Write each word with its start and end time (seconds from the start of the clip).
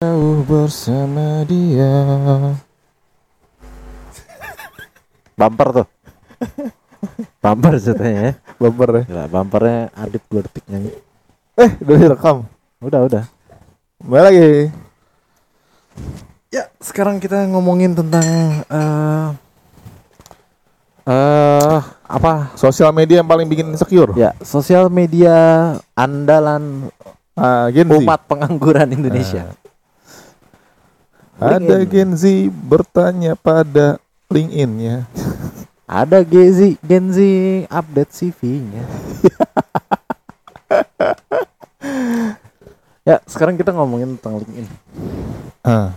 Jauh 0.00 0.40
bersama 0.48 1.44
dia. 1.44 1.92
Bumper 5.36 5.68
tuh. 5.76 5.86
bumper 7.44 7.76
ceritanya 7.76 8.20
ya. 8.24 8.32
Bumper 8.56 8.88
ya. 8.96 9.02
Gila, 9.04 9.24
bumpernya 9.28 9.92
Adit 9.92 10.24
dua 10.32 10.40
detik 10.40 10.64
nyanyi. 10.72 10.96
Eh, 11.52 11.76
udah 11.84 11.96
direkam. 12.00 12.36
Udah, 12.80 13.00
udah. 13.04 13.22
Kembali 14.00 14.22
lagi. 14.24 14.48
Ya, 16.48 16.72
sekarang 16.80 17.20
kita 17.20 17.44
ngomongin 17.52 17.92
tentang 17.92 18.24
eh 18.72 19.28
Eh, 21.12 21.78
apa? 22.08 22.56
sosial 22.56 22.96
media 22.96 23.20
yang 23.20 23.28
paling 23.28 23.44
bikin 23.44 23.68
insecure. 23.76 24.16
Ya, 24.16 24.32
sosial 24.40 24.88
media 24.88 25.76
andalan 25.92 26.88
Gen 27.68 27.84
Z. 27.84 28.00
umat 28.00 28.24
pengangguran 28.24 28.88
Indonesia. 28.96 29.52
Ada 31.40 31.56
LinkedIn. 31.80 31.88
Gen 31.88 32.10
Z 32.12 32.24
bertanya 32.68 33.32
pada 33.32 33.96
LinkedIn 34.28 34.70
ya. 34.78 34.98
Ada 35.90 36.22
Gen 36.22 36.50
Z, 36.52 36.60
Gen 36.84 37.06
Z 37.10 37.18
update 37.66 38.12
CV-nya. 38.12 38.84
ya, 43.08 43.16
sekarang 43.26 43.56
kita 43.56 43.72
ngomongin 43.72 44.14
tentang 44.20 44.44
LinkedIn. 44.44 44.66
Ah. 45.64 45.96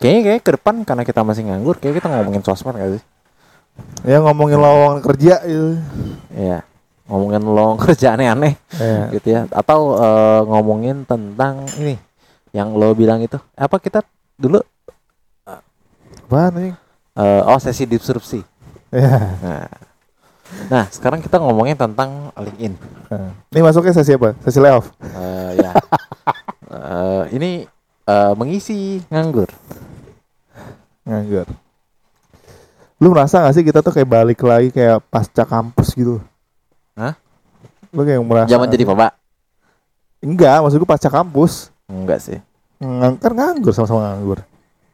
Kayaknya 0.00 0.22
kayak 0.24 0.42
ke 0.42 0.50
depan 0.56 0.74
karena 0.82 1.02
kita 1.04 1.20
masih 1.20 1.44
nganggur, 1.44 1.76
kayak 1.76 2.00
kita 2.00 2.08
ngomongin 2.08 2.40
sosmed 2.40 2.72
gak 2.74 2.96
sih? 2.96 3.02
Ya 4.04 4.20
ngomongin 4.20 4.56
lowongan 4.56 4.98
kerja 5.04 5.44
itu. 5.44 5.76
Iya. 6.32 6.64
Ngomongin 7.04 7.42
lo 7.44 7.76
kerja 7.84 8.16
aneh-aneh 8.16 8.56
Ya. 8.76 9.12
gitu 9.12 9.28
ya. 9.28 9.40
Atau 9.52 9.96
eh, 10.00 10.40
ngomongin 10.48 11.04
tentang 11.04 11.68
ini 11.80 12.00
yang 12.52 12.72
lo 12.72 12.96
bilang 12.96 13.20
itu. 13.20 13.36
Apa 13.56 13.76
kita 13.76 14.00
dulu 14.40 14.60
Apaan 16.30 16.54
nih? 16.54 16.72
eh, 17.18 17.42
oh 17.42 17.58
sesi 17.58 17.90
disrupsi. 17.90 18.38
Ya. 18.94 19.18
Nah. 19.42 19.66
Nah, 20.70 20.86
sekarang 20.86 21.18
kita 21.18 21.42
ngomongin 21.42 21.74
tentang 21.74 22.30
LinkedIn. 22.38 22.78
Ah. 23.10 23.34
Ini 23.50 23.66
masuknya 23.66 23.90
sesi 23.90 24.14
apa? 24.14 24.38
Sesi 24.46 24.62
layoff. 24.62 24.94
Eh, 25.02 25.58
ya. 25.58 25.74
Eh, 26.70 27.22
ini 27.34 27.50
eh, 28.06 28.32
mengisi 28.38 29.02
nganggur. 29.10 29.50
Nganggur. 31.02 31.50
Lu 33.02 33.10
merasa 33.10 33.42
gak 33.42 33.58
sih 33.58 33.66
kita 33.66 33.82
tuh 33.82 33.90
kayak 33.90 34.06
balik 34.06 34.38
lagi 34.46 34.70
kayak 34.70 35.02
pasca 35.10 35.42
kampus 35.42 35.98
gitu? 35.98 36.22
Hah? 36.94 37.18
Lu 37.90 38.06
kayak 38.06 38.22
merasa 38.22 38.54
Zaman 38.54 38.70
jadi 38.70 38.86
bapak? 38.86 39.18
Enggak, 40.22 40.62
maksud 40.62 40.78
gue 40.78 40.86
pasca 40.86 41.10
kampus 41.10 41.74
Enggak 41.90 42.22
sih. 42.22 42.38
Ngang, 42.78 43.18
Kan 43.18 43.34
nganggur 43.34 43.74
sama-sama 43.74 44.14
nganggur 44.14 44.46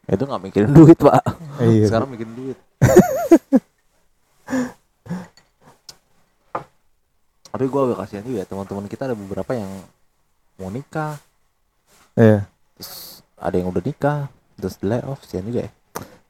Itu 0.07 0.23
nggak 0.23 0.41
mikirin 0.43 0.71
duit, 0.71 0.95
Pak. 0.95 1.23
Iya 1.59 1.91
Sekarang 1.91 2.07
mikirin 2.07 2.33
duit. 2.35 2.57
Tapi 7.51 7.65
gue 7.65 7.81
agak 7.89 7.97
kasihan 8.05 8.21
juga 8.21 8.37
ya 8.43 8.47
teman-teman 8.47 8.85
kita 8.85 9.09
ada 9.09 9.15
beberapa 9.17 9.51
yang 9.57 9.71
mau 10.61 10.69
nikah, 10.69 11.17
Iya 12.13 12.45
terus 12.77 13.21
ada 13.37 13.55
yang 13.57 13.73
udah 13.73 13.81
nikah, 13.81 14.29
terus 14.57 14.77
di 14.77 14.85
layoff, 14.85 15.21
kasihan 15.25 15.45
juga 15.45 15.65
ya. 15.65 15.71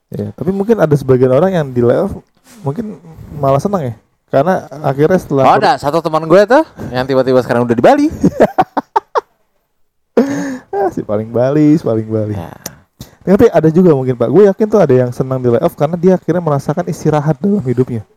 Iya, 0.08 0.32
tapi 0.32 0.56
mungkin 0.56 0.80
ada 0.80 0.96
sebagian 0.96 1.36
orang 1.36 1.52
yang 1.52 1.68
di 1.68 1.84
layoff 1.84 2.16
mungkin 2.64 2.96
malah 3.36 3.60
senang 3.60 3.92
ya. 3.92 3.96
Karena 4.28 4.68
akhirnya 4.84 5.20
setelah 5.20 5.44
Oh, 5.52 5.56
ada 5.60 5.76
satu 5.76 6.00
teman 6.00 6.24
gue 6.28 6.42
tuh 6.48 6.64
yang 6.92 7.04
tiba-tiba 7.08 7.40
sekarang 7.44 7.68
udah 7.68 7.76
di 7.76 7.84
Bali. 7.84 8.08
Ah, 10.78 10.94
si 10.94 11.02
paling 11.02 11.34
Bali, 11.34 11.74
si 11.74 11.82
paling 11.82 12.06
Bali. 12.06 12.38
Ya. 12.38 12.54
Tapi 13.28 13.52
ada 13.52 13.68
juga 13.68 13.92
mungkin 13.92 14.16
Pak, 14.16 14.30
gue 14.32 14.44
yakin 14.48 14.66
tuh 14.72 14.80
ada 14.80 14.94
yang 14.96 15.12
senang 15.12 15.44
di 15.44 15.52
layoff 15.52 15.76
karena 15.76 16.00
dia 16.00 16.16
akhirnya 16.16 16.40
merasakan 16.40 16.88
istirahat 16.88 17.36
dalam 17.44 17.60
hidupnya. 17.60 18.08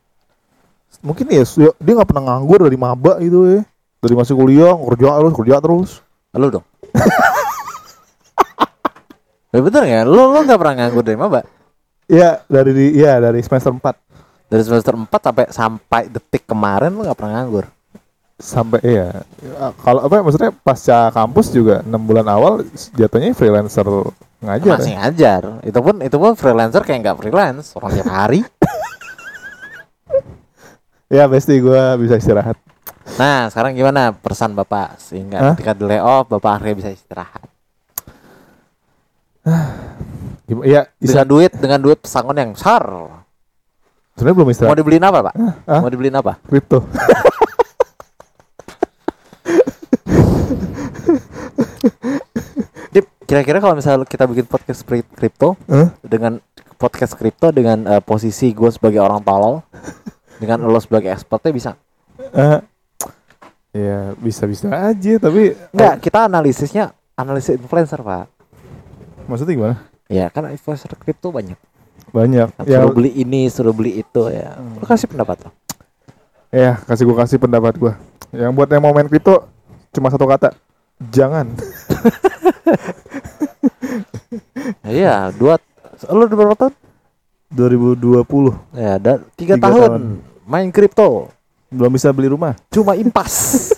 Mungkin 1.03 1.27
ya 1.35 1.43
su- 1.43 1.75
dia 1.83 1.93
nggak 1.99 2.07
pernah 2.07 2.31
nganggur 2.31 2.63
dari 2.63 2.79
maba 2.79 3.19
itu 3.19 3.59
ya. 3.59 3.61
Dari 4.01 4.15
masih 4.15 4.39
kuliah 4.39 4.71
kerja 4.71 5.19
terus 5.19 5.35
kerja 5.35 5.57
terus. 5.59 5.91
Lu 6.33 6.49
dong. 6.49 6.67
Ya 9.51 9.59
bener 9.59 9.83
ya, 9.83 10.01
lu 10.07 10.31
lu 10.31 10.47
nggak 10.47 10.59
pernah 10.63 10.75
nganggur 10.79 11.03
dari 11.03 11.19
maba? 11.19 11.43
Iya 12.07 12.39
dari 12.47 12.71
di, 12.71 12.87
ya 12.95 13.19
dari 13.19 13.43
semester 13.43 13.75
4 13.75 13.83
Dari 14.47 14.63
semester 14.63 14.95
4 14.95 15.11
sampai 15.11 15.47
sampai 15.51 16.03
detik 16.07 16.47
kemarin 16.47 16.95
lu 16.95 17.03
nggak 17.03 17.19
pernah 17.19 17.43
nganggur. 17.43 17.67
sampai 18.39 18.79
iya. 18.87 19.21
Ya, 19.43 19.75
Kalau 19.85 20.01
apa 20.01 20.23
maksudnya 20.23 20.55
pasca 20.55 21.11
kampus 21.11 21.51
juga 21.51 21.83
enam 21.83 22.01
bulan 22.01 22.25
awal 22.25 22.63
jatuhnya 22.95 23.35
freelancer 23.35 23.85
ngajar. 24.41 24.77
Masih 24.77 24.93
ya. 24.93 24.99
ngajar. 25.05 25.43
Itu 25.65 25.79
pun 25.85 25.95
itu 26.01 26.17
pun 26.17 26.33
freelancer 26.37 26.83
kayak 26.85 26.99
nggak 27.05 27.17
freelance, 27.21 27.77
orang 27.77 27.91
tiap 27.97 28.11
hari. 28.11 28.41
Ya 31.11 31.27
pasti 31.27 31.59
gue 31.59 31.83
bisa 31.99 32.23
istirahat. 32.23 32.55
Nah, 33.19 33.51
sekarang 33.51 33.75
gimana 33.75 34.15
pesan 34.15 34.55
Bapak 34.55 34.95
sehingga 35.03 35.43
Hah? 35.43 35.59
ketika 35.59 35.75
di 35.75 35.83
layoff 35.83 36.31
Bapak 36.31 36.63
akhirnya 36.63 36.87
bisa 36.87 36.91
istirahat. 36.95 37.51
Ya, 40.51 40.83
Dengan 40.83 40.87
bisa, 40.99 41.23
duit 41.23 41.53
dengan 41.55 41.79
duit 41.79 41.99
pesangon 42.03 42.35
yang 42.35 42.51
besar. 42.59 42.83
sebenarnya 44.19 44.35
belum 44.35 44.47
Mau 44.51 44.55
istirahat. 44.55 44.79
dibeliin 44.83 45.07
apa, 45.07 45.19
Pak? 45.31 45.35
Hah? 45.39 45.79
Mau 45.79 45.91
dibeliin 45.91 46.19
apa? 46.19 46.43
Kripto. 46.43 46.83
Kira-kira 53.31 53.63
kalau 53.63 53.79
misalnya 53.79 54.03
kita 54.03 54.27
bikin 54.27 54.43
podcast 54.43 54.83
kri- 54.83 55.07
kripto 55.07 55.55
Hah? 55.65 55.95
dengan 56.03 56.43
podcast 56.75 57.15
kripto 57.15 57.55
dengan 57.55 57.87
eh, 57.87 58.03
posisi 58.03 58.51
gue 58.51 58.67
sebagai 58.69 58.99
orang 58.99 59.23
tolol 59.23 59.63
dengan 60.43 60.67
lo 60.67 60.81
sebagai 60.83 61.09
expertnya 61.09 61.53
bisa 61.53 61.71
Eh, 62.31 62.59
ya 63.73 64.13
bisa-bisa 64.15 64.67
aja, 64.69 65.13
tapi 65.17 65.55
Enggak, 65.71 65.95
kita 66.01 66.27
analisisnya 66.27 66.91
analisis 67.15 67.55
influencer, 67.55 67.99
Pak. 67.99 68.27
maksudnya 69.25 69.55
gimana? 69.55 69.77
Ya, 70.07 70.27
kan 70.27 70.47
influencer 70.47 70.91
kripto 70.97 71.31
banyak. 71.31 71.55
Banyak. 72.11 72.51
Ya, 72.67 72.83
Suruh 72.83 72.91
beli 72.93 73.15
ini, 73.15 73.47
suruh 73.47 73.71
beli 73.71 74.03
itu 74.03 74.27
ya. 74.27 74.59
Lo 74.59 74.83
kasih 74.83 75.07
pendapat 75.07 75.47
lo. 75.47 75.51
ya 76.51 76.83
kasih 76.83 77.07
gua 77.07 77.23
kasih 77.23 77.39
pendapat 77.39 77.79
gua. 77.79 77.95
Yang 78.35 78.51
buat 78.53 78.69
yang 78.69 78.83
mau 78.83 78.91
main 78.91 79.07
kripto 79.07 79.47
cuma 79.91 80.11
satu 80.11 80.27
kata, 80.27 80.51
jangan. 81.11 81.47
Iya, 84.87 85.35
dua 85.35 85.59
udah 86.07 86.37
berapa 86.37 86.57
tahun? 86.57 86.75
2020 87.51 88.79
Ya, 88.79 88.97
ada 88.97 89.13
tiga, 89.35 89.59
Tiga 89.59 89.67
tahun, 89.67 89.91
tahun. 89.91 90.03
main 90.47 90.69
kripto, 90.71 91.29
belum 91.69 91.91
bisa 91.91 92.15
beli 92.15 92.31
rumah. 92.31 92.55
cuma 92.71 92.95
impas. 92.95 93.69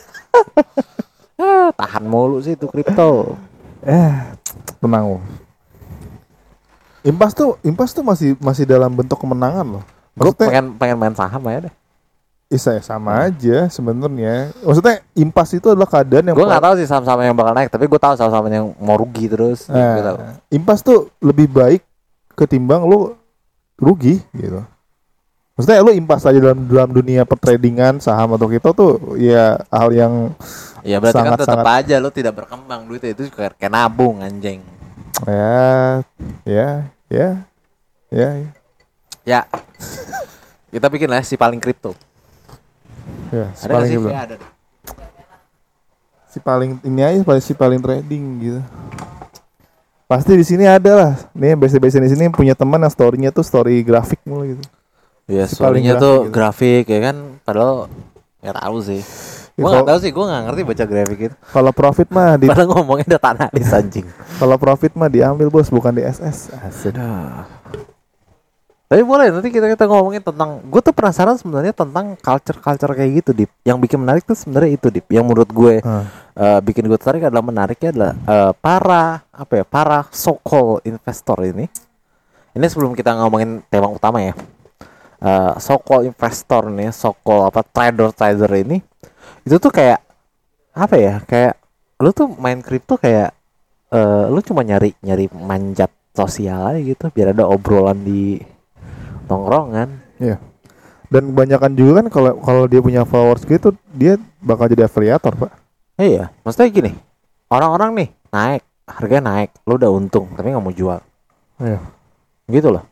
Ah, 1.41 1.73
tahan 1.81 2.05
mulu 2.05 2.45
sih 2.45 2.53
itu 2.53 2.69
kripto. 2.69 3.35
Eh, 3.81 4.13
tenang. 4.79 5.19
Impas 7.03 7.35
tuh, 7.35 7.59
impas 7.63 7.91
tuh 7.91 8.05
masih 8.07 8.39
masih 8.39 8.63
dalam 8.63 8.93
bentuk 8.93 9.19
kemenangan 9.19 9.81
loh. 9.81 9.85
Gue 10.15 10.31
pengen 10.37 10.77
pengen 10.77 11.01
main 11.01 11.17
saham 11.17 11.43
aja 11.49 11.67
deh. 11.67 11.75
Isa 12.53 12.77
sama 12.79 13.25
aja 13.25 13.65
sebenarnya. 13.67 14.53
Maksudnya 14.61 15.01
impas 15.15 15.49
itu 15.51 15.65
adalah 15.67 15.89
keadaan 15.89 16.29
yang 16.29 16.37
Gue 16.37 16.45
nggak 16.45 16.61
tahu 16.61 16.75
sih 16.77 16.85
saham-saham 16.85 17.25
yang 17.25 17.33
bakal 17.33 17.53
naik, 17.53 17.73
tapi 17.73 17.89
gue 17.89 17.97
tahu 17.97 18.13
saham-saham 18.13 18.47
yang 18.47 18.67
mau 18.77 18.95
rugi 18.95 19.25
terus. 19.27 19.67
Nah, 19.67 19.97
Gua 19.97 20.05
tahu. 20.05 20.17
impas 20.53 20.79
tuh 20.79 21.09
lebih 21.19 21.49
baik 21.49 21.81
ketimbang 22.31 22.85
lu 22.85 23.17
rugi 23.75 24.21
gitu. 24.31 24.61
Maksudnya 25.53 25.81
lu 25.81 25.93
impas 25.93 26.21
aja 26.23 26.37
dalam 26.39 26.65
dalam 26.67 26.91
dunia 26.91 27.25
pertradingan 27.25 27.99
saham 27.99 28.33
atau 28.33 28.45
kripto 28.47 28.73
tuh 28.73 28.93
ya 29.17 29.57
hal 29.69 29.89
yang 29.91 30.33
Ya 30.81 30.97
berarti 30.99 31.15
kan 31.15 31.25
sangat- 31.33 31.41
tetap 31.41 31.57
sangat- 31.61 31.79
aja 31.79 31.97
lo 31.97 32.09
tidak 32.09 32.35
berkembang 32.35 32.85
duitnya 32.85 33.13
itu 33.13 33.29
kayak, 33.29 33.57
kayak 33.57 33.71
nabung 33.71 34.21
anjing. 34.21 34.61
ya 35.23 36.01
ya 36.43 36.69
ya 37.07 37.29
ya, 38.11 38.29
ya. 38.35 38.51
Ya. 39.23 39.41
Kita 40.69 40.89
bikin 40.89 41.07
lah 41.07 41.21
si 41.21 41.37
paling 41.37 41.57
kripto. 41.57 41.93
Ya 43.33 43.47
si 43.51 43.65
Ada 43.65 43.73
paling 43.73 43.89
sih? 43.89 43.99
Ya, 44.05 44.21
ada 44.21 44.35
deh. 44.37 44.51
si 46.27 46.39
paling 46.39 46.71
ini 46.83 47.01
aja 47.01 47.21
paling 47.23 47.41
si 47.41 47.53
paling 47.53 47.77
trading 47.79 48.25
gitu. 48.39 48.61
Pasti 50.07 50.33
di 50.33 50.45
sini 50.45 50.65
ada 50.65 50.93
lah. 50.93 51.13
Nih 51.33 51.53
biasa-biasa 51.55 51.97
di 51.99 52.09
sini 52.09 52.29
punya 52.29 52.53
teman 52.53 52.77
yang 52.79 52.89
storynya 52.89 53.29
tuh 53.29 53.41
story 53.41 53.81
grafik 53.81 54.21
mulu 54.23 54.45
gitu. 54.47 54.65
Iya, 55.25 55.45
Si 55.47 55.57
story-nya 55.57 55.95
grafik 55.95 56.03
tuh 56.03 56.17
gitu. 56.19 56.31
grafik 56.31 56.85
ya 56.87 57.01
kan. 57.03 57.17
Padahal 57.41 57.89
nggak 58.39 58.57
tahu 58.59 58.77
sih. 58.83 59.01
Ya, 59.53 59.61
Gua 59.61 59.69
nggak 59.71 59.73
kalau- 59.75 59.89
tahu 59.89 59.99
sih, 59.99 60.11
gua 60.11 60.25
nggak 60.27 60.43
ngerti 60.43 60.61
baca 60.65 60.85
grafik 60.87 61.19
itu. 61.23 61.37
Kalau 61.47 61.73
profit 61.73 62.09
mah 62.09 62.31
di 62.35 62.47
Padahal 62.47 62.69
ngomongin 62.71 63.07
data 63.07 63.29
analis 63.31 63.69
anjing. 63.71 64.07
kalau 64.37 64.57
profit 64.57 64.93
mah 64.93 65.09
diambil 65.09 65.49
bos 65.49 65.69
bukan 65.69 65.93
di 65.93 66.03
SS. 66.03 66.49
Asik. 66.59 66.93
Aduh. 66.93 67.45
Tapi 68.93 69.09
boleh 69.09 69.33
nanti 69.33 69.49
kita 69.49 69.73
kita 69.73 69.89
ngomongin 69.89 70.21
tentang 70.21 70.61
gue 70.69 70.81
tuh 70.85 70.93
penasaran 70.93 71.41
sebenarnya 71.41 71.73
tentang 71.73 72.13
culture-culture 72.21 72.93
kayak 72.93 73.25
gitu 73.25 73.31
Dip. 73.33 73.49
Yang 73.65 73.89
bikin 73.89 73.99
menarik 74.05 74.21
tuh 74.29 74.37
sebenarnya 74.37 74.77
itu 74.77 74.93
Dip. 74.93 75.09
Yang 75.09 75.25
menurut 75.25 75.49
gue 75.49 75.81
Ah. 75.81 76.05
eh, 76.37 76.61
bikin 76.61 76.85
gue 76.85 77.01
tertarik 77.01 77.25
adalah 77.25 77.41
menariknya 77.41 77.89
adalah 77.89 78.13
eh, 78.13 78.53
para 78.61 79.25
apa 79.33 79.53
ya 79.57 79.65
para 79.65 80.05
so-called 80.13 80.85
investor 80.85 81.41
ini. 81.41 81.73
Ini 82.53 82.67
sebelum 82.69 82.93
kita 82.93 83.17
ngomongin 83.17 83.65
tema 83.73 83.89
utama 83.89 84.21
ya. 84.21 84.37
Eh, 85.25 85.53
so-called 85.57 86.13
investor 86.13 86.69
nih, 86.69 86.93
so-called 86.93 87.49
apa 87.49 87.65
trader-trader 87.65 88.53
ini 88.61 88.85
itu 89.49 89.57
tuh 89.57 89.73
kayak 89.73 90.05
apa 90.77 90.95
ya? 91.01 91.15
Kayak 91.25 91.57
lu 91.97 92.13
tuh 92.13 92.29
main 92.37 92.61
kripto 92.61 93.01
kayak 93.01 93.33
eh, 93.89 94.25
lu 94.29 94.45
cuma 94.45 94.61
nyari 94.61 94.93
nyari 95.01 95.33
manjat 95.33 95.89
sosial 96.13 96.77
aja 96.77 96.81
gitu 96.85 97.09
biar 97.09 97.33
ada 97.33 97.49
obrolan 97.49 97.97
di 98.05 98.37
tongkrongan. 99.27 99.89
Iya. 100.19 100.37
Dan 101.13 101.37
kebanyakan 101.37 101.73
juga 101.77 101.93
kan 102.01 102.07
kalau 102.09 102.33
kalau 102.41 102.65
dia 102.65 102.81
punya 102.81 103.05
followers 103.05 103.45
gitu 103.45 103.77
dia 103.93 104.17
bakal 104.41 104.65
jadi 104.73 104.89
afiliator, 104.89 105.37
Pak. 105.37 105.53
Iya, 106.01 106.33
maksudnya 106.41 106.73
gini, 106.73 106.91
orang-orang 107.53 107.91
nih 107.93 108.09
naik, 108.33 108.63
harganya 108.89 109.23
naik, 109.29 109.51
lu 109.69 109.77
udah 109.77 109.93
untung 109.93 110.33
tapi 110.33 110.49
nggak 110.49 110.65
mau 110.65 110.73
jual, 110.73 111.05
Iya. 111.61 111.79
gitu 112.49 112.73
loh. 112.73 112.85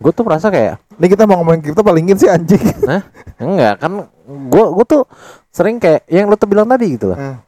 Gue 0.00 0.10
tuh 0.10 0.24
merasa 0.26 0.48
kayak, 0.50 0.80
Ini 0.94 1.06
kita 1.10 1.26
mau 1.28 1.42
ngomongin 1.42 1.60
kripto 1.62 1.82
palingin 1.82 2.16
sih 2.18 2.30
anjing. 2.30 2.64
nah, 2.88 3.02
enggak 3.36 3.82
kan, 3.82 4.08
gue 4.26 4.64
gue 4.72 4.84
tuh 4.88 5.02
sering 5.52 5.76
kayak 5.76 6.06
yang 6.08 6.32
lu 6.32 6.36
tuh 6.38 6.48
bilang 6.48 6.64
tadi 6.64 6.96
gitu 6.96 7.12
loh. 7.12 7.18
Ah. 7.18 7.38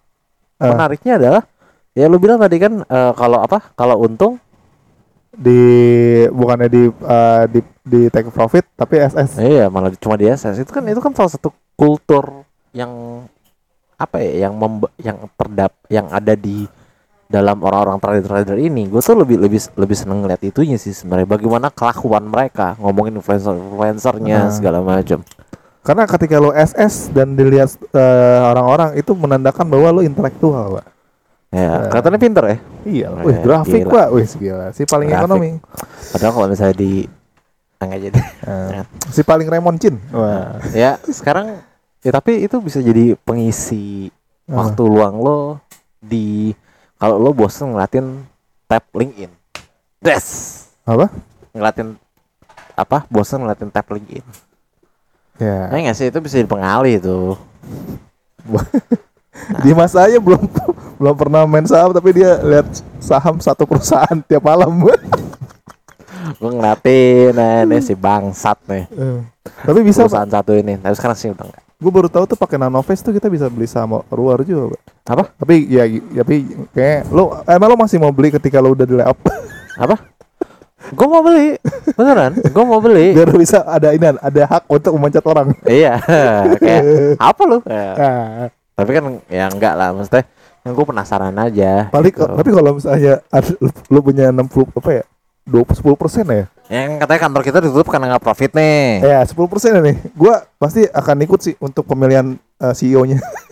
Menariknya 0.61 1.17
adalah, 1.17 1.43
ya 1.97 2.05
lu 2.11 2.21
bilang 2.21 2.37
tadi 2.37 2.61
kan 2.61 2.85
eh, 2.85 3.13
kalau 3.17 3.39
apa, 3.41 3.73
kalau 3.75 4.03
untung, 4.05 4.37
di 5.37 5.61
bukannya 6.29 6.69
di 6.69 6.83
eh, 6.89 7.45
di 7.47 7.61
di 7.85 8.01
take 8.09 8.33
profit 8.33 8.65
tapi 8.73 8.97
SS. 8.97 9.37
iya 9.39 9.69
malah 9.69 9.93
cuma 9.95 10.17
di 10.17 10.25
SS 10.25 10.57
itu 10.59 10.73
kan 10.73 10.83
itu 10.83 10.97
kan 10.97 11.13
salah 11.13 11.29
satu 11.31 11.53
kultur 11.77 12.43
yang 12.73 13.23
apa 13.97 14.21
ya, 14.21 14.49
yang 14.49 14.57
memba- 14.57 14.93
yang 14.97 15.17
terdap, 15.37 15.73
yang 15.89 16.09
ada 16.09 16.33
di 16.33 16.69
dalam 17.27 17.59
orang-orang 17.59 17.99
trader-trader 17.99 18.55
ini 18.57 18.87
gue 18.87 19.01
tuh 19.01 19.19
lebih 19.19 19.37
lebih 19.37 19.59
lebih 19.75 19.97
seneng 19.97 20.23
ngeliat 20.23 20.39
itunya 20.41 20.79
sih 20.79 20.95
sebenarnya 20.95 21.27
bagaimana 21.27 21.69
kelakuan 21.69 22.23
mereka 22.23 22.79
ngomongin 22.79 23.19
influencer 23.19 23.51
influencernya 23.53 24.39
Nah. 24.47 24.53
segala 24.55 24.79
macam 24.81 25.21
Karena 25.83 26.03
ketika 26.03 26.39
lo 26.39 26.51
SS 26.51 27.15
dan 27.15 27.35
dilihat 27.35 27.71
eh, 27.95 28.41
orang-orang 28.43 28.99
itu 28.99 29.15
menandakan 29.15 29.71
bahwa 29.71 29.89
lo 29.95 30.01
intelektual, 30.03 30.83
Pak. 30.83 30.87
Ya 31.49 31.87
kelihatannya 31.87 32.19
pinter 32.19 32.45
ya 32.45 32.57
Iya, 32.83 33.07
Oh, 33.11 33.23
wih 33.23 33.39
grafik, 33.41 33.83
gila. 33.83 33.91
Pak. 33.91 34.07
Wih, 34.11 34.29
gila. 34.31 34.67
Si 34.71 34.83
paling 34.83 35.09
Grafik. 35.09 35.23
ekonomi. 35.25 35.51
padahal 36.11 36.33
kalau 36.33 36.47
misalnya 36.47 36.77
di 36.77 36.93
enggak 37.77 38.01
jadi 38.05 38.21
Eh, 38.47 38.83
si 39.09 39.21
paling 39.21 39.45
Raymond 39.45 39.77
Chin. 39.77 39.97
Wah. 40.11 40.59
ya 40.71 40.97
sekarang 41.05 41.59
ya 41.99 42.11
tapi 42.11 42.41
itu 42.41 42.57
bisa 42.59 42.79
jadi 42.79 43.19
pengisi 43.19 44.11
Apa? 44.45 44.71
waktu 44.71 44.83
luang 44.85 45.17
lo 45.17 45.41
di 45.99 46.55
kalau 46.95 47.19
lo 47.19 47.31
bosen 47.31 47.71
ngeliatin 47.71 48.23
tab 48.65 48.87
LinkedIn 48.91 49.31
des 49.99 50.27
Apa? 50.83 51.11
ngeliatin 51.51 51.99
apa 52.73 53.03
bosen 53.07 53.41
ngeliatin 53.41 53.69
tab 53.69 53.87
LinkedIn 53.87 54.23
Ya. 55.37 55.69
ya 55.69 55.77
nggak 55.83 55.93
sih 55.93 56.07
itu 56.07 56.19
bisa 56.19 56.39
jadi 56.39 56.47
pengalih 56.47 56.97
itu 56.97 57.19
Dimas 59.61 59.93
aja 59.93 60.17
belum 60.17 60.49
belum 60.97 61.15
pernah 61.17 61.45
main 61.45 61.67
saham 61.69 61.93
tapi 61.93 62.17
dia 62.17 62.41
lihat 62.41 62.67
saham 63.01 63.37
satu 63.41 63.69
perusahaan 63.69 64.17
tiap 64.25 64.45
malam. 64.45 64.73
gue 66.41 66.51
ngeliatin 66.51 67.33
nah 67.37 67.63
ini 67.63 67.79
si 67.81 67.95
bangsat 67.95 68.59
nih. 68.67 68.85
Eh, 68.91 69.21
tapi 69.63 69.81
bisa, 69.85 70.05
perusahaan 70.05 70.29
satu 70.29 70.53
ini. 70.57 70.81
Tapi 70.81 70.95
sekarang 70.97 71.17
sih 71.17 71.31
udah 71.31 71.47
enggak 71.47 71.63
Gue 71.77 71.93
baru 71.93 72.09
tahu 72.09 72.25
tuh 72.25 72.41
pakai 72.41 72.57
Nanovest 72.57 73.05
tuh 73.05 73.13
kita 73.13 73.29
bisa 73.29 73.53
beli 73.53 73.69
saham 73.69 74.01
luar 74.09 74.41
juga, 74.41 74.73
Pak. 74.73 74.81
apa? 75.13 75.25
Tapi 75.37 75.55
ya 75.69 75.85
tapi 76.25 76.49
kayak 76.73 77.13
lo 77.13 77.45
emang 77.45 77.69
lo 77.69 77.77
masih 77.77 78.01
mau 78.01 78.09
beli 78.11 78.33
ketika 78.33 78.65
lo 78.65 78.73
udah 78.73 78.89
di 78.89 78.97
layoff? 78.97 79.21
Apa? 79.85 80.01
Gue 80.97 81.05
mau 81.05 81.21
beli. 81.21 81.61
Beneran? 81.93 82.33
Gue 82.49 82.65
mau 82.65 82.81
beli. 82.81 83.13
Biar 83.17 83.29
bisa 83.37 83.61
ada 83.69 83.93
ini 83.93 84.09
ada 84.09 84.43
hak 84.49 84.65
untuk 84.73 84.97
memecat 84.97 85.25
orang. 85.29 85.53
iya. 85.69 86.01
Kayak 86.57 86.83
apa 87.21 87.43
lu 87.45 87.59
Ya, 87.69 87.93
Nah, 87.93 88.49
tapi 88.77 88.91
kan 88.93 89.05
ya 89.29 89.45
enggak 89.49 89.73
lah 89.73 89.89
maksudnya 89.93 90.25
kan 90.67 90.75
gue 90.75 90.87
penasaran 90.91 91.37
aja 91.39 91.87
paling 91.95 92.11
gitu. 92.11 92.27
tapi 92.27 92.51
kalau 92.51 92.75
misalnya 92.75 93.23
lo 93.87 94.03
punya 94.03 94.35
60 94.35 94.75
apa 94.75 94.91
ya? 94.91 95.05
20 95.47 95.79
10 95.79 95.95
persen 95.95 96.27
ya? 96.27 96.45
yang 96.67 96.99
katanya 96.99 97.21
kantor 97.23 97.43
kita 97.47 97.59
ditutup 97.63 97.87
karena 97.87 98.11
nggak 98.11 98.25
profit 98.27 98.51
nih 98.51 98.99
Ya 98.99 99.23
10 99.23 99.39
persen 99.47 99.79
nih. 99.79 99.95
Gua 100.19 100.43
pasti 100.59 100.83
akan 100.91 101.23
ikut 101.23 101.39
sih 101.39 101.55
untuk 101.63 101.87
pemilihan 101.87 102.35
eh, 102.59 102.75
CEO-nya. 102.75 103.23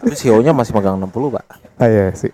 tapi 0.00 0.14
CEO-nya 0.14 0.54
masih 0.54 0.72
megang 0.78 0.94
60 0.96 1.34
pak 1.34 1.44
ah 1.76 1.88
iya 1.90 2.14
sih. 2.14 2.30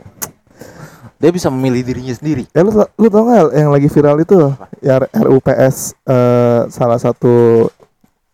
dia 1.16 1.30
bisa 1.32 1.48
memilih 1.48 1.80
dirinya 1.80 2.12
sendiri 2.12 2.44
Eh 2.52 2.60
lu, 2.60 2.72
lu 2.76 3.08
tau 3.08 3.24
gak 3.24 3.56
yang 3.56 3.72
lagi 3.72 3.88
viral 3.88 4.20
itu 4.20 4.36
ya 4.84 5.00
RUPS 5.16 5.96
eh, 6.04 6.60
salah 6.68 7.00
satu 7.00 7.66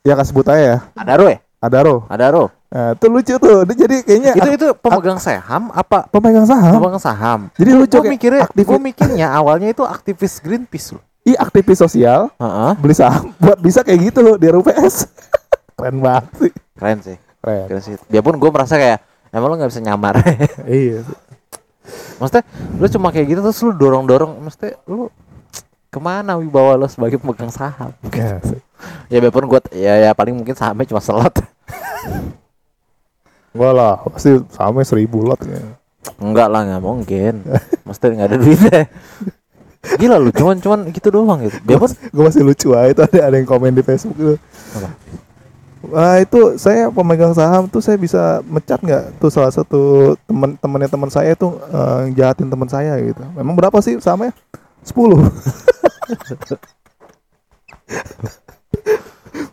ya 0.03 0.19
kasih 0.19 0.35
sebut 0.35 0.47
aja 0.51 0.63
ya 0.63 0.79
Adaro 0.99 1.31
ya 1.31 1.39
Adaro. 1.63 2.05
Adaro 2.11 2.51
Nah, 2.73 2.97
itu 2.97 3.05
lucu 3.05 3.35
tuh. 3.37 3.69
Dia 3.69 3.77
jadi 3.85 3.97
kayaknya 4.01 4.33
itu 4.33 4.49
itu 4.57 4.67
pemegang 4.81 5.21
saham 5.21 5.69
apa 5.77 6.09
pemegang 6.09 6.49
saham. 6.49 6.81
pemegang 6.81 7.03
saham 7.05 7.41
Jadi 7.61 7.71
lucu 7.77 8.01
gue 8.01 8.09
mikirnya 8.09 8.49
gue 8.49 8.79
mikirnya 8.81 9.27
awalnya 9.29 9.69
itu 9.69 9.85
aktivis 9.85 10.41
Greenpeace 10.41 10.97
loh 10.97 11.05
Ih, 11.23 11.37
aktivis 11.37 11.79
sosial 11.79 12.33
Heeh. 12.41 12.73
beli 12.81 12.97
saham 12.97 13.37
buat 13.37 13.61
bisa 13.61 13.85
kayak 13.85 14.09
gitu 14.09 14.25
loh 14.25 14.41
di 14.41 14.49
RUPS. 14.49 15.05
Keren 15.77 16.01
banget 16.01 16.25
sih. 16.41 16.53
keren 16.73 16.99
sih 17.05 17.17
Keren. 17.45 17.67
keren 17.69 17.83
sih 17.85 17.95
biarpun 18.09 18.41
gue 18.41 18.51
merasa 18.51 18.75
kayak 18.81 18.99
emang 19.31 19.49
lo 19.53 19.55
nggak 19.61 19.71
bisa 19.71 19.83
nyamar 19.85 20.15
iya. 20.65 21.05
maksudnya 22.19 22.43
lu 22.81 22.87
cuma 22.89 23.09
kayak 23.13 23.27
gitu 23.37 23.41
terus 23.45 23.61
lu 23.61 23.77
dorong 23.77 24.05
dorong 24.09 24.33
maksudnya 24.41 24.81
lu 24.89 25.13
ke 25.93 26.01
mana 26.01 26.41
wibawa 26.41 26.81
lo 26.81 26.89
sebagai 26.89 27.21
pemegang 27.21 27.53
saham 27.53 27.93
Ya, 28.17 28.41
ya 29.13 29.19
biarpun 29.21 29.45
gue 29.45 29.61
ya 29.77 30.09
ya 30.09 30.11
paling 30.17 30.33
mungkin 30.33 30.57
sahamnya 30.57 30.89
cuma 30.89 31.05
slot 31.05 31.45
Enggak 33.53 33.73
lah, 33.77 34.01
pasti 34.09 34.41
sahamnya 34.49 34.89
seribu 34.89 35.21
lot 35.21 35.37
ya. 35.45 35.61
enggak 36.19 36.49
lah 36.49 36.65
nggak 36.65 36.83
mungkin 36.83 37.35
maksudnya 37.87 38.25
nggak 38.25 38.29
ada 38.33 38.39
duitnya 38.41 38.81
gila 40.01 40.17
lu 40.19 40.31
cuman 40.33 40.57
cuman 40.63 40.79
gitu 40.95 41.11
doang 41.13 41.43
gitu 41.47 41.59
biarpun 41.63 41.91
gue 41.93 42.23
masih 42.25 42.43
lucu 42.43 42.73
ah 42.73 42.89
itu 42.89 43.03
ada 43.05 43.29
ada 43.29 43.37
yang 43.37 43.47
komen 43.47 43.75
di 43.77 43.83
Facebook 43.85 44.17
itu. 44.17 44.35
Apa? 44.79 44.89
Wah 45.83 46.17
itu 46.23 46.55
saya 46.63 46.95
pemegang 46.95 47.35
saham 47.35 47.67
tuh 47.67 47.83
saya 47.83 47.99
bisa 47.99 48.39
mecat 48.47 48.79
nggak 48.79 49.19
tuh 49.19 49.31
salah 49.35 49.51
satu 49.51 50.15
teman 50.31 50.55
temannya 50.55 50.87
teman 50.87 51.11
saya 51.11 51.35
tuh 51.35 51.59
eh, 51.59 52.15
jahatin 52.15 52.47
teman 52.47 52.71
saya 52.71 52.95
gitu. 53.03 53.19
Memang 53.35 53.59
berapa 53.59 53.75
sih 53.83 53.99
sahamnya? 53.99 54.31
10 54.83 55.23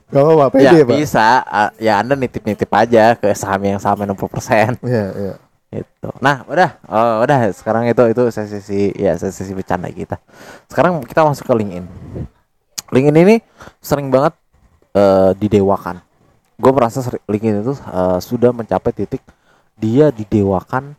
Gak 0.09 0.25
apa-apa, 0.25 0.45
pede 0.49 0.65
ya 0.65 0.81
pak 0.81 0.95
bisa 0.97 1.27
ya 1.77 2.01
anda 2.01 2.17
nitip 2.17 2.41
nitip 2.41 2.69
aja 2.73 3.13
ke 3.13 3.29
saham 3.37 3.61
yang 3.61 3.77
sama 3.77 4.09
60% 4.09 4.81
Iya, 4.81 5.05
iya 5.13 5.33
Itu. 5.69 6.09
Nah, 6.17 6.41
udah, 6.49 6.81
oh, 6.89 7.21
udah. 7.21 7.53
Sekarang 7.53 7.85
itu 7.85 8.01
itu 8.09 8.25
sesi 8.33 8.89
ya 8.97 9.13
sesi 9.13 9.53
bercanda 9.53 9.85
kita. 9.93 10.17
Sekarang 10.65 10.97
kita 11.05 11.21
masuk 11.21 11.45
ke 11.45 11.53
LinkedIn. 11.53 11.85
LinkedIn 12.89 13.17
ini 13.21 13.35
sering 13.77 14.09
banget 14.09 14.33
eh, 14.97 15.37
didewakan. 15.37 16.01
Gue 16.57 16.73
merasa 16.73 17.05
seri- 17.05 17.21
LinkedIn 17.29 17.61
itu 17.61 17.77
eh, 17.85 18.17
sudah 18.17 18.49
mencapai 18.49 18.97
titik 18.97 19.21
dia 19.77 20.09
didewakan 20.09 20.97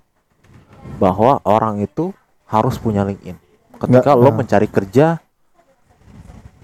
bahwa 1.03 1.43
orang 1.43 1.83
itu 1.83 2.15
harus 2.47 2.79
punya 2.79 3.03
LinkedIn. 3.03 3.35
Ketika 3.81 4.13
Nggak, 4.13 4.17
lo 4.17 4.29
nah. 4.29 4.37
mencari 4.37 4.69
kerja 4.69 5.07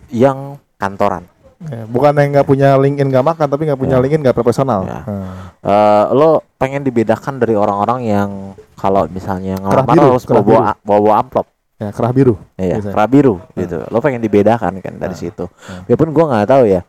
yang 0.08 0.38
kantoran. 0.76 1.24
Ya, 1.56 1.88
bukan 1.88 2.12
yang 2.12 2.36
nggak 2.36 2.44
punya 2.46 2.76
LinkedIn 2.76 3.08
nggak 3.08 3.24
makan 3.24 3.46
tapi 3.48 3.64
nggak 3.64 3.80
punya 3.80 3.96
Ya. 3.96 4.02
LinkedIn 4.04 4.22
nggak 4.22 4.36
profesional 4.36 4.84
Ya. 4.84 5.00
Hmm. 5.02 5.32
Eh, 5.64 6.04
lo 6.12 6.44
pengen 6.54 6.84
dibedakan 6.84 7.40
dari 7.40 7.56
orang-orang 7.56 8.04
yang 8.04 8.30
kalau 8.76 9.08
misalnya 9.08 9.56
ngelamar 9.56 9.88
biru, 9.88 10.06
harus 10.12 10.24
bawa 10.26 10.44
bawa, 10.44 10.60
bawa 10.78 11.12
amplop. 11.18 11.46
ya 11.76 11.92
kerah 11.92 12.08
biru 12.08 12.40
Iya, 12.56 12.80
kerah 12.80 13.04
biru 13.04 13.40
gitu. 13.52 13.80
Lo 13.88 14.00
pengen 14.00 14.20
dibedakan 14.20 14.80
kan 14.80 14.94
dari 14.94 15.12
Nah. 15.12 15.18
situ. 15.18 15.44
Nah. 15.48 15.84
Biarpun 15.84 16.12
gua 16.12 16.24
nggak 16.30 16.44
tahu 16.46 16.64
ya, 16.66 16.80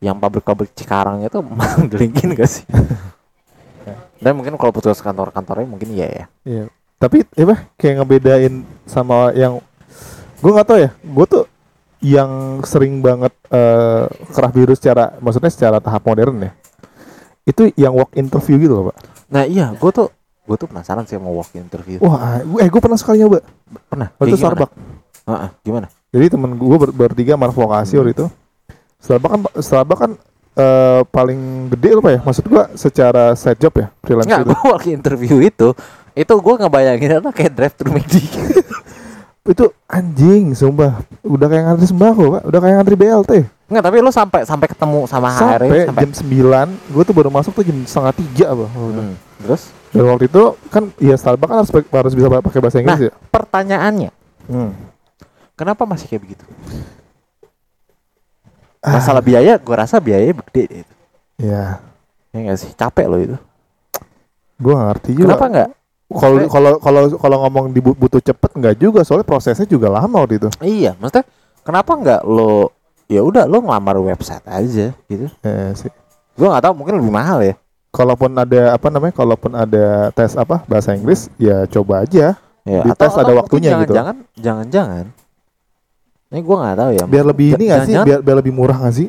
yang 0.00 0.16
pabrik-pabrik 0.16 0.72
Cikarang 0.72 1.24
itu 1.24 1.40
linkin 2.00 2.32
gak 2.32 2.48
sih? 2.48 2.64
Dan 4.24 4.36
mungkin 4.36 4.56
kalau 4.56 4.72
petugas 4.72 5.00
kantor-kantornya 5.00 5.64
mungkin 5.64 5.92
iya 5.92 6.06
ya. 6.08 6.24
Iya. 6.44 6.64
Tapi 7.04 7.20
apa 7.20 7.68
kayak 7.76 7.94
ngebedain 8.00 8.64
sama 8.88 9.28
yang 9.36 9.60
gue 10.40 10.50
nggak 10.56 10.64
tahu 10.64 10.78
ya. 10.80 10.90
Gue 11.04 11.26
tuh 11.28 11.44
yang 12.00 12.64
sering 12.64 13.04
banget 13.04 13.32
eh, 13.52 14.08
kerah 14.32 14.48
biru 14.48 14.72
secara 14.72 15.12
maksudnya 15.20 15.52
secara 15.52 15.84
tahap 15.84 16.00
modern 16.08 16.48
ya. 16.48 16.52
Itu 17.44 17.68
yang 17.76 17.92
walk 17.92 18.16
interview 18.16 18.56
gitu 18.56 18.72
loh, 18.72 18.84
Pak. 18.88 18.96
Nah 19.28 19.44
iya, 19.44 19.68
gue 19.76 19.90
tuh 19.92 20.08
gue 20.48 20.56
tuh 20.56 20.64
penasaran 20.64 21.04
sih 21.04 21.20
mau 21.20 21.36
walk 21.36 21.52
interview. 21.52 22.00
Wah, 22.00 22.40
gue 22.40 22.64
eh 22.64 22.72
gue 22.72 22.80
pernah 22.80 22.96
sekali 22.96 23.20
nyoba. 23.20 23.44
Pernah? 23.92 24.08
Waktu 24.16 24.24
Kayak 24.24 24.40
gimana? 24.40 24.40
Starbucks. 24.40 24.74
Heeh, 25.24 25.48
gimana? 25.60 25.86
Jadi 26.08 26.26
temen 26.32 26.50
gue 26.56 26.78
ber 26.80 26.90
bertiga 26.96 27.36
anak 27.36 27.52
vokasi 27.52 28.00
waktu 28.00 28.12
itu. 28.16 28.26
Starbucks 28.96 29.32
kan 29.36 29.40
Starbucks 29.60 30.00
kan 30.00 30.12
eh, 30.56 31.00
paling 31.12 31.68
gede 31.68 32.00
apa 32.00 32.08
ya? 32.16 32.20
Maksud 32.24 32.44
gua 32.48 32.64
secara 32.80 33.36
side 33.36 33.60
job 33.60 33.76
ya, 33.76 33.92
freelance 34.00 34.24
Enggak, 34.24 34.40
itu. 34.40 34.48
gue 34.48 34.68
waktu 34.72 34.88
interview 34.96 35.36
itu 35.44 35.68
itu 36.14 36.30
gue 36.30 36.54
ngebayangin 36.62 37.10
itu 37.18 37.30
kayak 37.34 37.52
drive 37.52 37.74
thru 37.74 37.90
McD. 37.90 38.14
Itu 39.44 39.76
anjing, 39.84 40.56
sumpah. 40.56 41.04
Udah 41.20 41.52
kayak 41.52 41.68
ngantri 41.68 41.84
sembako, 41.84 42.32
Pak. 42.32 42.42
Udah 42.48 42.58
kayak 42.64 42.74
ngantri 42.80 42.96
BLT. 42.96 43.32
Enggak, 43.68 43.84
tapi 43.84 43.96
lu 44.00 44.08
sampai 44.08 44.40
sampai 44.48 44.72
ketemu 44.72 45.04
sama 45.04 45.28
Sampai 45.36 45.84
sampai 45.84 46.00
jam 46.00 46.12
9, 46.16 46.72
gue 46.96 47.02
tuh 47.04 47.12
baru 47.12 47.28
masuk 47.28 47.52
tuh 47.52 47.60
jam 47.60 47.76
setengah 47.84 48.16
tiga 48.16 48.56
apa. 48.56 48.64
Hmm, 48.72 49.12
Terus 49.44 49.68
Dan 49.92 50.08
waktu 50.08 50.32
itu 50.32 50.42
kan 50.72 50.88
ya 50.96 51.12
Starbucks 51.12 51.50
kan 51.52 51.56
harus, 51.60 51.70
harus 51.76 52.12
bisa 52.16 52.32
pakai 52.32 52.60
bahasa 52.64 52.80
Inggris 52.80 52.96
Nah. 52.96 53.04
ya. 53.04 53.12
pertanyaannya, 53.28 54.10
Hmm. 54.48 54.72
kenapa 55.54 55.84
masih 55.84 56.08
kayak 56.08 56.22
begitu? 56.24 56.44
Ah. 58.80 58.96
Masalah 58.96 59.20
biaya, 59.20 59.56
gue 59.56 59.76
rasa 59.76 60.00
biayanya 60.00 60.40
gede 60.48 60.62
deh 60.64 60.80
itu. 60.84 60.94
Ya, 61.36 61.84
Ya 62.32 62.38
enggak 62.40 62.58
sih? 62.58 62.72
Capek 62.72 63.06
loh 63.06 63.20
itu. 63.20 63.36
gue 64.56 64.72
gak 64.72 64.88
ngerti 64.88 65.10
juga. 65.12 65.36
Kenapa 65.36 65.46
enggak? 65.52 65.70
Kalau 66.12 66.36
kalau 66.52 66.72
kalau 66.78 67.00
kalau 67.16 67.36
ngomong 67.48 67.72
butuh 67.72 68.20
cepet 68.20 68.50
nggak 68.52 68.76
juga, 68.76 69.00
soalnya 69.02 69.24
prosesnya 69.24 69.64
juga 69.64 69.88
lama 69.88 70.20
waktu 70.20 70.36
itu. 70.36 70.48
Iya, 70.60 70.92
maksudnya 71.00 71.24
kenapa 71.64 71.96
enggak 71.96 72.20
lo 72.28 72.70
ya 73.08 73.24
udah 73.24 73.48
lo 73.48 73.64
ngelamar 73.64 73.96
website 74.00 74.44
aja 74.44 74.92
gitu. 75.08 75.26
Eh, 75.42 75.70
sih. 75.74 75.90
Gue 76.36 76.46
nggak 76.50 76.64
tahu 76.70 76.74
mungkin 76.76 77.00
lebih 77.00 77.12
mahal 77.14 77.40
ya. 77.40 77.54
Kalaupun 77.94 78.34
ada 78.34 78.74
apa 78.74 78.86
namanya, 78.90 79.14
kalaupun 79.14 79.52
ada 79.54 80.10
tes 80.10 80.34
apa 80.34 80.66
bahasa 80.66 80.92
Inggris, 80.92 81.30
ya 81.38 81.64
coba 81.70 82.02
aja. 82.02 82.34
Ya, 82.64 82.80
Dites 82.80 83.12
ada 83.12 83.28
mungkin 83.28 83.38
waktunya 83.44 83.70
gitu. 83.84 83.92
jangan-jangan, 83.92 84.16
Jangan-jangan. 84.40 85.04
Ini 86.32 86.40
gue 86.42 86.56
nggak 86.58 86.76
tahu 86.80 86.90
ya. 86.90 87.04
Biar 87.06 87.24
lebih 87.28 87.48
ini 87.54 87.64
nggak 87.70 87.82
sih? 87.86 87.94
Biar 87.94 88.18
biar 88.24 88.36
lebih 88.42 88.52
murah 88.56 88.76
nggak 88.82 88.94
sih? 88.98 89.08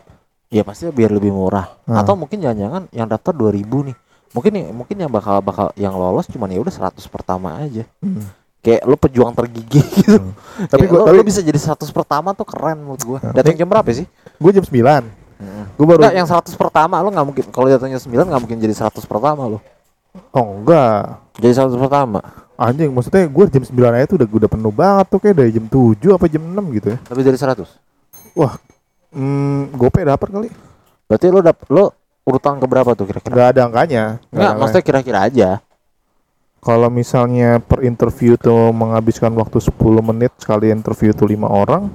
Ya 0.54 0.62
pasti 0.62 0.86
biar 0.94 1.10
lebih 1.10 1.34
murah. 1.34 1.66
Hmm. 1.90 1.98
Atau 1.98 2.14
mungkin 2.14 2.38
jangan-jangan 2.38 2.92
yang 2.94 3.10
daftar 3.10 3.34
2000 3.34 3.90
nih. 3.90 3.96
Mungkin 4.36 4.52
nih- 4.52 4.70
mungkin 4.70 4.96
yang 5.00 5.08
bakal 5.08 5.40
bakal 5.40 5.72
yang 5.74 5.96
lolos 5.96 6.28
cuman 6.28 6.52
ya 6.52 6.60
udah 6.60 6.92
100 6.92 7.08
pertama 7.08 7.56
aja. 7.56 7.88
Hmm. 8.04 8.28
Kayak 8.60 8.82
lu 8.84 8.96
pejuang 8.98 9.32
tergigih 9.32 9.86
gitu. 10.04 10.20
Hmm. 10.20 10.36
Tapi 10.68 10.86
gua 10.86 11.00
lu, 11.00 11.06
tapi 11.08 11.16
lu 11.16 11.24
bisa 11.24 11.40
jadi 11.40 11.56
100 11.56 11.88
pertama 11.90 12.36
tuh 12.36 12.44
keren 12.44 12.76
menurut 12.78 13.02
gua. 13.02 13.20
Nah, 13.24 13.32
Datang 13.32 13.56
jam 13.56 13.66
berapa 13.66 13.88
sih? 13.90 14.04
gue 14.36 14.52
jam 14.52 14.68
9 14.68 14.76
Gue 15.76 15.86
baru 15.86 16.00
Enggak, 16.04 16.16
yang 16.16 16.28
100 16.28 16.52
pertama 16.56 16.96
lu 17.00 17.12
nggak 17.12 17.26
mungkin 17.26 17.46
kalau 17.52 17.68
datangnya 17.68 18.00
9 18.00 18.12
nggak 18.12 18.42
mungkin 18.42 18.58
jadi 18.60 18.76
100 18.76 19.00
pertama 19.04 19.48
lu. 19.48 19.60
Oh 20.32 20.60
enggak. 20.60 21.20
Jadi 21.40 21.54
100 21.56 21.76
pertama. 21.76 22.20
Anjing, 22.56 22.88
maksudnya 22.88 23.28
gue 23.28 23.46
jam 23.52 23.64
9 23.64 23.76
aja 23.92 24.06
tuh 24.06 24.16
udah 24.16 24.28
udah 24.28 24.50
penuh 24.50 24.72
banget 24.72 25.06
tuh 25.08 25.20
kayak 25.20 25.36
dari 25.36 25.52
jam 25.52 25.68
7 25.68 26.16
apa 26.16 26.26
jam 26.28 26.44
6 26.44 26.56
gitu 26.80 26.88
ya. 26.96 26.98
Lebih 27.12 27.24
dari 27.28 27.38
100. 27.38 27.68
Hmm, 29.12 29.72
gope 29.72 30.04
dapat 30.04 30.28
kali. 30.28 30.50
Berarti 31.06 31.26
lu 31.30 31.40
dap 31.40 31.60
lu 31.68 31.86
urutan 32.26 32.58
ke 32.58 32.66
berapa 32.66 32.92
tuh 32.98 33.06
kira-kira? 33.06 33.32
Enggak 33.32 33.48
ada 33.54 33.62
angkanya. 33.70 34.04
Nggak 34.18 34.34
Enggak, 34.34 34.50
ada 34.50 34.60
maksudnya 34.60 34.86
kira-kira 34.86 35.20
aja. 35.24 35.50
Kalau 36.66 36.90
misalnya 36.90 37.62
per 37.62 37.86
interview 37.86 38.34
tuh 38.42 38.74
menghabiskan 38.74 39.30
waktu 39.38 39.62
10 39.62 40.02
menit 40.02 40.34
sekali 40.42 40.74
interview 40.74 41.14
tuh 41.14 41.30
lima 41.30 41.46
orang, 41.46 41.94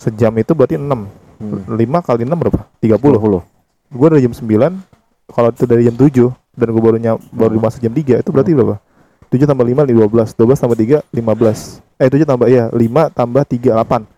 sejam 0.00 0.32
itu 0.40 0.56
berarti 0.56 0.80
6. 0.80 0.88
Hmm. 0.88 1.60
5 1.68 2.08
kali 2.08 2.24
6 2.24 2.32
berapa? 2.32 2.60
30. 2.80 3.44
30. 3.44 3.44
Gue 3.92 4.06
dari 4.08 4.24
jam 4.24 4.32
9, 4.32 4.80
kalau 5.28 5.48
itu 5.52 5.64
dari 5.68 5.82
jam 5.84 5.96
7 5.96 6.32
dan 6.56 6.68
gue 6.72 6.82
baru 6.82 6.96
nyam, 6.96 7.16
baru 7.30 7.60
masuk 7.60 7.84
jam 7.84 7.92
3 7.92 8.24
itu 8.24 8.30
berarti 8.32 8.56
berapa? 8.56 8.80
7 9.28 9.44
tambah 9.44 9.64
5 9.68 9.84
12, 9.92 10.32
12 10.40 10.56
tambah 10.56 10.78
3 10.80 11.04
15. 11.12 11.84
Eh 12.00 12.08
7 12.08 12.24
tambah 12.24 12.46
iya 12.48 12.72
5 12.72 13.12
tambah 13.12 13.44
3 13.44 13.76
8. 13.76 14.08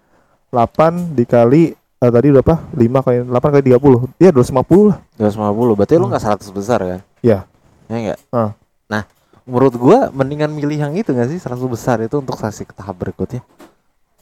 8 0.54 1.18
dikali 1.18 1.74
eh, 2.00 2.10
tadi 2.10 2.28
berapa? 2.30 2.54
5 2.72 3.00
kali 3.00 3.16
8 3.22 3.52
kali 3.52 3.62
30. 3.62 4.08
Iya 4.16 4.30
250 4.30 4.88
lah. 4.88 4.98
250. 5.16 5.76
Berarti 5.76 5.94
lu 5.94 6.00
Hmm. 6.00 6.10
nggak 6.10 6.22
100 6.22 6.48
besar 6.50 6.78
kan? 6.80 7.00
Iya. 7.20 7.38
Ya 7.86 7.94
enggak? 7.94 8.18
Ah. 8.30 8.50
Nah, 8.86 9.02
menurut 9.44 9.74
gua 9.74 10.08
mendingan 10.10 10.48
milih 10.48 10.78
yang 10.78 10.92
itu 10.94 11.10
nggak 11.10 11.28
sih 11.28 11.38
100 11.38 11.66
besar 11.66 12.00
itu 12.00 12.16
untuk 12.16 12.34
sesi 12.34 12.62
ke 12.62 12.72
tahap 12.72 12.96
berikutnya. 12.96 13.44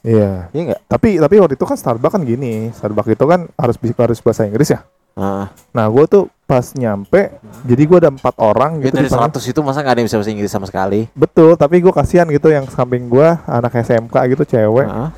Iya. 0.00 0.48
Iya 0.50 0.60
enggak? 0.64 0.80
Tapi 0.86 1.08
tapi 1.18 1.34
waktu 1.36 1.54
itu 1.54 1.64
kan 1.64 1.76
Starbucks 1.76 2.14
kan 2.14 2.22
gini, 2.22 2.70
Starbucks 2.70 3.10
itu 3.10 3.24
kan 3.24 3.50
harus 3.54 3.76
bisa 3.76 3.94
harus 3.96 4.18
bahasa 4.18 4.42
Inggris 4.42 4.70
ya. 4.70 4.80
Heeh. 5.14 5.46
Nah, 5.74 5.84
gue 5.84 6.04
tuh 6.06 6.24
pas 6.46 6.62
nyampe, 6.72 7.34
jadi 7.66 7.82
gue 7.84 7.98
ada 7.98 8.08
empat 8.08 8.38
orang 8.38 8.78
Ya, 8.78 8.88
gitu. 8.88 8.94
dari 8.96 9.06
di 9.06 9.12
sana. 9.12 9.26
100 9.26 9.42
itu 9.44 9.60
masa 9.60 9.82
nggak 9.82 9.92
ada 9.92 10.00
yang 10.00 10.08
bisa 10.08 10.16
bahasa 10.16 10.30
Inggris 10.30 10.48
sama 10.48 10.64
sekali? 10.64 11.00
Betul, 11.12 11.58
tapi 11.58 11.82
gue 11.82 11.90
kasihan 11.90 12.24
gitu 12.24 12.48
yang 12.48 12.64
samping 12.70 13.10
gue 13.10 13.26
anak 13.44 13.74
SMK 13.76 14.14
gitu 14.32 14.42
cewek. 14.48 14.86
Heeh. 14.86 15.08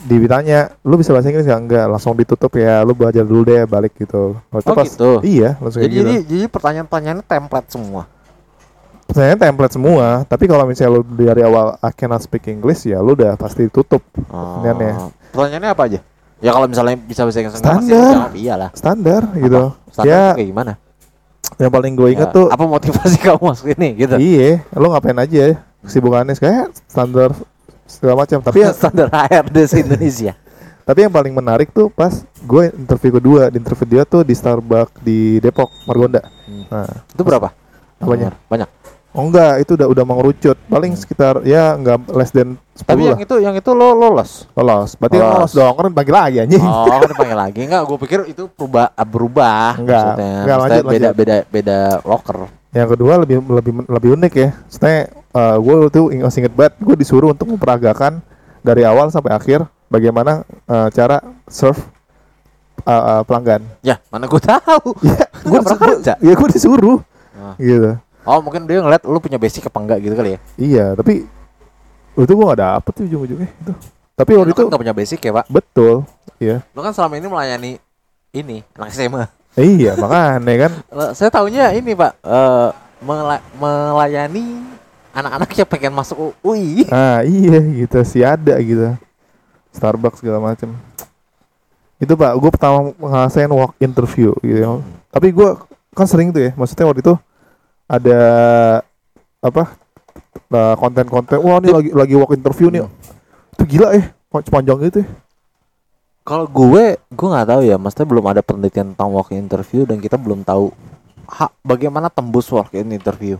Ditanya, 0.00 0.58
lu 0.80 0.94
bisa 0.94 1.10
bahasa 1.10 1.28
Inggris 1.28 1.44
nggak? 1.44 1.60
Enggak, 1.60 1.86
langsung 1.86 2.12
ditutup 2.12 2.52
ya. 2.54 2.80
Lu 2.80 2.92
belajar 2.92 3.22
dulu 3.22 3.42
deh, 3.42 3.62
balik 3.64 3.94
gitu. 3.94 4.36
Waktu 4.48 4.66
Oh, 4.66 4.76
gitu? 4.80 5.10
Iya, 5.20 5.56
langsung 5.58 5.80
Jadi, 5.80 5.92
gitu. 5.92 6.02
jadi 6.02 6.14
jadi 6.22 6.44
pertanyaan-pertanyaannya 6.48 7.24
template 7.24 7.68
semua. 7.68 8.02
Pertanyaannya 9.04 9.40
template 9.40 9.74
semua, 9.74 10.06
tapi 10.24 10.44
kalau 10.44 10.64
misalnya 10.64 10.92
lu 10.92 11.00
dari 11.04 11.40
awal 11.40 11.76
I 11.78 11.92
cannot 11.92 12.20
speak 12.20 12.46
English 12.46 12.84
ya, 12.84 12.98
lu 12.98 13.12
udah 13.12 13.36
pasti 13.36 13.68
tutup 13.68 14.00
Oh. 14.26 14.58
Pertanyaannya. 14.58 14.92
Pertanyaannya 15.30 15.70
apa 15.70 15.82
aja? 15.84 16.00
Ya 16.38 16.50
kalau 16.50 16.66
misalnya 16.66 16.96
bisa 16.98 17.22
bahasa 17.22 17.38
Inggris 17.38 17.54
pasti 17.54 17.64
Standar. 17.64 18.12
lu 18.26 18.36
iyalah. 18.36 18.70
standar 18.72 19.22
gitu. 19.34 19.62
Standar 19.88 20.08
Ya, 20.08 20.22
kayak 20.34 20.48
gimana? 20.50 20.72
yang 21.54 21.70
paling 21.70 21.94
gue 21.94 22.08
inget 22.10 22.28
Ya, 22.28 22.34
tuh 22.34 22.46
apa 22.50 22.64
motivasi 22.66 23.16
kamu 23.24 23.38
masuk 23.38 23.66
ini 23.70 23.88
gitu? 23.96 24.16
Iya, 24.16 24.64
lo 24.74 24.90
ngapain 24.90 25.14
aja 25.14 25.38
ya? 25.38 25.54
Kesibukannya 25.80 26.34
kayak 26.34 26.72
standar 26.84 27.30
segala 27.84 28.24
macam. 28.24 28.38
Tapi 28.40 28.58
ya, 28.60 28.70
standar 28.72 29.08
HRD 29.08 29.56
se 29.64 29.76
Indonesia. 29.80 30.32
tapi 30.88 30.98
yang 31.00 31.12
paling 31.12 31.32
menarik 31.32 31.72
tuh 31.72 31.88
pas 31.88 32.12
gue 32.22 32.64
interview 32.76 33.16
kedua, 33.16 33.48
di 33.48 33.56
interview 33.56 33.88
dia 33.88 34.02
tuh 34.04 34.20
di 34.20 34.36
Starbucks 34.36 35.00
di 35.00 35.40
Depok, 35.40 35.72
Margonda. 35.88 36.20
Hmm. 36.44 36.64
Nah, 36.68 36.88
Itu 37.08 37.22
berapa? 37.24 37.48
apanya? 37.96 38.36
Banyak. 38.48 38.68
Oh 39.14 39.30
enggak, 39.30 39.62
itu 39.62 39.78
udah 39.78 39.86
udah 39.86 40.04
mengerucut. 40.04 40.58
Paling 40.66 40.90
sekitar 40.98 41.46
ya 41.46 41.78
enggak 41.78 42.02
less 42.10 42.34
than 42.34 42.58
10 42.74 42.82
Tapi 42.82 42.98
lah. 43.00 43.10
yang 43.14 43.20
itu 43.22 43.34
yang 43.38 43.54
itu 43.54 43.70
lo 43.70 43.94
lolos. 43.94 44.50
Lolos. 44.58 44.98
Berarti 44.98 45.22
Lolos. 45.22 45.30
lolos 45.38 45.52
dong, 45.54 45.74
kan 45.78 45.86
panggil 45.94 46.14
lagi 46.18 46.36
anjing. 46.42 46.58
Oh, 46.58 46.98
kan 46.98 47.08
dipanggil 47.14 47.38
lagi. 47.38 47.60
Enggak, 47.62 47.82
gue 47.86 47.98
pikir 48.02 48.20
itu 48.26 48.50
berubah 48.50 48.90
berubah 49.06 49.78
Enggak, 49.78 50.02
maksudnya. 50.18 50.34
enggak, 50.42 50.56
Maksudnya 50.58 50.74
lanjut, 50.82 50.84
beda 50.90 50.98
lanjut. 51.06 51.14
beda 51.14 51.36
beda 51.46 51.78
locker. 52.02 52.38
Yang 52.74 52.88
kedua 52.92 53.22
lebih 53.22 53.38
lebih 53.40 53.72
lebih 53.86 54.08
unik 54.18 54.32
ya. 54.34 54.48
Maksudnya 54.52 54.98
eh, 55.14 55.56
gue 55.56 55.74
tuh 55.88 56.04
ing- 56.10 56.22
masih 56.22 56.38
inget 56.42 56.54
banget, 56.54 56.74
gue 56.76 56.96
disuruh 56.98 57.30
untuk 57.30 57.46
memperagakan 57.48 58.18
dari 58.60 58.82
awal 58.82 59.08
sampai 59.08 59.30
akhir 59.30 59.62
bagaimana 59.86 60.42
eh, 60.66 60.88
cara 60.90 61.22
serve 61.46 61.78
eh, 62.82 62.90
eh, 62.92 63.22
pelanggan. 63.24 63.62
Ya, 63.80 64.02
mana 64.10 64.26
gue 64.26 64.42
tahu. 64.42 64.90
Ya, 65.06 65.26
gue 65.44 65.58
pernah 65.60 65.78
kerja. 65.78 66.12
Ya 66.18 66.32
gue 66.32 66.48
disuruh. 66.50 66.98
Ah. 67.34 67.54
Gitu. 67.56 67.94
Oh, 68.24 68.40
mungkin 68.40 68.64
dia 68.64 68.80
ngeliat 68.80 69.04
lu 69.04 69.20
punya 69.20 69.36
basic 69.36 69.68
apa 69.68 69.78
enggak 69.78 69.98
gitu 70.00 70.14
kali 70.16 70.30
ya. 70.34 70.38
Iya, 70.56 70.86
tapi 70.96 71.28
itu 72.14 72.32
gue 72.32 72.44
gak 72.46 72.62
dapet 72.62 72.92
tuh 72.96 73.04
ujung-ujungnya 73.04 73.48
itu. 73.52 73.72
Tapi 74.14 74.30
Lu 74.32 74.38
waktu 74.40 74.50
itu 74.50 74.56
kan 74.56 74.66
enggak 74.66 74.82
punya 74.82 74.94
basic 74.96 75.20
ya, 75.20 75.32
Pak. 75.34 75.44
betul. 75.52 75.94
Iya. 76.40 76.64
Lu 76.72 76.80
kan 76.80 76.96
selama 76.96 77.14
ini 77.20 77.26
melayani 77.28 77.72
ini 78.32 78.56
anak 78.74 78.90
SMA. 78.90 79.24
Eh, 79.54 79.78
iya, 79.78 79.94
makanya 79.94 80.66
kan. 80.66 80.72
Lah, 80.90 81.10
Saya 81.14 81.30
tahunya 81.30 81.70
ini, 81.78 81.94
Pak. 81.94 82.12
eh 82.20 82.68
mela- 83.04 83.44
melayani 83.54 84.64
anak-anak 85.14 85.50
yang 85.54 85.68
pengen 85.70 85.92
masuk 85.94 86.34
UI. 86.42 86.88
Ah, 86.90 87.22
iya 87.22 87.62
gitu, 87.62 88.02
si 88.02 88.24
ada 88.24 88.58
gitu. 88.58 88.98
Starbucks 89.70 90.18
segala 90.18 90.42
macem. 90.42 90.74
Itu 92.02 92.18
Pak, 92.18 92.34
gue 92.34 92.50
pertama 92.50 92.90
ngerasain 92.98 93.50
walk 93.50 93.78
interview 93.78 94.34
gitu. 94.42 94.82
Tapi 95.14 95.30
gue 95.30 95.48
kan 95.94 96.10
sering 96.10 96.34
tuh 96.34 96.50
ya, 96.50 96.50
maksudnya 96.58 96.90
waktu 96.90 97.06
itu 97.06 97.14
ada 97.86 98.20
apa 99.38 99.62
eh, 100.50 100.74
konten-konten 100.80 101.38
wah 101.38 101.60
ini 101.60 101.68
lagi 101.70 101.90
lagi 101.94 102.14
walk 102.16 102.32
interview 102.32 102.72
nih 102.72 102.82
itu 103.54 103.64
gila 103.76 103.92
eh 103.94 104.04
panjang 104.50 104.80
gitu 104.88 105.04
ya. 105.04 105.08
Kalau 106.24 106.48
gue, 106.48 106.96
gue 106.96 107.28
nggak 107.28 107.48
tahu 107.52 107.62
ya. 107.68 107.76
Maksudnya 107.76 108.08
belum 108.08 108.24
ada 108.32 108.40
penelitian 108.40 108.96
tentang 108.96 109.12
walk 109.12 109.28
in 109.36 109.44
interview 109.44 109.84
dan 109.84 110.00
kita 110.00 110.16
belum 110.16 110.40
tahu 110.40 110.72
ha, 111.28 111.52
bagaimana 111.60 112.08
tembus 112.08 112.48
walk 112.48 112.72
in 112.72 112.96
interview. 112.96 113.36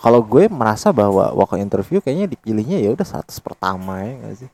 Kalau 0.00 0.20
gue 0.24 0.48
merasa 0.52 0.92
bahwa 0.92 1.32
walk 1.32 1.56
in 1.56 1.64
interview 1.64 2.00
kayaknya 2.04 2.28
dipilihnya 2.28 2.80
ya 2.80 2.92
udah 2.92 3.24
100 3.24 3.32
pertama 3.40 4.04
ya 4.04 4.12
nggak 4.20 4.36
sih? 4.46 4.50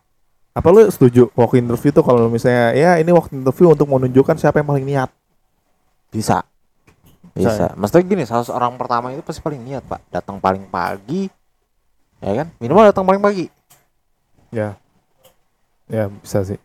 apa 0.56 0.73
lu 0.73 0.88
setuju 0.88 1.28
walk 1.37 1.52
interview 1.52 1.92
tuh 1.92 2.00
kalau 2.00 2.32
misalnya 2.32 2.73
ya 2.73 2.96
ini 2.96 3.12
walk 3.12 3.28
interview 3.28 3.76
untuk 3.76 3.92
menunjukkan 3.92 4.40
siapa 4.40 4.64
yang 4.64 4.68
paling 4.73 4.88
niat 4.88 5.12
Bisa. 6.08 6.49
Bisa 7.37 7.52
Bisa. 7.52 7.66
Maksudnya 7.76 8.04
gini, 8.08 8.25
salah 8.25 8.49
orang 8.56 8.80
pertama 8.80 9.12
itu 9.12 9.20
pasti 9.20 9.44
paling 9.44 9.61
niat, 9.61 9.85
Pak. 9.85 10.00
Datang 10.08 10.40
paling 10.40 10.64
pagi. 10.73 11.28
Ya 12.25 12.32
kan? 12.32 12.49
Minimal 12.56 12.88
datang 12.88 13.04
paling 13.04 13.20
pagi. 13.20 13.52
ya 14.49 14.78
ya 15.90 16.06
bisa 16.08 16.40
sih 16.46 16.56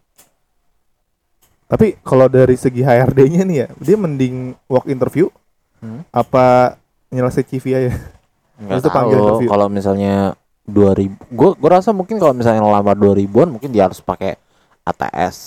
tapi 1.71 1.95
kalau 2.01 2.27
dari 2.27 2.53
segi 2.53 2.83
HRD-nya 2.83 3.41
nih 3.41 3.57
ya 3.57 3.67
dia 3.79 3.95
mending 3.95 4.35
walk 4.67 4.85
interview 4.85 5.31
Hmm. 5.79 6.05
apa 6.11 6.77
nyelesain 7.09 7.41
CV 7.43 7.65
aja 7.73 7.89
Enggak 8.55 8.77
itu 8.77 8.89
panggil 8.91 9.17
tahu 9.17 9.25
interview. 9.25 9.49
kalau 9.49 9.65
misalnya 9.65 10.37
2000 10.63 11.17
gue 11.25 11.49
gue 11.57 11.69
rasa 11.71 11.89
mungkin 11.89 12.15
kalau 12.15 12.31
misalnya 12.31 12.61
lamar 12.61 12.93
2000-an 12.93 13.49
mungkin 13.49 13.67
dia 13.67 13.89
harus 13.89 13.97
pakai 13.97 14.37
ATS 14.83 15.37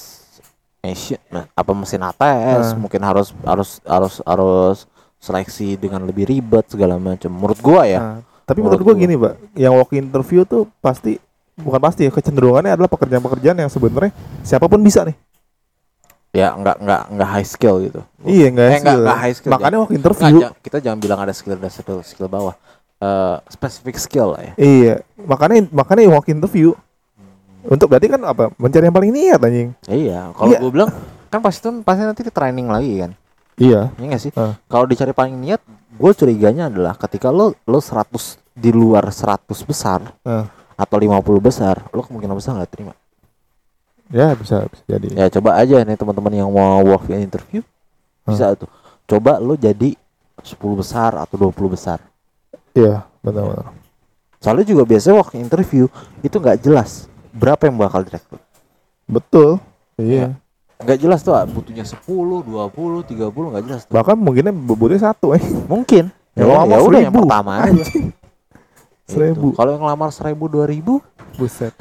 mesin 0.81 1.23
nah, 1.28 1.47
apa 1.49 1.71
mesin 1.71 2.02
ATS 2.02 2.73
Hmm. 2.73 2.83
mungkin 2.83 3.00
harus 3.00 3.31
harus 3.40 3.78
harus 3.85 4.14
harus 4.21 4.78
seleksi 5.16 5.76
dengan 5.76 6.02
lebih 6.02 6.26
ribet 6.26 6.66
segala 6.66 6.99
macam 6.99 7.31
menurut 7.31 7.59
gua 7.59 7.87
ya 7.87 8.00
Nah, 8.00 8.19
tapi 8.43 8.59
Menurut 8.59 8.76
menurut 8.76 8.85
gua 8.85 8.93
gua. 8.93 9.00
gini, 9.00 9.14
Pak, 9.16 9.35
yang 9.54 9.73
walk 9.73 9.90
interview 9.95 10.45
tuh 10.45 10.69
pasti 10.78 11.16
bukan 11.54 11.81
pasti 11.81 12.04
ya 12.04 12.11
kecenderungannya 12.11 12.75
adalah 12.75 12.90
pekerjaan-pekerjaan 12.90 13.57
yang 13.57 13.71
sebenarnya 13.71 14.12
siapa 14.43 14.66
pun 14.66 14.83
bisa 14.83 15.00
nih. 15.00 15.16
Ya 16.35 16.50
nggak 16.53 16.76
nggak 16.83 17.03
nggak 17.14 17.29
high 17.31 17.47
skill 17.47 17.79
gitu 17.79 18.03
Iya, 18.21 18.50
enggak 18.50 18.67
Eh, 18.67 18.81
nggak- 18.83 18.99
nggak 19.00 19.19
high 19.21 19.35
skill, 19.35 19.50
Makanya 19.53 19.76
walk 19.79 19.87
Nggak, 19.87 20.00
interview. 20.03 20.37
kita 20.59 20.76
jangan 20.83 20.99
bilang 20.99 21.19
ada 21.21 21.31
skill 21.31 21.55
dasar 21.55 21.81
skill, 21.81 22.03
skill 22.03 22.26
bawah 22.26 22.55
Eh 22.97 23.37
spesifik 23.49 23.97
skill 23.97 24.33
lah 24.33 24.43
ya 24.43 24.53
Iya, 24.57 24.95
makanya 25.19 25.71
makanya 25.71 26.11
walk 26.11 26.26
interview. 26.26 26.75
Untuk 27.62 27.87
berarti 27.87 28.07
kan 28.07 28.21
apa? 28.21 28.53
Mencari 28.55 28.85
yang 28.85 28.93
paling 28.93 29.09
niat 29.11 29.38
anjing. 29.38 29.71
iya 29.87 30.29
kalau 30.33 30.50
Iya. 30.50 30.59
gua 30.59 30.71
bilang 30.71 30.91
kan 31.29 31.41
pasti 31.41 31.61
tuh 31.61 31.81
pasti 31.81 32.03
nanti 32.03 32.21
di 32.21 32.29
training 32.29 32.67
lagi 32.67 32.93
kan 32.99 33.12
Iya. 33.55 33.95
Iya 33.95 34.07
gak 34.09 34.21
sih? 34.21 34.33
Ah. 34.35 34.59
Kalau 34.64 34.85
dicari 34.85 35.12
paling 35.12 35.37
niat, 35.37 35.62
gue 35.93 36.11
curiganya 36.12 36.67
adalah 36.67 36.99
ketika 36.99 37.31
lo 37.31 37.55
lo 37.62 37.79
100 37.79 38.35
di 38.50 38.69
luar 38.69 39.07
100 39.09 39.62
besar 39.62 40.03
Ah. 40.21 40.50
atau 40.75 40.97
50 40.97 41.38
besar, 41.38 41.87
lo 41.88 42.03
kemungkinan 42.03 42.35
besar 42.35 42.57
nggak 42.57 42.67
terima. 42.69 42.93
Ya 44.12 44.37
bisa 44.37 44.68
bisa 44.68 44.82
jadi. 44.84 45.06
Ya 45.16 45.26
coba 45.32 45.56
aja 45.56 45.80
nih 45.80 45.96
teman-teman 45.96 46.32
yang 46.34 46.50
mau 46.52 46.80
walk 46.84 47.08
in 47.08 47.25
interview 47.25 47.64
bisa 48.25 48.52
tuh. 48.56 48.68
Coba 49.04 49.40
lo 49.40 49.56
jadi 49.56 49.96
10 50.40 50.56
besar 50.76 51.16
atau 51.16 51.37
20 51.40 51.73
besar. 51.73 52.00
Iya, 52.75 53.06
benar-benar. 53.25 53.73
Soalnya 54.42 54.66
juga 54.68 54.82
biasanya 54.84 55.25
in 55.32 55.49
interview 55.49 55.88
itu 56.20 56.37
nggak 56.37 56.61
jelas 56.61 57.08
berapa 57.32 57.64
yang 57.64 57.80
bakal 57.80 58.04
direkrut. 58.04 58.42
Betul. 59.08 59.56
Iya. 59.96 60.37
Nggak 60.84 60.99
jelas 61.00 61.20
tuh 61.25 61.32
ah, 61.32 61.46
butuhnya 61.49 61.87
10, 61.87 61.96
20, 62.04 62.44
30 62.44 63.30
nggak 63.32 63.64
jelas 63.64 63.82
tuh. 63.88 63.92
Bahkan 63.94 64.16
mungkinnya 64.20 64.52
bobotnya 64.52 65.00
satu 65.00 65.32
eh. 65.32 65.40
Mungkin. 65.64 66.12
Ya, 66.34 66.44
Ya, 66.44 66.66
ya 66.66 66.78
udah 66.82 66.99
yang 67.00 67.14
seribu. 67.14 67.25
pertama 67.25 67.52
aja. 67.62 67.73
Gitu. 67.84 68.11
Seribu. 69.04 69.52
Kalau 69.52 69.76
yang 69.76 69.84
lamar 69.84 70.08
1000 70.08 70.32
2000 70.32 70.96
Buset. 71.37 71.75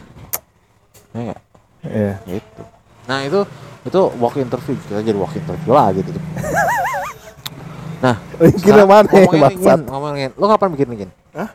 ya 1.15 1.35
Iya. 1.83 2.13
gitu 2.27 2.61
nah 3.03 3.19
itu 3.23 3.39
itu 3.83 3.99
walk 4.19 4.35
interview 4.39 4.73
kita 4.79 5.03
jadi 5.03 5.17
walk 5.19 5.35
interview 5.35 5.71
lah 5.75 5.91
gitu 5.91 6.09
nah 8.03 8.15
Kira 8.59 8.83
sekarang 8.83 8.87
mana 8.87 9.07
ya, 9.07 9.23
ngomongin 9.27 9.79
ngomongin 9.87 10.29
lo 10.35 10.45
kapan 10.51 10.67
bikin 10.75 10.87
LinkedIn 10.91 11.11
Hah? 11.35 11.49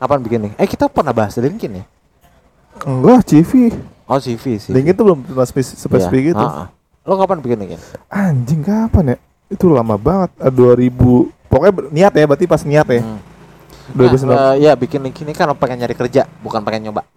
kapan 0.00 0.18
bikin 0.24 0.38
LinkedIn 0.48 0.60
eh 0.60 0.68
kita 0.68 0.84
pernah 0.88 1.12
bahas 1.12 1.36
LinkedIn 1.36 1.80
ya 1.80 1.84
Enggak, 2.78 3.26
CV. 3.26 3.74
oh 4.06 4.18
CV 4.20 4.44
sih 4.60 4.72
LinkedIn 4.72 4.94
tuh 4.96 5.04
belum 5.04 5.18
pernah 5.24 5.48
spesifik, 5.48 5.80
spesifik 5.88 6.22
gitu. 6.32 6.44
lo 7.08 7.14
kapan 7.16 7.40
bikin 7.40 7.58
LinkedIn 7.64 7.80
Anjing 8.08 8.60
kapan 8.64 9.16
ya? 9.16 9.18
Itu 9.48 9.72
lama 9.72 9.96
banget. 9.96 10.28
Eh, 10.44 10.52
2000 10.52 10.92
pokoknya 11.48 11.72
ber- 11.72 11.88
niat 11.88 12.12
ya, 12.12 12.24
berarti 12.28 12.44
pas 12.44 12.60
niat 12.68 12.84
ya. 12.84 13.00
Hmm. 13.00 13.16
2019. 13.96 14.28
Nah, 14.28 14.52
eh, 14.52 14.68
ya 14.68 14.72
bikin 14.76 15.00
LinkedIn 15.00 15.24
ini 15.24 15.32
kan 15.32 15.48
pengen 15.56 15.80
nyari 15.80 15.96
kerja 15.96 16.28
bukan 16.44 16.60
pengen 16.60 16.92
nyoba 16.92 17.08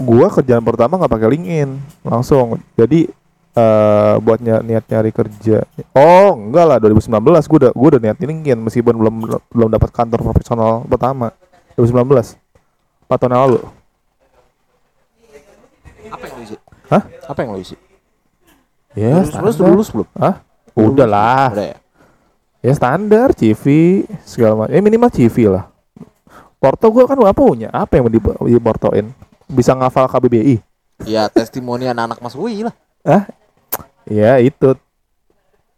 gua 0.00 0.26
kerjaan 0.30 0.64
pertama 0.64 0.98
nggak 0.98 1.12
pakai 1.12 1.28
LinkedIn 1.38 1.70
langsung. 2.02 2.58
Jadi 2.74 3.06
eh 3.54 4.14
buat 4.18 4.42
ny- 4.42 4.64
niat 4.66 4.84
nyari 4.90 5.14
kerja. 5.14 5.62
Oh 5.94 6.34
enggak 6.34 6.64
lah 6.66 6.76
2019 6.82 7.22
gua 7.22 7.58
udah 7.62 7.72
gua 7.72 7.88
udah 7.94 8.02
niat 8.02 8.18
LinkedIn 8.18 8.58
meskipun 8.58 8.94
belum 8.98 9.14
belum 9.54 9.68
dapat 9.70 9.90
kantor 9.94 10.20
profesional 10.22 10.82
pertama. 10.90 11.30
2019 11.78 12.34
empat 13.06 13.18
tahun 13.18 13.32
yang 13.34 13.42
lalu. 13.46 13.60
Apa 16.10 16.24
yang 16.26 16.34
lo 16.38 16.42
isi? 16.42 16.56
Hah? 16.90 17.02
apa 17.04 17.38
yang 17.42 17.50
lo 17.54 17.60
isi? 17.62 17.76
Ya 18.94 19.22
2019 19.22 19.30
standar. 19.30 19.50
udah 19.58 19.70
lulus 19.74 19.88
belum? 19.90 20.08
Hah? 20.18 20.34
udah 20.74 21.06
lah. 21.06 21.48
Udah 21.54 21.66
ya? 21.74 21.76
Ya 22.64 22.72
standar 22.72 23.28
CV 23.36 23.64
segala 24.24 24.66
macam. 24.66 24.72
Ya 24.74 24.80
minimal 24.82 25.10
CV 25.12 25.36
lah. 25.46 25.70
Porto 26.58 26.88
gua 26.90 27.04
kan 27.06 27.18
nggak 27.18 27.36
punya. 27.36 27.68
Apa 27.70 28.00
yang 28.00 28.08
mau 28.08 28.12
di, 28.14 28.20
diportoin 28.50 29.12
bisa 29.46 29.72
ngafal 29.72 30.06
KBBI 30.06 30.60
ya 31.04 31.26
testimoni 31.28 31.84
anak-anak 31.84 32.18
mas 32.18 32.34
UI 32.34 32.64
lah 32.64 32.74
Ah, 33.04 33.28
ya 34.08 34.40
itu 34.40 34.72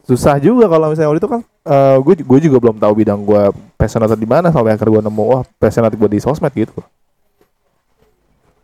susah 0.07 0.38
juga 0.38 0.70
kalau 0.70 0.87
misalnya 0.87 1.11
waktu 1.11 1.18
itu 1.18 1.31
kan 1.33 1.42
gue 1.98 2.14
gue 2.22 2.38
juga 2.38 2.62
belum 2.62 2.79
tahu 2.79 2.92
bidang 2.94 3.26
gue 3.26 3.42
passionate 3.74 4.14
di 4.14 4.22
mana 4.22 4.55
sampai 4.55 4.79
akhirnya 4.79 5.02
gue 5.02 5.02
nemu 5.11 5.24
wah 5.26 5.42
passionate 5.59 5.98
gue 5.98 6.07
di 6.07 6.22
sosmed 6.22 6.55
gitu. 6.55 6.79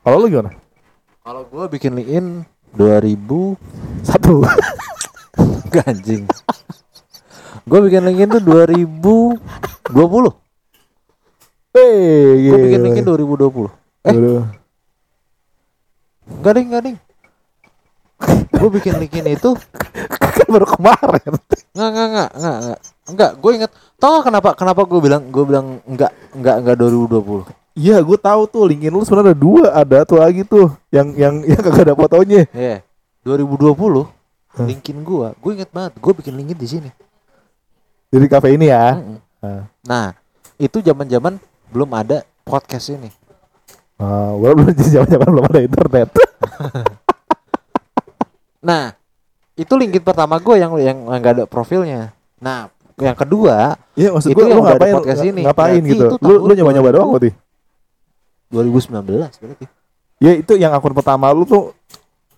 Kalau 0.02 0.18
lu 0.18 0.30
gimana? 0.30 0.54
kalau 1.22 1.42
gue 1.46 1.64
bikin 1.70 1.94
LinkedIn 1.94 2.26
2000 2.74 4.06
Satu. 4.06 4.42
Gak 5.72 5.86
anjing 5.86 6.26
Gue 7.62 7.78
bikin 7.86 8.02
LinkedIn 8.02 8.30
tuh 8.30 8.42
2020 8.42 9.38
Eh, 11.72 12.30
Gue 12.42 12.58
bikin 12.60 12.80
LinkedIn 12.82 13.06
2020 13.06 13.70
Eh. 14.02 14.42
Gak 16.40 16.54
ding 16.56 16.96
Gue 18.52 18.70
bikin 18.78 18.94
LinkedIn 19.02 19.34
itu. 19.34 19.50
Kan 20.38 20.46
baru 20.46 20.66
kemarin. 20.68 21.34
Nggak 21.74 21.88
nggak 21.90 22.08
nggak 22.12 22.30
nggak 22.38 22.56
nggak. 22.62 22.80
Enggak 23.02 23.30
gue 23.34 23.50
inget 23.58 23.72
Tau 23.98 24.22
kenapa 24.22 24.54
Kenapa 24.54 24.86
gue 24.86 25.00
bilang 25.02 25.26
Gue 25.26 25.42
bilang 25.42 25.82
Enggak 25.90 26.14
Enggak 26.30 26.62
Enggak 26.62 26.76
2020 26.78 27.50
Iya, 27.74 27.98
gue 28.04 28.18
tahu 28.20 28.42
tuh. 28.46 28.68
LinkedIn 28.68 28.92
lu 28.92 29.00
sebenarnya 29.00 29.32
ada 29.32 29.38
dua, 29.40 29.64
ada 29.72 29.98
tuh 30.04 30.20
lagi 30.20 30.44
tuh. 30.44 30.70
Yang 30.92 31.08
yang 31.16 31.34
yang 31.40 31.56
kagak 31.64 31.88
ada 31.88 31.96
fotonya. 31.96 32.44
Iya. 32.54 32.84
2020 33.26 33.74
Hmm. 34.52 34.68
LinkedIn 34.68 35.00
gue 35.00 35.28
Gue 35.40 35.50
inget 35.56 35.72
banget. 35.72 35.96
Gue 35.96 36.12
bikin 36.12 36.36
LinkedIn 36.36 36.60
di 36.60 36.68
sini. 36.68 36.90
Jadi 38.12 38.26
kafe 38.28 38.52
ini 38.54 38.68
ya. 38.68 39.00
Mm-mm. 39.00 39.18
Ah. 39.42 39.64
Nah 39.82 40.06
Itu 40.60 40.78
zaman 40.84 41.08
zaman 41.10 41.40
Belum 41.72 41.88
ada 41.96 42.22
podcast 42.44 42.92
ini 42.92 43.08
Ah, 44.02 44.34
gua 44.34 44.50
belum 44.52 44.74
zaman-zaman 44.74 45.28
belum 45.30 45.44
ada 45.46 45.60
internet. 45.62 46.08
Nah, 48.62 48.94
itu 49.54 49.74
LinkedIn 49.74 50.06
pertama 50.06 50.38
gue 50.38 50.54
yang 50.54 50.70
yang 50.78 50.98
nggak 51.02 51.32
ada 51.34 51.44
profilnya. 51.46 52.14
Nah, 52.38 52.70
yang 52.94 53.18
kedua 53.18 53.74
Iya, 53.92 54.14
maksud 54.14 54.30
Itu 54.30 54.38
gue 54.38 54.46
yang 54.46 54.58
lu 54.58 54.64
ngapain 54.64 54.94
podcast 54.94 55.22
ini. 55.26 55.40
ngapain 55.42 55.82
Berarti 55.82 55.90
gitu. 55.90 56.04
itu 56.06 56.16
Lu 56.22 56.34
lu 56.46 56.52
nyoba-nyoba 56.54 56.88
2000. 56.88 56.94
doang 56.94 57.10
berarti. 57.10 57.30
2019 58.48 59.02
berarti. 59.42 59.64
Ya 60.22 60.32
itu 60.38 60.52
yang 60.54 60.70
akun 60.70 60.94
pertama 60.94 61.26
lu 61.34 61.42
tuh 61.42 61.74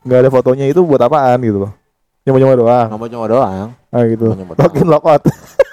nggak 0.01 0.19
ada 0.19 0.31
fotonya 0.33 0.65
itu 0.65 0.81
buat 0.81 1.01
apaan 1.01 1.39
gitu 1.45 1.69
loh. 1.69 1.73
Nyoba-nyoba 2.25 2.55
doang. 2.57 2.89
Nyoba-nyoba 2.89 3.27
doang. 3.29 3.69
Ah 3.93 4.03
gitu. 4.09 4.27
Login 4.33 4.87
logout. 4.89 5.23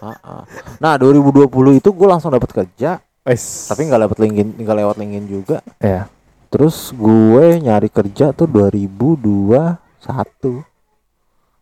Ah. 0.04 0.44
Nah, 0.84 1.00
2020 1.00 1.48
itu 1.80 1.90
gue 1.90 2.08
langsung 2.10 2.28
dapat 2.28 2.52
kerja, 2.52 3.00
Wes. 3.22 3.70
tapi 3.70 3.86
nggak 3.86 4.02
dapat 4.10 4.18
LinkedIn, 4.18 4.50
nggak 4.66 4.78
lewat 4.82 4.96
LinkedIn 4.98 5.26
juga. 5.30 5.58
ya. 5.78 6.10
Terus 6.52 6.92
gue 6.92 7.64
nyari 7.64 7.88
kerja 7.88 8.36
tuh 8.36 8.44
2021. 8.50 9.80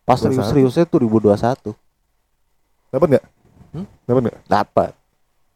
Pas 0.08 0.18
21. 0.18 0.24
serius-seriusnya 0.26 0.86
tuh 0.90 1.06
2021. 1.06 1.78
Dapat 2.90 3.08
nggak? 3.14 3.26
Hmm? 3.76 3.86
Dapat 4.10 4.22
nggak? 4.26 4.38
Dapat. 4.50 4.92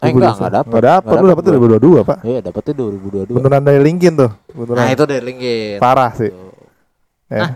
Eh 0.04 0.12
enggak, 0.12 0.36
enggak 0.36 0.54
dapat. 0.54 0.70
Enggak 0.70 0.86
dapat. 0.86 1.16
Lu 1.18 1.28
dapat 1.32 1.44
tuh 1.48 1.52
2022, 1.56 2.10
Pak. 2.12 2.18
Iya, 2.28 2.39
dapetnya 2.44 2.74
2022. 2.76 3.34
Beneran 3.39 3.63
dari 3.63 3.80
LinkedIn 3.80 4.13
tuh. 4.20 4.32
Beneran. 4.52 4.78
Nah, 4.84 4.88
itu 4.92 5.04
dari 5.08 5.24
LinkedIn. 5.24 5.80
parah 5.80 6.12
sih. 6.13 6.30
Tuh. 6.30 6.54
Ya. 7.32 7.39
Nah. 7.39 7.52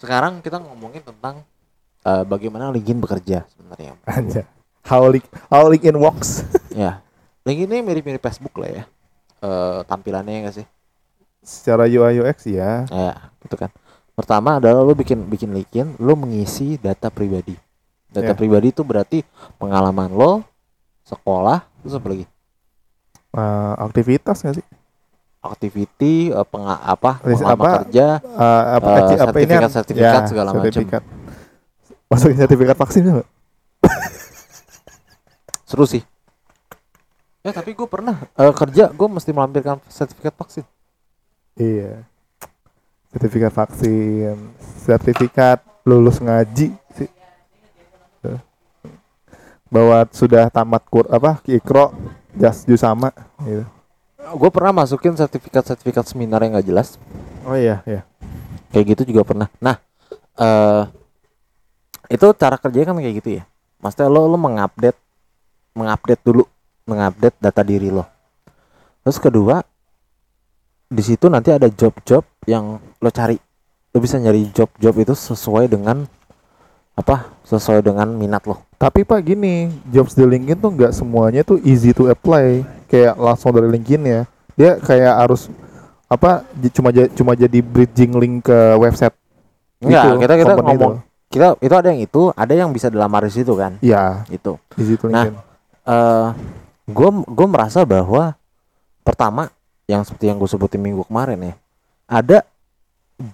Sekarang 0.00 0.32
kita 0.40 0.56
ngomongin 0.56 1.02
tentang 1.04 1.44
eh, 2.06 2.22
bagaimana 2.24 2.72
LinkedIn 2.72 3.02
bekerja 3.02 3.44
sebenarnya. 3.50 3.98
Anjay. 4.08 4.46
How, 4.80 5.04
link, 5.12 5.26
how 5.52 5.68
LinkedIn 5.68 5.98
works. 6.00 6.46
ya, 6.72 7.04
LinkedIn 7.50 7.68
ini 7.68 7.82
mirip-mirip 7.82 8.22
Facebook 8.22 8.54
lah 8.56 8.70
ya. 8.70 8.84
Eh, 9.40 9.80
tampilannya 9.84 10.30
ya 10.30 10.40
nggak 10.40 10.56
sih? 10.56 10.66
Secara 11.40 11.84
UI 11.84 12.20
UX 12.20 12.46
ya. 12.46 12.86
Ya, 12.86 13.12
gitu 13.40 13.56
kan. 13.56 13.72
Pertama 14.12 14.56
adalah 14.56 14.80
lo 14.80 14.92
bikin 14.92 15.24
bikin 15.24 15.50
LinkedIn, 15.50 15.98
lo 15.98 16.14
mengisi 16.14 16.76
data 16.76 17.08
pribadi. 17.08 17.56
Data 18.06 18.30
Ya. 18.30 18.36
pribadi 18.36 18.68
itu 18.68 18.82
berarti 18.82 19.24
pengalaman 19.56 20.10
lo, 20.10 20.44
sekolah, 21.02 21.64
terus 21.80 21.94
apa 21.94 22.06
lagi? 22.06 22.26
Eh, 23.30 23.74
aktivitas 23.80 24.36
nggak 24.38 24.56
sih? 24.56 24.66
Activity, 25.40 26.28
eh, 26.28 26.44
penga- 26.44 26.84
apa, 26.84 27.16
pengalaman 27.18 27.54
apa? 27.56 27.70
kerja, 27.80 28.06
Eh, 28.20 28.64
apa, 28.76 28.88
Eh, 28.88 28.96
kecil- 29.00 29.20
apa 29.22 29.38
ini 29.38 29.48
kan? 29.48 29.60
sertifikat-sertifikat 29.64 30.22
segala 30.28 30.48
macam. 30.50 30.62
sertifikat. 30.62 31.02
Masukin 32.06 32.36
sertifikat 32.36 32.76
vaksin 32.76 33.02
nggak? 33.08 33.28
seru 35.64 35.86
sih. 35.86 36.02
Ya 37.40 37.50
tapi 37.56 37.72
gue 37.72 37.88
pernah 37.88 38.28
eh, 38.36 38.52
kerja, 38.52 38.92
gue 38.92 39.08
mesti 39.08 39.30
melampirkan 39.32 39.80
sertifikat 39.88 40.36
vaksin. 40.36 40.64
Iya. 41.56 42.04
Sertifikat 43.10 43.52
vaksin, 43.52 44.36
sertifikat 44.84 45.64
lulus 45.88 46.20
ngaji 46.20 46.76
sih. 46.94 47.10
Bahwa 49.70 50.04
sudah 50.12 50.50
tamat 50.52 50.82
kur 50.90 51.06
apa 51.08 51.40
ikro 51.48 51.94
jas 52.36 52.62
sama 52.78 53.10
gitu. 53.42 53.64
gue 54.20 54.50
pernah 54.52 54.70
masukin 54.84 55.14
sertifikat-sertifikat 55.18 56.06
seminar 56.06 56.42
yang 56.46 56.54
gak 56.58 56.68
jelas 56.68 56.88
Oh 57.42 57.56
iya, 57.58 57.82
iya. 57.88 58.06
kayak 58.70 58.94
gitu 58.94 59.10
juga 59.10 59.26
pernah 59.26 59.48
nah 59.58 59.82
eh 60.38 60.82
itu 62.10 62.26
cara 62.38 62.58
kerjanya 62.58 62.90
kan 62.90 62.96
kayak 62.98 63.16
gitu 63.22 63.30
ya 63.40 63.42
maksudnya 63.82 64.10
lo 64.10 64.26
lo 64.30 64.38
mengupdate 64.38 64.98
mengupdate 65.74 66.22
dulu 66.22 66.44
mengupdate 66.90 67.38
data 67.38 67.62
diri 67.62 67.94
lo 67.94 68.02
terus 69.06 69.22
kedua 69.22 69.62
di 70.90 71.02
situ 71.06 71.30
nanti 71.30 71.54
ada 71.54 71.70
job-job 71.70 72.26
yang 72.50 72.82
lo 72.82 73.10
cari 73.14 73.38
lo 73.90 73.98
bisa 74.02 74.18
nyari 74.18 74.50
job-job 74.50 74.94
itu 74.98 75.14
sesuai 75.14 75.70
dengan 75.70 76.02
apa 76.98 77.30
sesuai 77.46 77.86
dengan 77.86 78.10
minat 78.10 78.44
lo 78.44 78.58
Tapi 78.80 79.04
Pak 79.04 79.20
gini, 79.20 79.68
jobs 79.92 80.16
di 80.16 80.24
LinkedIn 80.24 80.56
tuh 80.56 80.72
nggak 80.72 80.96
semuanya 80.96 81.44
tuh 81.44 81.60
easy 81.68 81.92
to 81.92 82.08
apply. 82.08 82.64
Kayak 82.88 83.12
langsung 83.20 83.52
dari 83.52 83.68
LinkedIn 83.68 84.02
ya. 84.08 84.22
Dia 84.56 84.80
kayak 84.80 85.20
harus 85.20 85.52
apa 86.08 86.48
cuma 86.72 86.88
cuma 86.88 87.32
jadi 87.36 87.60
bridging 87.60 88.16
link 88.16 88.48
ke 88.48 88.58
website. 88.80 89.12
Enggak, 89.84 90.04
Gitu, 90.08 90.16
kita 90.24 90.34
kita 90.40 90.52
ngomong 90.64 90.94
kita 91.28 91.46
itu 91.60 91.74
ada 91.76 91.88
yang 91.92 92.00
itu 92.00 92.22
ada 92.32 92.52
yang 92.56 92.72
bisa 92.72 92.88
dilamar 92.88 93.28
di 93.28 93.32
situ 93.36 93.52
kan 93.52 93.76
Iya, 93.84 94.24
itu 94.32 94.56
easy 94.80 94.96
to 94.96 95.12
Nah, 95.12 95.28
LinkedIn. 95.28 95.36
eh 95.84 96.28
gue 96.90 97.08
gue 97.26 97.46
merasa 97.46 97.82
bahwa 97.82 98.34
pertama 99.00 99.48
yang 99.86 100.02
seperti 100.02 100.28
yang 100.28 100.36
gue 100.36 100.46
sebutin 100.46 100.78
minggu 100.78 101.02
kemarin 101.04 101.38
ya 101.40 101.54
ada 102.06 102.38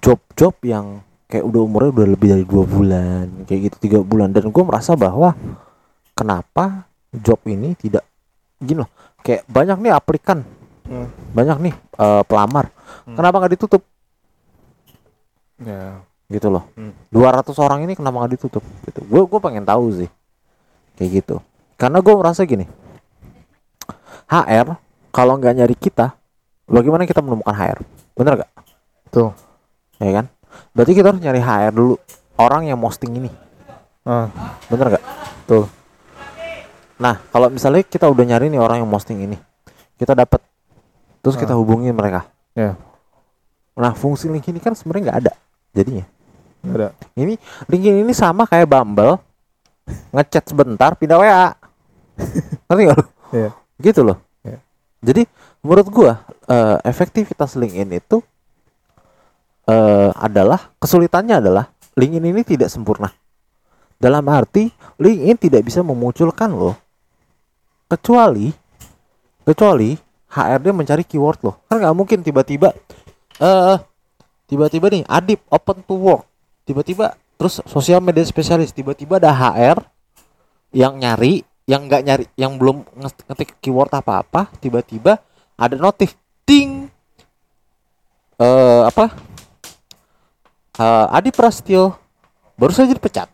job-job 0.01 0.55
yang 0.62 1.01
kayak 1.27 1.42
udah 1.42 1.61
umurnya 1.62 1.90
udah 1.92 2.07
lebih 2.09 2.29
dari 2.33 2.45
dua 2.45 2.64
bulan 2.64 3.27
kayak 3.45 3.61
gitu 3.71 3.77
tiga 3.81 3.99
bulan 4.01 4.31
dan 4.31 4.47
gue 4.47 4.64
merasa 4.64 4.95
bahwa 4.95 5.35
kenapa 6.12 6.87
job 7.12 7.40
ini 7.45 7.75
tidak 7.75 8.07
gini 8.57 8.81
loh 8.81 8.90
kayak 9.21 9.42
banyak 9.47 9.79
nih 9.81 9.92
aplikan 9.92 10.40
Hmm. 10.87 11.11
banyak 11.35 11.59
nih 11.66 11.75
eh, 11.75 12.23
pelamar 12.31 12.71
Hmm. 13.03 13.19
kenapa 13.19 13.42
nggak 13.42 13.59
ditutup 13.59 13.83
Ya. 15.59 15.99
gitu 16.29 16.47
loh 16.47 16.62
Hmm. 16.79 16.95
200 17.11 17.59
orang 17.59 17.83
ini 17.83 17.99
kenapa 17.99 18.23
nggak 18.23 18.38
ditutup 18.38 18.62
gitu 18.87 19.03
gue 19.03 19.23
gue 19.27 19.40
pengen 19.42 19.66
tahu 19.66 19.90
sih 19.90 20.07
kayak 20.95 21.11
gitu 21.11 21.42
karena 21.75 21.99
gue 21.99 22.14
merasa 22.14 22.47
gini 22.47 22.71
HR 24.27 24.77
kalau 25.11 25.39
nggak 25.39 25.55
nyari 25.55 25.75
kita 25.75 26.15
bagaimana 26.67 27.05
kita 27.05 27.21
menemukan 27.21 27.51
HR 27.51 27.79
bener 28.12 28.33
gak 28.39 28.51
Tuh. 29.09 29.31
ya 29.97 30.11
kan 30.12 30.27
berarti 30.73 30.93
kita 30.93 31.11
harus 31.11 31.21
nyari 31.21 31.39
HR 31.39 31.73
dulu 31.73 31.95
orang 32.37 32.67
yang 32.67 32.79
posting 32.79 33.17
ini 33.17 33.31
Ah, 34.03 34.31
bener 34.67 34.95
gak 34.95 35.05
tuh. 35.45 35.67
nah 36.97 37.19
kalau 37.29 37.51
misalnya 37.51 37.83
kita 37.83 38.07
udah 38.07 38.25
nyari 38.25 38.47
nih 38.47 38.59
orang 38.59 38.79
yang 38.79 38.89
posting 38.89 39.21
ini 39.21 39.37
kita 39.95 40.12
dapat 40.12 40.39
terus 41.21 41.35
kita 41.35 41.53
Ah. 41.53 41.59
hubungin 41.59 41.93
mereka 41.93 42.27
Ya. 42.53 42.75
nah 43.75 43.93
fungsi 43.93 44.27
link 44.27 44.47
ini 44.47 44.59
kan 44.59 44.73
sebenarnya 44.73 45.03
nggak 45.07 45.21
ada 45.23 45.33
jadinya 45.73 46.07
Nggak 46.57 46.79
ada. 46.83 46.89
Ini 47.15 47.39
LinkedIn 47.71 48.03
ini 48.03 48.11
sama 48.11 48.43
kayak 48.43 48.67
Bumble. 48.67 49.23
Ngechat 50.11 50.51
sebentar 50.51 50.99
pindah 50.99 51.15
WA. 51.15 51.47
Ngerti 52.67 52.83
gak 52.83 52.97
lu? 52.99 53.05
Iya. 53.31 53.51
Gitu 53.77 54.01
loh. 54.03 54.19
Iya. 54.43 54.59
Jadi 55.05 55.23
menurut 55.61 55.89
gua 55.93 56.12
eh, 56.49 56.79
efektivitas 56.87 57.55
LinkedIn 57.57 57.91
itu 57.97 58.21
eh 59.67 60.11
adalah 60.15 60.71
kesulitannya 60.79 61.43
adalah 61.43 61.67
LinkedIn 61.99 62.33
ini 62.33 62.43
tidak 62.47 62.71
sempurna. 62.71 63.11
Dalam 63.97 64.25
arti 64.29 64.69
LinkedIn 65.01 65.51
tidak 65.51 65.62
bisa 65.67 65.81
memunculkan 65.83 66.53
loh 66.53 66.77
kecuali 67.87 68.51
kecuali 69.47 69.95
HRD 70.31 70.67
mencari 70.75 71.05
keyword 71.07 71.41
loh. 71.43 71.57
Kan 71.67 71.83
nggak 71.83 71.97
mungkin 71.97 72.19
tiba-tiba 72.23 72.73
eh 73.41 73.79
tiba-tiba 74.47 74.87
nih 74.89 75.03
Adip 75.05 75.43
open 75.51 75.83
to 75.85 75.95
work 75.99 76.23
tiba-tiba 76.65 77.15
terus 77.37 77.61
sosial 77.69 78.01
media 78.01 78.25
spesialis 78.25 78.73
tiba-tiba 78.73 79.21
ada 79.21 79.31
HR 79.31 79.85
yang 80.73 80.97
nyari 80.97 81.45
yang 81.66 81.85
nggak 81.85 82.02
nyari 82.02 82.24
yang 82.35 82.55
belum 82.55 82.87
nge- 82.94 83.26
ngetik 83.26 83.59
keyword 83.59 83.90
apa-apa 83.90 84.46
tiba-tiba 84.57 85.18
ada 85.52 85.74
notif 85.74 86.14
ting 86.42 86.87
eh 88.37 88.83
apa 88.83 89.35
Eh, 90.76 91.07
Adi 91.11 91.33
Prasetyo 91.33 91.96
baru 92.55 92.68
saja 92.70 92.92
dipecat 92.92 93.33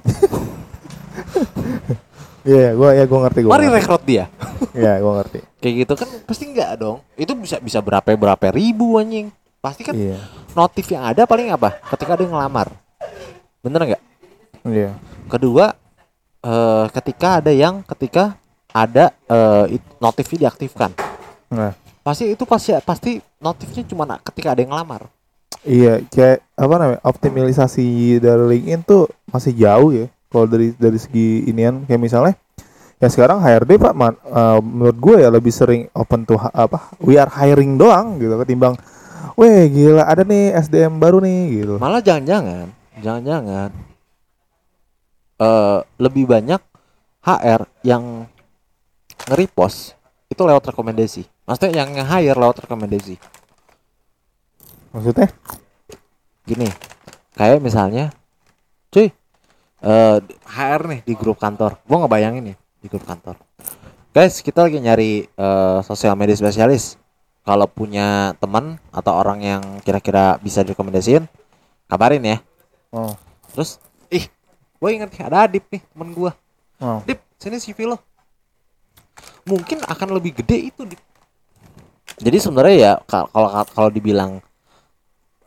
Iya, 2.42 2.72
gua 2.72 2.96
ya 2.96 3.04
gua 3.04 3.28
ngerti 3.28 3.40
gua. 3.44 3.52
mari 3.52 3.68
ngerti. 3.68 3.76
rekrut 3.78 4.02
dia 4.02 4.24
Iya, 4.72 4.92
gua 4.98 5.20
ngerti. 5.20 5.38
kayak 5.60 5.74
gitu 5.78 5.92
kan 5.94 6.08
pasti 6.24 6.44
nggak 6.48 6.70
dong 6.74 7.04
itu 7.14 7.32
bisa 7.34 7.60
bisa 7.60 7.78
berapa 7.78 8.08
berapa 8.08 8.48
ribu 8.48 8.96
anjing 8.96 9.28
pasti 9.60 9.82
kan 9.82 9.92
Iya. 9.92 10.16
notif 10.54 10.88
yang 10.88 11.04
ada 11.04 11.22
paling 11.22 11.50
apa 11.50 11.76
ketika 11.92 12.16
ada 12.16 12.22
yang 12.22 12.32
ngelamar 12.32 12.72
bener 13.60 13.80
nggak 13.86 14.02
Iya. 14.64 14.96
kedua 15.28 15.76
eh, 16.48 16.84
ketika 16.90 17.28
ada 17.38 17.52
yang 17.52 17.84
ketika 17.84 18.40
ada 18.72 19.12
eh, 19.28 19.76
it- 19.76 19.94
notifnya 19.98 20.48
diaktifkan 20.48 20.96
Nah, 21.48 21.72
pasti 22.00 22.28
itu 22.28 22.44
pasti 22.44 22.72
pasti 22.82 23.10
notifnya 23.38 23.84
cuma 23.84 24.04
ketika 24.22 24.52
ada 24.52 24.60
yang 24.60 24.72
ngelamar 24.72 25.08
iya 25.64 26.00
kayak 26.04 26.44
apa 26.54 26.74
namanya? 26.74 27.00
Optimalisasi 27.02 27.84
dari 28.18 28.44
LinkedIn 28.56 28.80
tuh 28.82 29.04
masih 29.26 29.52
jauh 29.52 29.90
ya. 29.90 30.06
Kalau 30.28 30.44
dari 30.44 30.76
dari 30.76 30.96
segi 30.96 31.48
inian 31.48 31.82
kayak 31.82 31.98
misalnya 31.98 32.34
ya 32.96 33.08
sekarang 33.08 33.40
HRD 33.40 33.76
Pak 33.76 33.94
man, 33.94 34.14
eh, 34.14 34.60
menurut 34.60 34.96
gue 34.96 35.16
ya 35.18 35.28
lebih 35.28 35.48
sering 35.48 35.88
open 35.92 36.24
to 36.24 36.36
apa? 36.36 36.92
We 37.00 37.16
are 37.16 37.28
hiring 37.28 37.76
doang 37.76 38.20
gitu 38.20 38.36
ketimbang 38.36 38.76
Weh 39.34 39.70
gila 39.70 40.02
ada 40.02 40.22
nih 40.22 40.50
SDM 40.52 40.98
baru 40.98 41.22
nih 41.22 41.62
gitu. 41.62 41.74
malah 41.78 42.02
jangan-jangan 42.02 42.68
jangan-jangan 42.98 43.70
eh 45.38 45.78
lebih 46.02 46.26
banyak 46.26 46.60
HR 47.22 47.66
yang 47.86 48.26
nge-repost 49.26 49.94
itu 50.28 50.42
lewat 50.44 50.74
rekomendasi. 50.74 51.26
Maksudnya 51.46 51.82
yang 51.84 51.88
nge-hire 51.94 52.38
lewat 52.38 52.68
rekomendasi. 52.68 53.16
Maksudnya? 54.92 55.28
gini 56.48 56.64
kayak 57.36 57.60
misalnya 57.60 58.08
cuy 58.88 59.12
eh 59.84 60.18
HR 60.48 60.80
nih 60.88 61.00
di 61.04 61.14
grup 61.14 61.36
kantor. 61.36 61.76
Gua 61.84 62.02
ngebayangin 62.02 62.52
nih 62.52 62.56
di 62.80 62.86
grup 62.88 63.04
kantor. 63.04 63.36
Guys 64.16 64.40
kita 64.40 64.64
lagi 64.64 64.80
nyari 64.80 65.28
eh, 65.28 65.78
sosial 65.84 66.16
media 66.16 66.34
spesialis. 66.34 66.96
Kalau 67.44 67.64
punya 67.64 68.36
teman 68.40 68.76
atau 68.92 69.12
orang 69.16 69.40
yang 69.40 69.62
kira-kira 69.80 70.36
bisa 70.40 70.64
direkomendasiin 70.64 71.28
kabarin 71.88 72.24
ya. 72.24 72.38
Oh. 72.88 73.12
terus 73.52 73.76
gue 74.78 74.90
inget 74.94 75.10
nih, 75.10 75.22
ada 75.26 75.38
Adip 75.44 75.64
nih 75.68 75.82
temen 75.82 76.08
gua. 76.14 76.32
Oh. 76.78 77.02
Dip 77.02 77.18
sini 77.34 77.58
CV 77.58 77.90
lo. 77.90 77.98
Mungkin 79.42 79.82
akan 79.82 80.08
lebih 80.14 80.38
gede 80.38 80.70
itu 80.70 80.86
Dip. 80.86 81.00
jadi 82.18 82.38
sebenarnya 82.38 82.76
ya 82.76 82.92
ka- 83.06 83.30
kalau 83.30 83.48
kalau 83.70 83.90
dibilang 83.90 84.42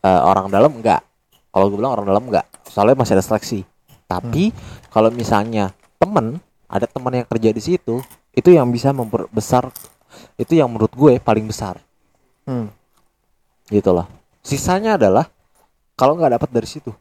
eh, 0.01 0.21
orang 0.21 0.51
dalam 0.51 0.71
enggak. 0.75 1.03
Kalau 1.51 1.67
gue 1.67 1.77
bilang 1.79 1.95
orang 1.99 2.07
dalam 2.07 2.23
enggak. 2.27 2.47
Soalnya 2.67 2.95
masih 2.95 3.15
ada 3.19 3.23
seleksi. 3.23 3.59
Tapi 4.07 4.51
kalau 4.87 5.11
misalnya 5.11 5.71
temen 5.95 6.39
ada 6.67 6.87
teman 6.87 7.11
yang 7.11 7.27
kerja 7.27 7.51
di 7.51 7.59
situ 7.63 7.99
itu 8.31 8.49
yang 8.51 8.67
bisa 8.71 8.95
memperbesar 8.95 9.67
itu 10.35 10.55
yang 10.55 10.71
menurut 10.71 10.91
gue 10.91 11.19
paling 11.19 11.47
besar. 11.47 11.79
Hmm. 12.43 12.67
gitu 13.71 13.95
loh. 13.95 14.03
Sisanya 14.43 14.99
adalah 14.99 15.29
kalau 15.95 16.17
nggak 16.19 16.35
dapat 16.35 16.49
dari 16.51 16.67
situ. 16.67 16.91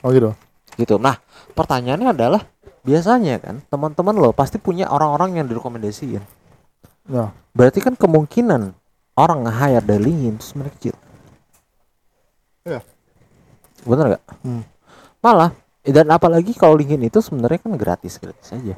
Oh 0.00 0.08
gitu. 0.14 0.32
Gitu 0.78 0.96
nah 0.96 1.18
pertanyaannya 1.52 2.14
adalah 2.14 2.42
biasanya 2.80 3.42
kan 3.42 3.60
teman-teman 3.66 4.14
lo 4.14 4.30
pasti 4.32 4.56
punya 4.56 4.88
orang-orang 4.88 5.42
yang 5.42 5.46
direkomendasiin 5.46 6.22
Nah, 7.08 7.32
berarti 7.56 7.80
kan 7.80 7.96
kemungkinan 7.96 8.76
orang 9.16 9.38
nge-hire 9.48 9.80
dari 9.80 10.12
LinkedIn 10.12 10.36
itu 10.36 10.44
sebenarnya 10.44 10.74
kecil 10.76 10.94
Iya. 12.68 12.80
bener 13.82 14.04
nggak 14.12 14.24
Hmm. 14.44 14.62
malah 15.18 15.50
dan 15.82 16.06
apalagi 16.12 16.52
kalau 16.52 16.76
LinkedIn 16.76 17.08
itu 17.08 17.18
sebenarnya 17.24 17.64
kan 17.64 17.72
gratis 17.80 18.20
gratis 18.20 18.52
aja 18.52 18.76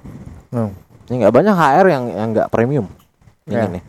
Hmm. 0.55 0.71
ya 1.11 1.15
nggak 1.27 1.35
banyak 1.35 1.55
HR 1.55 1.87
yang 1.91 2.05
yang 2.09 2.29
nggak 2.31 2.49
premium 2.55 2.87
Iya. 3.51 3.67
ini 3.67 3.83
nih 3.83 3.85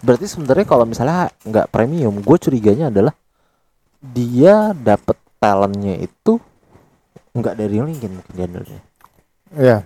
berarti 0.00 0.24
sebenarnya 0.24 0.64
kalau 0.64 0.88
misalnya 0.88 1.28
nggak 1.44 1.68
premium 1.68 2.16
gue 2.16 2.36
curiganya 2.40 2.88
adalah 2.88 3.12
dia 4.00 4.72
dapat 4.72 5.20
talentnya 5.36 6.00
itu 6.00 6.40
nggak 7.36 7.56
dari 7.56 7.76
LinkedIn 7.78 8.12
mungkin 8.12 8.32
dia 8.34 8.44
ambilnya. 8.48 8.80
Iya. 9.56 9.78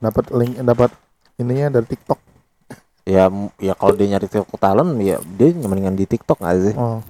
Dapat 0.00 0.24
link 0.32 0.52
dapat 0.64 0.90
ininya 1.36 1.80
dari 1.80 1.86
TikTok. 1.88 2.20
ya 3.08 3.26
ya 3.58 3.72
kalau 3.74 3.96
dia 3.96 4.06
nyari 4.12 4.28
TikTok 4.28 4.60
talent 4.60 4.94
ya 5.02 5.18
dia 5.34 5.50
mendingan 5.56 5.96
di 5.96 6.04
TikTok 6.06 6.38
nggak 6.38 6.56
sih 6.62 6.74
Oh. 6.78 7.00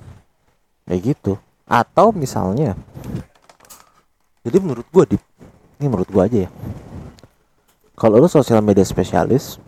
kayak 0.86 1.02
gitu 1.12 1.36
atau 1.66 2.14
misalnya 2.14 2.72
jadi 4.46 4.62
menurut 4.62 4.86
gua 4.88 5.04
di 5.04 5.18
ini 5.82 5.86
menurut 5.90 6.08
gua 6.08 6.24
aja 6.30 6.46
ya 6.46 6.50
kalau 7.98 8.16
lu 8.16 8.30
sosial 8.30 8.64
media 8.64 8.86
spesialis 8.86 9.60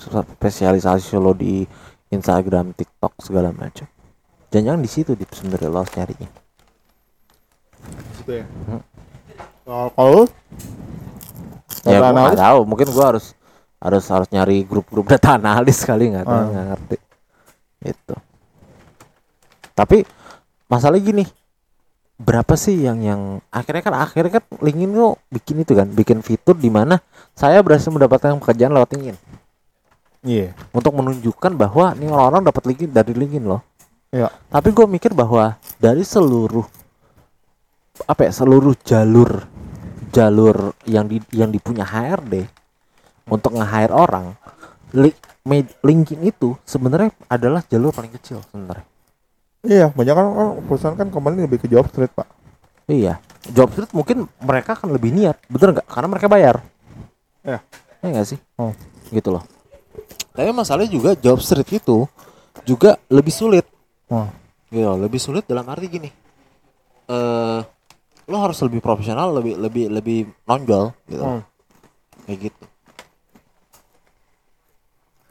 spesialisasi 0.00 1.12
lo 1.20 1.36
di 1.36 1.68
Instagram, 2.10 2.74
TikTok 2.74 3.20
segala 3.22 3.52
macam. 3.54 3.86
Jangan-jangan 4.50 4.82
di 4.82 4.90
situ 4.90 5.12
di 5.14 5.22
sebenarnya 5.30 5.68
lo 5.70 5.78
harus 5.84 5.94
nyarinya. 5.94 6.30
Gitu 8.30 8.38
ya. 8.38 8.46
Hmm. 8.46 8.82
Kalau 9.66 9.88
kalau 9.92 10.22
Ya 11.80 11.96
gua 11.98 12.12
nggak 12.12 12.36
tahu, 12.38 12.58
mungkin 12.62 12.86
gua 12.92 13.04
harus 13.16 13.32
harus 13.80 14.04
harus 14.06 14.28
nyari 14.28 14.62
grup-grup 14.62 15.08
data 15.08 15.34
analis 15.40 15.82
kali 15.82 16.12
nggak 16.12 16.22
tahu 16.24 16.38
Ah. 16.38 16.46
nggak 16.46 16.66
ngerti. 16.70 16.96
Itu. 17.82 18.14
Tapi 19.72 20.04
masalah 20.68 21.00
gini, 21.00 21.24
berapa 22.20 22.52
sih 22.54 22.84
yang 22.84 23.00
yang 23.00 23.20
akhirnya 23.48 23.82
kan 23.82 23.94
akhirnya 23.96 24.32
kan 24.38 24.44
LinkedIn 24.60 24.92
tuh 24.92 25.16
bikin 25.32 25.56
itu 25.64 25.72
kan, 25.72 25.88
bikin 25.88 26.18
fitur 26.20 26.52
di 26.52 26.68
mana 26.68 27.00
saya 27.32 27.64
berhasil 27.64 27.88
mendapatkan 27.88 28.36
pekerjaan 28.36 28.76
lewat 28.76 28.92
LinkedIn 28.92 29.16
Iya. 30.20 30.52
untuk 30.76 30.92
menunjukkan 30.92 31.56
bahwa 31.56 31.96
nih 31.96 32.12
orang-orang 32.12 32.44
dapat 32.44 32.62
LinkedIn 32.68 32.92
dari 32.92 33.16
LinkedIn 33.16 33.48
loh. 33.48 33.64
Iya. 34.12 34.28
Tapi 34.52 34.68
gue 34.68 34.84
mikir 34.84 35.16
bahwa 35.16 35.56
dari 35.80 36.04
seluruh 36.04 36.68
apa 38.06 38.28
ya 38.28 38.32
seluruh 38.32 38.76
jalur 38.84 39.44
jalur 40.10 40.74
yang 40.84 41.06
di 41.06 41.22
yang 41.30 41.48
dipunya 41.54 41.86
HRD 41.86 42.46
untuk 43.30 43.54
nge-hire 43.54 43.94
orang, 43.94 44.34
li, 44.90 45.14
LinkedIn 45.80 46.20
itu 46.26 46.58
sebenarnya 46.66 47.14
adalah 47.30 47.62
jalur 47.62 47.94
paling 47.94 48.10
kecil 48.18 48.42
sebenarnya. 48.50 48.86
Iya, 49.60 49.86
banyak 49.94 50.14
kan 50.16 50.26
perusahaan 50.66 50.96
kan 50.98 51.08
kembali 51.08 51.46
lebih 51.46 51.62
ke 51.62 51.68
job 51.70 51.86
street, 51.86 52.10
Pak. 52.10 52.26
Iya, 52.90 53.22
job 53.54 53.70
street 53.70 53.94
mungkin 53.94 54.26
mereka 54.42 54.74
akan 54.74 54.90
lebih 54.90 55.14
niat, 55.14 55.38
bener 55.46 55.78
nggak? 55.78 55.86
Karena 55.86 56.08
mereka 56.10 56.26
bayar. 56.26 56.56
Ya. 57.46 57.62
Iya 58.02 58.08
nggak 58.18 58.26
sih? 58.26 58.38
Oh. 58.58 58.74
Gitu 59.14 59.30
loh. 59.30 59.46
Tapi 60.34 60.50
masalahnya 60.50 60.90
juga 60.90 61.14
job 61.14 61.38
street 61.38 61.70
itu 61.70 62.08
juga 62.66 62.98
lebih 63.06 63.30
sulit. 63.30 63.68
Oh. 64.10 64.26
Gitu, 64.72 64.86
loh, 64.86 64.98
lebih 64.98 65.20
sulit 65.22 65.46
dalam 65.46 65.66
arti 65.70 65.86
gini. 65.86 66.10
Eh, 67.10 67.60
lo 68.30 68.38
harus 68.38 68.62
lebih 68.62 68.78
profesional, 68.78 69.34
lebih 69.34 69.58
lebih 69.58 69.84
lebih 69.90 70.18
nonjol 70.46 70.94
gitu. 71.10 71.24
Hmm. 71.26 71.42
Kayak 72.24 72.38
gitu. 72.48 72.64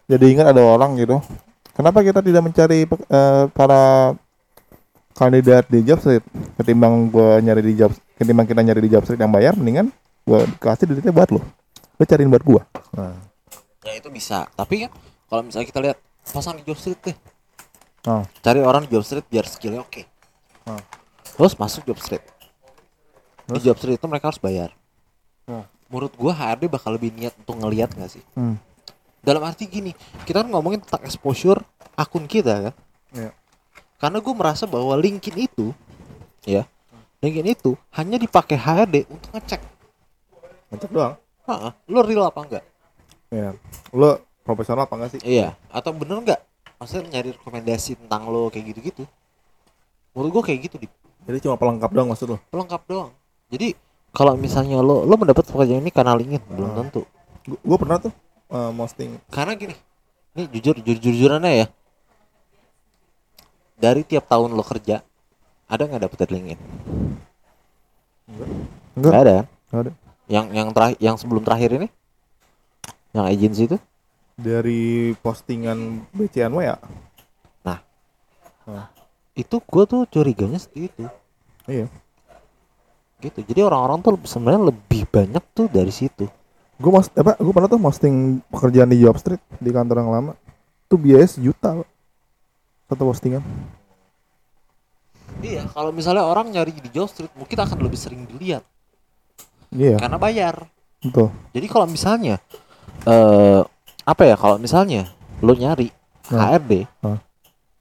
Jadi 0.09 0.25
ingat 0.35 0.51
ada 0.51 0.61
orang 0.65 0.99
gitu. 0.99 1.23
Kenapa 1.71 2.03
kita 2.03 2.19
tidak 2.19 2.43
mencari 2.43 2.83
eh, 2.83 3.43
para 3.55 4.11
kandidat 5.15 5.63
di 5.71 5.79
job 5.87 6.03
street 6.03 6.23
ketimbang 6.59 7.07
gua 7.07 7.39
nyari 7.39 7.63
di 7.63 7.73
job 7.79 7.91
ketimbang 8.19 8.47
kita 8.47 8.59
nyari 8.59 8.83
di 8.83 8.91
job 8.91 9.03
street 9.07 9.19
yang 9.19 9.31
bayar 9.31 9.55
mendingan 9.55 9.91
gua 10.27 10.43
kasih 10.59 10.91
duitnya 10.91 11.15
buat 11.15 11.31
lo. 11.31 11.39
Lo 11.95 12.03
cariin 12.03 12.27
buat 12.27 12.43
gua. 12.43 12.67
Nah. 12.91 13.15
Ya 13.87 13.95
itu 13.95 14.11
bisa. 14.11 14.43
Tapi 14.59 14.87
kan 14.87 14.91
kalau 15.31 15.41
misalnya 15.47 15.67
kita 15.71 15.79
lihat 15.79 15.97
pasang 16.35 16.59
di 16.59 16.67
job 16.67 16.75
street 16.75 16.99
deh. 16.99 17.17
Oh. 18.07 18.23
Cari 18.43 18.59
orang 18.59 18.87
di 18.87 18.91
job 18.91 19.07
street 19.07 19.27
biar 19.31 19.47
skillnya 19.47 19.85
oke. 19.85 20.03
Oh. 20.67 20.81
Terus 21.39 21.55
masuk 21.55 21.87
job 21.87 21.99
street. 22.01 22.38
Di 23.49 23.57
Terus? 23.57 23.65
job 23.65 23.77
street 23.81 23.97
itu 23.97 24.05
mereka 24.05 24.29
harus 24.29 24.37
bayar. 24.37 24.69
Oh. 25.49 25.65
Menurut 25.89 26.13
gua 26.13 26.31
HRD 26.31 26.69
bakal 26.69 26.93
lebih 26.93 27.09
niat 27.09 27.33
untuk 27.35 27.57
ngelihat 27.57 27.89
nggak 27.91 28.11
sih? 28.11 28.23
Hmm. 28.37 28.61
Dalam 29.19 29.41
arti 29.41 29.65
gini, 29.65 29.91
kita 30.23 30.45
kan 30.45 30.47
ngomongin 30.47 30.79
tentang 30.79 31.01
exposure 31.03 31.59
akun 31.93 32.23
kita 32.23 32.69
kan. 32.69 32.75
Iya. 33.11 33.31
Karena 33.99 34.23
gue 34.23 34.31
merasa 34.31 34.63
bahwa 34.63 34.95
LinkedIn 34.95 35.35
itu, 35.43 35.75
ya, 36.47 36.63
LinkedIn 37.19 37.51
itu 37.51 37.75
hanya 37.91 38.15
dipakai 38.15 38.55
HRD 38.55 39.09
untuk 39.11 39.27
ngecek, 39.35 39.59
Ngecek 40.69 40.89
doang. 40.93 41.19
"Ah, 41.43 41.73
lo 41.83 41.99
real 41.99 42.23
apa 42.23 42.39
enggak? 42.39 42.63
Iya. 43.27 43.57
Lo 43.91 44.23
profesional 44.39 44.87
apa 44.87 44.95
enggak 44.95 45.11
sih? 45.17 45.21
Iya, 45.25 45.57
atau 45.67 45.91
bener 45.91 46.21
nggak? 46.21 46.41
Maksudnya 46.79 47.19
nyari 47.19 47.35
rekomendasi 47.35 47.99
tentang 47.99 48.29
lo 48.29 48.47
kayak 48.47 48.71
gitu-gitu. 48.71 49.03
Menurut 50.15 50.31
gue 50.31 50.43
kayak 50.47 50.59
gitu 50.69 50.75
di 50.77 50.87
Jadi 51.27 51.43
cuma 51.43 51.59
pelengkap 51.59 51.91
doang 51.91 52.07
maksud 52.07 52.27
lo. 52.31 52.37
pelengkap 52.47 52.81
doang. 52.87 53.11
Jadi 53.49 53.73
kalau 54.13 54.33
misalnya 54.37 54.81
lo 54.81 55.05
lo 55.05 55.15
mendapat 55.17 55.45
pekerjaan 55.49 55.81
ini 55.81 55.91
karena 55.93 56.13
LinkedIn 56.17 56.43
belum 56.53 56.69
Hmm. 56.69 56.79
tentu. 56.85 57.01
Gua 57.65 57.77
pernah 57.81 57.97
tuh 57.97 58.13
eh, 58.49 58.71
posting 58.73 59.17
Karena 59.29 59.53
gini, 59.57 59.73
ini 60.37 60.43
jujur 60.53 60.77
jujur 60.81 61.01
jujurannya 61.01 61.65
ya. 61.65 61.67
Dari 63.79 64.03
tiap 64.03 64.27
tahun 64.27 64.53
lo 64.53 64.61
kerja, 64.61 65.01
ada 65.69 65.81
nggak 65.85 66.01
dapet 66.05 66.17
dari 66.25 66.31
LinkedIn? 66.37 66.59
Enggak. 68.29 68.49
Nggak 68.97 69.21
ada 69.21 69.33
kan? 69.33 69.45
Nggak 69.69 69.81
ada. 69.81 69.91
Yang 70.29 70.45
yang 70.53 70.67
terakhir 70.75 70.97
yang 71.01 71.15
sebelum 71.17 71.41
terakhir 71.41 71.69
ini, 71.73 71.87
yang 73.17 73.25
agensi 73.25 73.65
itu, 73.65 73.77
dari 74.37 75.13
postingan 75.17 76.05
BCNW 76.13 76.59
ya. 76.63 76.77
itu 79.39 79.55
gue 79.63 79.83
tuh 79.87 80.03
curiganya 80.11 80.59
seperti 80.59 80.91
itu. 80.91 81.05
Iya. 81.63 81.87
Gitu. 83.19 83.39
Jadi 83.43 83.59
orang-orang 83.61 83.99
tuh 83.99 84.15
sebenarnya 84.23 84.71
lebih 84.71 85.03
banyak 85.05 85.43
tuh 85.51 85.67
dari 85.67 85.91
situ. 85.91 86.25
Gue 86.79 86.91
mas 86.91 87.11
apa? 87.11 87.35
Gue 87.35 87.51
pernah 87.51 87.67
tuh 87.67 87.77
posting 87.77 88.39
pekerjaan 88.47 88.87
di 88.87 88.99
job 88.99 89.15
street 89.19 89.43
di 89.59 89.69
kantor 89.69 89.99
yang 89.99 90.11
lama. 90.11 90.31
Tuh 90.87 90.95
biaya 90.95 91.27
sejuta 91.27 91.83
Pak. 91.83 91.89
satu 92.87 93.05
postingan. 93.05 93.43
Iya, 95.39 95.69
kalau 95.69 95.93
misalnya 95.93 96.25
orang 96.25 96.49
nyari 96.49 96.73
di 96.73 96.89
job 96.89 97.05
street 97.05 97.29
mungkin 97.37 97.53
akan 97.55 97.77
lebih 97.79 97.95
sering 97.95 98.25
dilihat 98.25 98.65
Iya, 99.69 100.01
karena 100.01 100.17
bayar. 100.17 100.65
betul. 100.99 101.29
Jadi 101.53 101.67
kalau 101.69 101.85
misalnya 101.85 102.41
eh 103.05 103.61
apa 104.03 104.23
ya 104.25 104.35
kalau 104.35 104.57
misalnya 104.57 105.07
lo 105.39 105.53
nyari 105.53 105.93
Nah. 106.29 106.53
HRD, 106.53 106.85
Nah. 107.01 107.17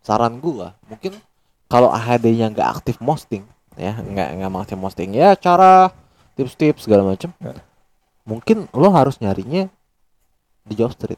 saran 0.00 0.40
gua 0.40 0.72
mungkin 0.88 1.16
kalau 1.66 1.88
HRD-nya 1.88 2.48
nggak 2.48 2.68
aktif 2.76 2.96
posting 2.96 3.44
ya, 3.78 3.94
nggak 3.96 4.28
nggak 4.36 4.50
aktif 4.58 4.76
posting 4.76 5.14
ya 5.14 5.32
cara 5.38 5.94
tips-tips 6.34 6.84
segala 6.84 7.06
macam. 7.06 7.30
Ya. 7.38 7.54
Mungkin 8.26 8.68
lo 8.74 8.90
harus 8.92 9.16
nyarinya 9.18 9.70
di 10.62 10.74
job 10.76 10.92
street 10.92 11.16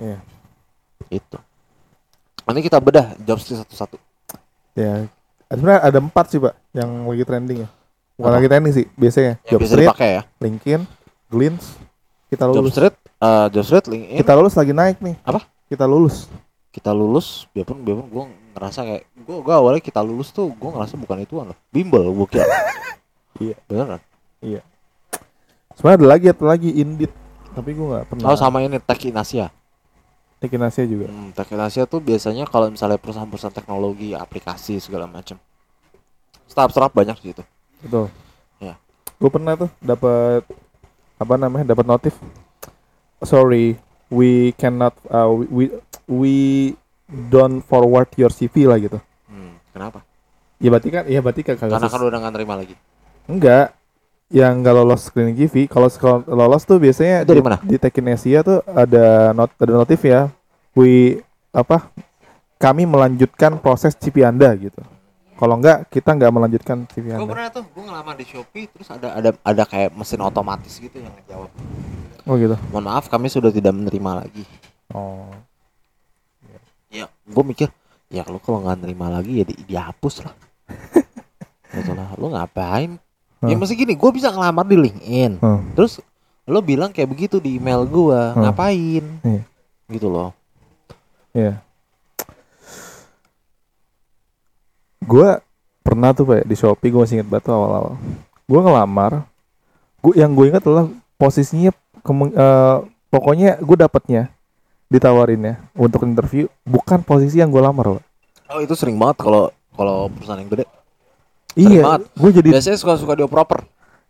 Iya. 0.00 0.16
itu. 1.10 1.38
Nanti 2.46 2.60
kita 2.64 2.80
bedah 2.80 3.12
job 3.20 3.36
street 3.36 3.60
satu-satu. 3.60 4.00
Ya. 4.72 5.06
Sebenarnya 5.50 5.80
ada 5.82 5.98
empat 5.98 6.30
sih 6.30 6.38
pak 6.38 6.54
yang 6.72 7.04
lagi 7.04 7.26
trending 7.26 7.58
ya. 7.66 7.68
Bukan 8.16 8.30
Apa? 8.30 8.36
lagi 8.38 8.48
trending 8.48 8.72
sih, 8.72 8.86
biasanya 8.94 9.32
Yang 9.42 9.50
job 9.50 9.60
bisa 9.60 9.72
street, 9.74 9.88
dipakai 9.90 10.10
ya. 10.10 10.22
LinkedIn, 10.38 10.80
Glints. 11.28 11.66
Kita 12.30 12.46
Job 12.46 12.62
lulus. 12.62 12.72
street, 12.72 12.94
eh, 13.18 13.46
job 13.50 13.64
street, 13.66 13.86
LinkedIn. 13.90 14.18
Kita 14.22 14.32
lulus 14.38 14.54
lagi 14.54 14.72
naik 14.72 14.96
nih. 15.02 15.16
Apa? 15.20 15.40
Kita 15.66 15.84
lulus. 15.84 16.30
kita 16.70 16.94
lulus 16.94 17.50
biarpun 17.50 17.82
biarpun 17.82 18.06
gue 18.06 18.24
ngerasa 18.60 18.80
kayak 18.84 19.02
gue 19.16 19.36
gue 19.40 19.54
awalnya 19.56 19.80
kita 19.80 20.04
lulus 20.04 20.28
tuh 20.30 20.52
gue 20.52 20.70
ngerasa 20.70 21.00
bukan 21.00 21.24
itu 21.24 21.32
loh 21.40 21.56
bimbel 21.72 22.12
gue 22.12 22.28
kira 22.28 22.44
Iya. 23.40 23.56
beneran 23.64 24.00
Sebenarnya 25.72 25.96
ada 25.96 26.08
lagi 26.12 26.26
ada 26.28 26.44
lagi 26.44 26.70
Indit. 26.76 27.12
Tapi 27.56 27.72
gue 27.72 27.86
nggak 27.88 28.04
pernah. 28.12 28.28
oh 28.28 28.36
sama 28.36 28.60
ini 28.60 28.76
Tech 28.76 29.00
in 29.00 29.16
Asia 29.16 29.48
Asia 30.60 30.84
juga. 30.84 31.08
hmm, 31.08 31.32
Tech 31.32 31.48
in 31.48 31.60
Asia 31.60 31.88
tuh 31.88 32.04
biasanya 32.04 32.44
kalau 32.44 32.68
misalnya 32.68 33.00
perusahaan-perusahaan 33.00 33.56
teknologi 33.56 34.12
aplikasi 34.12 34.76
segala 34.76 35.08
macam 35.08 35.40
startup 36.44 36.92
banyak 36.92 37.16
di 37.24 37.32
situ 37.32 37.42
Betul. 37.80 38.12
Ya. 38.60 38.76
Gue 39.16 39.30
pernah 39.32 39.56
tuh 39.56 39.72
dapat 39.80 40.44
apa 41.16 41.34
namanya? 41.40 41.72
Dapat 41.72 41.88
notif. 41.88 42.12
Sorry, 43.24 43.76
we 44.12 44.52
cannot 44.56 44.92
uh, 45.08 45.28
we, 45.32 45.44
we 45.48 45.64
we 46.08 46.34
don't 47.10 47.60
forward 47.66 48.08
your 48.14 48.30
CV 48.30 48.70
lah 48.70 48.78
gitu. 48.78 48.98
hmm, 49.26 49.74
kenapa? 49.74 50.00
Ya 50.60 50.68
berarti 50.68 50.88
kan, 50.92 51.04
ya 51.08 51.20
berarti 51.24 51.40
kan 51.42 51.54
kagak 51.56 51.72
karena 51.76 51.88
kan 51.88 52.00
udah 52.04 52.18
nggak 52.20 52.34
terima 52.36 52.54
lagi? 52.54 52.74
Enggak. 53.26 53.74
Yang 54.30 54.52
nggak 54.62 54.74
lolos 54.78 55.00
screening 55.02 55.34
CV 55.34 55.66
kalau 55.66 55.90
lolos 56.22 56.62
tuh 56.62 56.78
biasanya 56.78 57.26
Dari 57.26 57.40
di, 57.40 57.42
mana? 57.42 57.58
di 57.66 57.76
Tekin 57.82 58.14
Asia 58.14 58.46
tuh 58.46 58.62
ada 58.62 59.34
not 59.34 59.50
ada 59.58 59.72
notif 59.74 59.98
ya. 60.06 60.30
We 60.70 61.18
apa 61.50 61.90
kami 62.54 62.86
melanjutkan 62.86 63.58
proses 63.58 63.98
CV 63.98 64.22
Anda 64.22 64.54
gitu. 64.54 64.78
Kalau 65.34 65.58
enggak 65.58 65.88
kita 65.90 66.14
nggak 66.14 66.30
melanjutkan 66.30 66.86
CV 66.86 67.10
gue 67.10 67.18
Anda. 67.18 67.26
pernah 67.26 67.48
tuh 67.50 67.64
gue 67.66 67.82
ngelamar 67.82 68.14
di 68.14 68.22
Shopee 68.28 68.70
terus 68.70 68.86
ada 68.92 69.18
ada 69.18 69.30
ada 69.34 69.62
kayak 69.66 69.98
mesin 69.98 70.22
otomatis 70.22 70.78
gitu 70.78 70.94
yang 70.94 71.10
ngejawab. 71.10 71.50
Oh 72.28 72.34
gitu. 72.38 72.54
Mohon 72.70 72.84
maaf 72.86 73.10
kami 73.10 73.26
sudah 73.26 73.50
tidak 73.50 73.74
menerima 73.74 74.10
lagi. 74.22 74.44
Oh 74.94 75.26
gue 77.30 77.44
mikir 77.46 77.68
ya 78.08 78.26
lu 78.26 78.36
kalau 78.36 78.60
nggak 78.60 78.78
nerima 78.80 79.06
lagi 79.08 79.32
ya 79.36 79.44
di, 79.44 79.54
dihapus 79.64 80.14
lah 80.22 80.34
gitu 81.76 81.92
lah 81.92 82.10
lu 82.14 82.28
ngapain 82.28 82.98
ya 83.40 83.46
Hmm. 83.46 83.56
mesti 83.56 83.72
gini 83.72 83.94
gue 83.94 84.10
bisa 84.10 84.28
ngelamar 84.28 84.64
di 84.64 84.76
LinkedIn 84.76 85.38
Hmm. 85.38 85.72
terus 85.72 86.02
lo 86.44 86.60
bilang 86.60 86.90
kayak 86.90 87.08
begitu 87.08 87.38
di 87.38 87.56
email 87.56 87.82
gua 87.84 88.34
Hmm. 88.34 88.42
ngapain 88.44 89.04
Iya. 89.22 89.42
gitu 89.88 90.08
loh 90.08 90.30
Iya. 91.30 91.62
Gua 95.00 95.38
pernah 95.80 96.10
tuh 96.10 96.24
pak 96.24 96.42
di 96.42 96.52
Shopee 96.52 96.90
gue 96.90 97.00
masih 97.00 97.16
inget 97.18 97.28
banget 97.28 97.48
awal-awal. 97.48 97.96
Gue 98.44 98.60
ngelamar. 98.60 99.12
Gue 100.00 100.14
yang 100.16 100.32
gue 100.32 100.46
ingat 100.46 100.62
adalah 100.62 100.86
posisinya 101.16 101.70
eh, 101.70 102.76
pokoknya 103.08 103.58
gue 103.58 103.76
dapatnya 103.76 104.22
ditawarinnya 104.90 105.70
untuk 105.72 106.02
interview 106.02 106.50
bukan 106.66 107.00
posisi 107.00 107.38
yang 107.38 107.48
gue 107.48 107.62
lamar 107.62 107.98
Pak. 107.98 108.04
Oh 108.50 108.58
itu 108.58 108.74
sering 108.74 108.98
banget 108.98 109.22
kalau 109.22 109.48
kalau 109.72 110.10
perusahaan 110.10 110.42
yang 110.42 110.50
gede. 110.50 110.64
Sering 111.54 111.78
iya 111.78 111.82
banget. 111.82 112.00
gue 112.14 112.30
jadi 112.42 112.48
Biasanya 112.50 112.78
suka-suka 112.78 113.14
dioper-oper. 113.14 113.60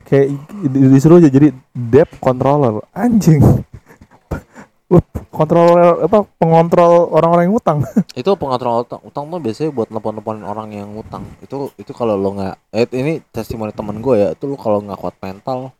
kayak 0.00 0.26
di- 0.64 0.90
disuruh 0.90 1.20
aja 1.20 1.28
jadi 1.28 1.52
debt 1.70 2.08
controller 2.18 2.80
anjing 2.96 3.44
kontrol 5.30 5.70
apa 6.02 6.26
pengontrol 6.36 7.12
orang-orang 7.14 7.46
yang 7.46 7.56
utang 7.56 7.78
Itu 8.20 8.34
pengontrol 8.34 8.82
utang. 8.82 9.00
Utang 9.06 9.24
tuh 9.30 9.38
biasanya 9.38 9.70
buat 9.70 9.86
telepon-teleponin 9.88 10.42
orang 10.42 10.68
yang 10.74 10.90
utang. 10.98 11.22
Itu 11.40 11.70
itu 11.78 11.92
kalau 11.94 12.18
lo 12.18 12.34
nggak 12.34 12.54
eh, 12.74 12.88
ini 12.98 13.12
testimoni 13.30 13.70
temen 13.70 14.02
gue 14.02 14.14
ya, 14.18 14.28
itu 14.34 14.44
lo 14.44 14.56
kalau 14.58 14.82
nggak 14.82 14.98
kuat 14.98 15.16
mental 15.22 15.70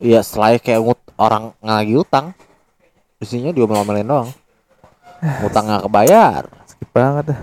Iya, 0.00 0.24
selain 0.24 0.56
kayak 0.56 0.80
ngut, 0.80 1.00
orang 1.20 1.52
lagi 1.60 1.92
utang, 1.92 2.32
isinya 3.20 3.52
diomel-omelin 3.52 4.08
doang. 4.08 4.28
Utang 5.46 5.68
nggak 5.68 5.84
kebayar. 5.86 6.42
Sakit 6.66 6.88
banget 6.90 7.24
dah. 7.36 7.40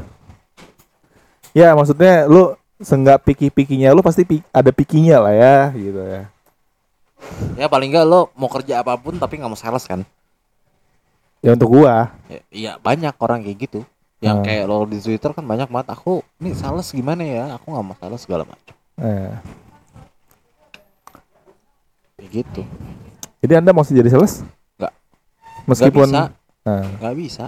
Ya 1.53 1.73
maksudnya 1.73 2.25
lu 2.25 2.53
senggak 2.77 3.25
piki-pikinya 3.25 3.89
lu 3.89 4.05
pasti 4.05 4.21
pi- 4.21 4.45
ada 4.53 4.69
pikinya 4.69 5.17
lah 5.25 5.33
ya 5.33 5.57
gitu 5.73 6.01
ya. 6.01 6.21
Ya 7.57 7.65
paling 7.65 7.89
nggak 7.89 8.05
lo 8.05 8.29
mau 8.37 8.45
kerja 8.45 8.85
apa 8.85 8.93
pun 8.93 9.17
tapi 9.17 9.41
nggak 9.41 9.49
mau 9.49 9.57
sales 9.57 9.85
kan? 9.85 10.05
Ya 11.41 11.53
untuk 11.53 11.69
gua. 11.73 12.13
Ya, 12.29 12.39
iya 12.49 12.71
banyak 12.77 13.13
orang 13.17 13.41
kayak 13.41 13.57
gitu. 13.69 13.81
Yang 14.17 14.37
Hmm. 14.41 14.45
kayak 14.45 14.63
lo 14.65 14.85
di 14.85 14.97
Twitter 14.97 15.29
kan 15.33 15.45
banyak 15.45 15.69
banget. 15.69 15.93
Aku 15.93 16.21
nih 16.37 16.53
sales 16.53 16.89
gimana 16.89 17.21
ya? 17.21 17.57
Aku 17.57 17.69
nggak 17.69 17.85
mau 17.85 17.97
sales 17.97 18.21
segala 18.21 18.45
macam. 18.45 18.73
Eh. 18.97 19.33
Kayak 22.17 22.29
gitu. 22.33 22.61
Jadi 23.45 23.53
anda 23.53 23.71
masih 23.73 23.93
jadi 23.97 24.09
sales? 24.09 24.41
Meskipun 25.67 26.07
Nggak 26.07 26.31
bisa. 26.33 26.63
Nah, 26.63 26.83
Nggak 26.99 27.15
bisa. 27.15 27.45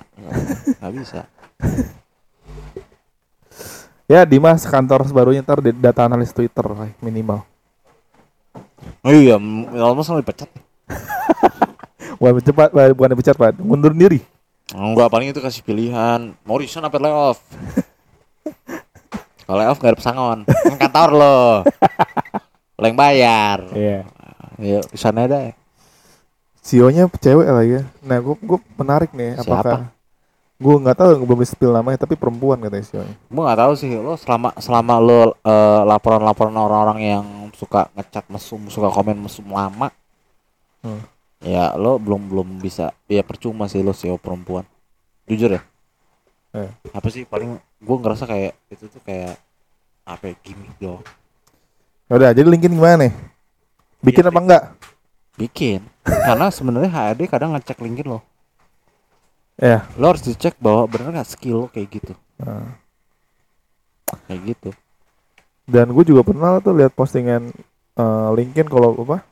Nggak, 0.79 0.93
bisa. 0.95 1.21
ya 4.11 4.23
Dimas 4.23 4.63
kantor 4.63 5.07
barunya 5.11 5.43
ntar 5.43 5.59
data 5.59 6.01
analis 6.07 6.31
Twitter 6.31 6.65
lah, 6.67 6.91
minimal. 6.99 7.43
Oh 9.03 9.11
iya, 9.11 9.39
m- 9.39 9.67
almost 9.75 10.11
lo 10.11 10.19
dipecat. 10.19 10.47
Bukan 12.19 12.43
cepat, 12.43 12.69
bukan 12.95 13.09
dipecat 13.15 13.35
pak, 13.39 13.55
mundur 13.59 13.95
diri. 13.95 14.19
Enggak, 14.75 15.09
paling 15.09 15.31
itu 15.31 15.39
kasih 15.39 15.63
pilihan. 15.63 16.35
Mau 16.43 16.59
resign 16.59 16.83
apa 16.83 16.99
layoff? 16.99 17.39
Kalau 19.47 19.57
layoff 19.57 19.79
nggak 19.79 19.93
ada 19.95 19.99
pesangon. 19.99 20.39
Kan 20.45 20.77
kantor 20.77 21.09
lo. 21.15 21.39
Yang 22.77 22.95
bayar. 23.01 23.57
Iya. 23.73 23.99
Ya, 24.59 24.79
resign 24.91 25.15
aja 25.15 25.27
deh. 25.31 25.55
CEO-nya 26.59 27.07
cewek 27.07 27.47
lah 27.47 27.65
ya. 27.65 27.81
Nah, 28.03 28.17
gua 28.19 28.35
gua 28.39 28.59
menarik 28.77 29.11
nih 29.15 29.39
Siapa? 29.39 29.53
apakah 29.53 29.79
Gue 30.59 30.75
nggak 30.75 30.97
tahu 30.99 31.23
belum 31.23 31.39
spill 31.47 31.71
namanya 31.71 32.03
tapi 32.03 32.19
perempuan 32.19 32.59
katanya 32.59 32.83
CEO-nya. 32.83 33.15
Gue 33.31 33.43
nggak 33.47 33.59
tahu 33.63 33.73
sih 33.79 33.95
lo 33.95 34.19
selama 34.19 34.51
selama 34.59 34.99
lo 34.99 35.21
eh, 35.39 35.81
laporan-laporan 35.87 36.51
orang-orang 36.51 36.99
yang 36.99 37.25
suka 37.55 37.87
ngecat 37.95 38.27
mesum, 38.27 38.67
suka 38.67 38.91
komen 38.91 39.23
mesum 39.23 39.47
lama. 39.47 39.87
Hmm. 40.83 40.99
Ya 41.39 41.71
lo 41.79 41.95
belum 41.95 42.27
belum 42.27 42.47
bisa. 42.59 42.91
Ya 43.07 43.23
percuma 43.23 43.71
sih 43.71 43.79
lo 43.79 43.95
CEO 43.95 44.19
perempuan. 44.19 44.67
Jujur 45.31 45.55
ya. 45.55 45.63
Eh. 46.51 46.67
Apa 46.91 47.07
sih 47.07 47.23
paling 47.23 47.55
gue 47.55 47.97
ngerasa 48.03 48.27
kayak 48.27 48.59
itu 48.67 48.91
tuh 48.91 48.99
kayak 49.07 49.39
apa 50.03 50.27
ya, 50.27 50.35
gimmick 50.43 50.75
doang. 50.75 51.05
Ya 52.11 52.13
Udah, 52.19 52.29
jadi 52.35 52.47
linkin 52.51 52.75
gimana 52.75 53.07
nih? 53.07 53.13
Bikin 54.03 54.27
Iya, 54.27 54.31
apa 54.33 54.39
enggak? 54.43 54.63
Bikin. 55.39 55.87
Karena 56.03 56.51
sebenarnya 56.51 56.91
HRD 56.91 57.31
kadang 57.31 57.55
ngecek 57.55 57.79
LinkedIn 57.79 58.11
lo. 58.11 58.19
Ya. 59.55 59.87
Lo 59.95 60.11
harus 60.11 60.27
dicek 60.27 60.59
bahwa 60.59 60.83
bener 60.91 61.15
nggak 61.15 61.31
skill 61.31 61.63
lo 61.63 61.67
kayak 61.71 61.87
gitu. 61.95 62.13
Nah. 62.43 62.75
Kayak 64.27 64.41
gitu. 64.51 64.69
Dan 65.63 65.95
gue 65.95 66.03
juga 66.03 66.27
pernah 66.27 66.59
tuh 66.59 66.75
lihat 66.75 66.91
postingan 66.91 67.55
eh, 67.95 68.29
LinkedIn 68.35 68.67
kalau 68.67 68.99
apa? 68.99 69.23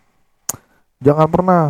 Jangan 1.03 1.27
pernah 1.27 1.61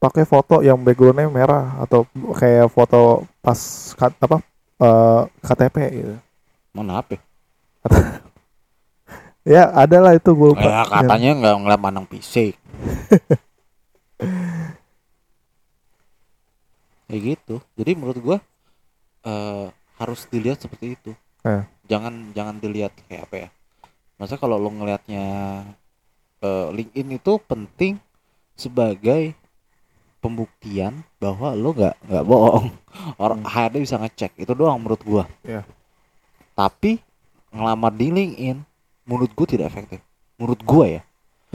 pakai 0.00 0.24
foto 0.24 0.64
yang 0.64 0.80
backgroundnya 0.80 1.28
merah 1.28 1.76
atau 1.84 2.08
kayak 2.38 2.72
foto 2.72 3.28
pas 3.44 3.58
kat- 3.92 4.20
apa 4.24 4.40
eh, 4.80 5.22
KTP 5.44 5.76
gitu. 5.92 6.14
Mana 6.72 7.04
apa? 7.04 7.20
Ya 9.46 9.70
ada 9.70 10.02
lah 10.02 10.18
itu 10.18 10.34
gue. 10.34 10.58
Ya, 10.58 10.82
katanya 10.82 11.30
nggak 11.38 11.54
ngeliat 11.62 11.78
mandang 11.78 12.06
fisik. 12.10 12.58
Kayak 17.06 17.22
gitu. 17.38 17.56
Jadi 17.78 17.90
menurut 17.94 18.18
gua 18.18 18.38
eh 19.26 19.66
harus 19.96 20.28
dilihat 20.28 20.60
seperti 20.60 20.94
itu. 20.98 21.12
Eh. 21.46 21.62
Jangan 21.86 22.34
jangan 22.34 22.56
dilihat 22.58 22.92
kayak 23.06 23.30
apa 23.30 23.36
ya. 23.36 23.48
Masa 24.18 24.36
kalau 24.36 24.58
lo 24.58 24.70
ngelihatnya 24.70 25.24
eh, 26.42 26.68
LinkedIn 26.74 27.16
itu 27.16 27.32
penting 27.46 27.98
sebagai 28.56 29.36
pembuktian 30.18 31.04
bahwa 31.22 31.54
lo 31.54 31.70
nggak 31.72 31.96
nggak 32.10 32.24
bohong. 32.26 32.66
Orang 33.22 33.46
HRD 33.46 33.86
bisa 33.86 33.96
ngecek 34.00 34.34
itu 34.40 34.52
doang 34.52 34.82
menurut 34.82 35.02
gua. 35.06 35.24
Iya. 35.46 35.62
Tapi 36.56 36.98
ngelamar 37.52 37.92
di 37.94 38.08
LinkedIn 38.10 38.58
menurut 39.06 39.30
gua 39.32 39.46
tidak 39.46 39.70
efektif. 39.70 40.00
Menurut 40.36 40.60
gua 40.66 40.86
ya 40.90 41.02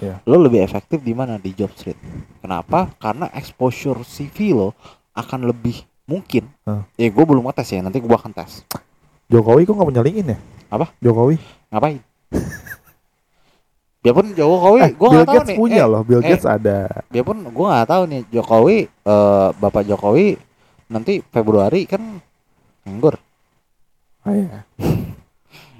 Iya. 0.02 0.18
lo 0.26 0.40
lebih 0.42 0.64
efektif 0.66 1.04
di 1.04 1.14
mana 1.14 1.38
di 1.38 1.54
job 1.54 1.70
street. 1.78 2.00
Kenapa? 2.42 2.90
Karena 2.98 3.30
exposure 3.38 4.02
CV 4.02 4.56
lo 4.56 4.74
akan 5.22 5.48
lebih 5.48 5.86
mungkin. 6.04 6.50
Hah. 6.66 6.84
Ya 6.98 7.08
gue 7.08 7.24
belum 7.24 7.46
ngetes 7.46 7.70
ya, 7.72 7.80
nanti 7.80 7.98
gue 7.98 8.12
akan 8.12 8.34
tes. 8.34 8.66
Jokowi 9.30 9.64
kok 9.64 9.78
nggak 9.78 9.88
punya 9.88 10.04
LinkedIn 10.04 10.34
ya? 10.34 10.38
Apa? 10.68 10.92
Jokowi. 11.00 11.40
Ngapain? 11.72 12.00
Biarpun 14.02 14.34
Jokowi, 14.34 14.80
Eh, 14.82 14.92
gue 14.92 15.08
nggak 15.08 15.28
tahu 15.30 15.36
Gates 15.38 15.50
nih. 15.54 15.58
punya 15.62 15.84
eh, 15.86 15.90
loh, 15.90 16.02
Bill 16.02 16.22
eh. 16.22 16.28
Gates 16.28 16.44
ada. 16.44 16.90
Biarpun 17.08 17.38
gue 17.46 17.66
nggak 17.70 17.88
tahu 17.88 18.04
nih 18.10 18.22
Jokowi, 18.28 18.78
eh, 18.90 19.48
Bapak 19.56 19.84
Jokowi 19.86 20.28
nanti 20.90 21.22
Februari 21.24 21.86
kan 21.86 22.02
nganggur. 22.84 23.16
Ah, 24.22 24.34
iya. 24.34 24.60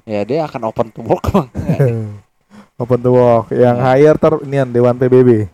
Ya 0.02 0.26
dia 0.26 0.44
akan 0.44 0.66
open 0.66 0.90
to 0.90 1.06
work 1.06 1.30
bang. 1.30 1.48
Open 2.82 3.00
to 3.00 3.14
work 3.14 3.54
yang 3.54 3.78
Iya. 3.78 3.86
hire 3.94 4.18
ter 4.18 4.34
nian 4.44 4.66
Dewan 4.66 4.98
PBB. 4.98 5.46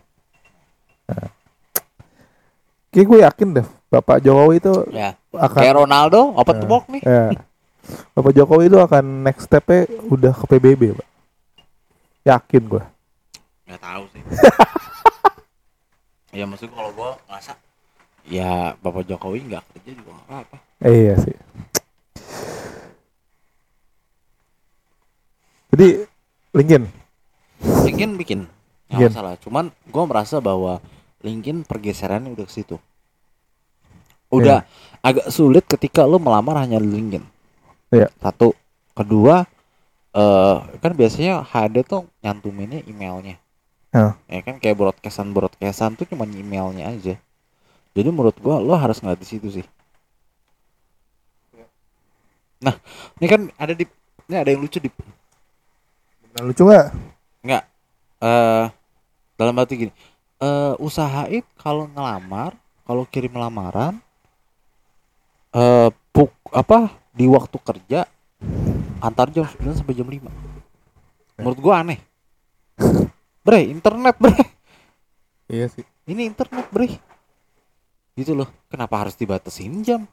Nah. 1.04 1.28
Kayak 2.88 3.06
gue 3.06 3.18
yakin 3.20 3.48
deh 3.52 3.66
Bapak 3.88 4.20
Jokowi 4.20 4.56
itu 4.58 4.74
ya. 4.90 5.16
akan 5.30 5.56
Kayak 5.56 5.74
Ronaldo 5.78 6.20
open 6.34 6.56
to 6.56 6.64
Eh. 6.64 6.68
work 6.68 6.86
nih. 6.88 7.02
ya. 7.02 7.32
Bapak 8.12 8.32
Jokowi 8.32 8.68
itu 8.68 8.76
akan 8.76 9.04
next 9.22 9.48
step-nya 9.48 9.80
udah 10.06 10.32
ke 10.34 10.44
PBB, 10.46 10.82
Pak. 10.92 11.08
Yakin 12.22 12.62
gue. 12.68 12.84
Nggak 13.64 13.80
tahu 13.80 14.02
sih. 14.12 14.22
ya 16.38 16.44
maksud 16.44 16.68
kalau 16.68 16.92
gue 16.92 17.10
ngerasa 17.24 17.52
ya 18.28 18.52
Bapak 18.76 19.02
Jokowi 19.02 19.40
nggak 19.46 19.64
kerja 19.72 19.90
juga 19.94 20.10
nggak 20.12 20.26
apa-apa. 20.26 20.56
Eh, 20.80 20.92
iya 21.02 21.14
sih. 21.16 21.36
Jadi 25.68 25.88
LinkedIn. 26.54 26.84
LinkedIn 27.84 28.12
bikin 28.16 28.40
nggak 28.88 29.12
masalah 29.12 29.36
cuman 29.36 29.64
gue 29.68 30.04
merasa 30.04 30.36
bahwa 30.38 30.80
LinkedIn 31.20 31.60
pergeserannya 31.62 32.32
udah 32.32 32.44
ke 32.44 32.54
situ 32.54 32.76
udah 34.28 34.64
agak 35.00 35.32
sulit 35.32 35.64
ketika 35.64 36.04
lo 36.04 36.20
melamar 36.20 36.60
hanya 36.60 36.76
di 36.78 36.88
LinkedIn 36.88 37.24
Iya. 37.88 38.12
satu 38.20 38.52
kedua 38.92 39.48
eh 40.12 40.56
kan 40.80 40.92
biasanya 40.92 41.40
HD 41.40 41.84
tuh 41.84 42.04
nyantuminnya 42.20 42.84
emailnya 42.84 43.40
Heeh. 43.96 44.12
ya 44.28 44.40
kan 44.44 44.60
kayak 44.60 44.76
broadcastan 44.76 45.32
broadcastan 45.32 45.96
tuh 45.96 46.04
cuma 46.04 46.28
emailnya 46.28 46.92
aja 46.92 47.14
jadi 47.96 48.08
menurut 48.12 48.36
gua 48.36 48.60
lo 48.60 48.76
harus 48.76 49.00
ngeliat 49.00 49.16
di 49.16 49.28
situ 49.28 49.48
sih 49.48 49.66
nah 52.58 52.74
ini 53.22 53.26
kan 53.30 53.40
ada 53.54 53.72
di 53.72 53.86
ini 54.28 54.36
ada 54.36 54.50
yang 54.50 54.60
lucu 54.60 54.78
di 54.78 54.90
Nah, 56.28 56.46
lucu 56.46 56.62
nggak? 56.62 56.86
Enggak. 57.42 57.64
Eh 58.22 58.66
dalam 59.34 59.58
arti 59.58 59.74
gini, 59.74 59.92
eh 60.38 60.74
usahain 60.78 61.42
kalau 61.58 61.90
ngelamar, 61.90 62.54
kalau 62.86 63.02
kirim 63.10 63.34
lamaran 63.34 63.98
eh 65.54 65.88
puk 66.12 66.32
apa 66.52 66.92
di 67.14 67.24
waktu 67.28 67.56
kerja 67.60 68.04
antar 68.98 69.30
jam 69.30 69.46
9 69.46 69.78
sampai 69.78 69.94
jam 69.94 70.08
5. 70.08 70.26
Menurut 71.38 71.58
gua 71.62 71.82
aneh. 71.86 71.98
Bre, 73.46 73.64
internet, 73.64 74.20
bre. 74.20 74.36
Iya 75.48 75.72
sih. 75.72 75.86
Ini 76.04 76.28
internet, 76.28 76.68
bre. 76.68 77.00
Gitu 78.12 78.36
loh. 78.36 78.50
Kenapa 78.68 79.00
harus 79.00 79.16
dibatasin 79.16 79.80
jam? 79.80 80.04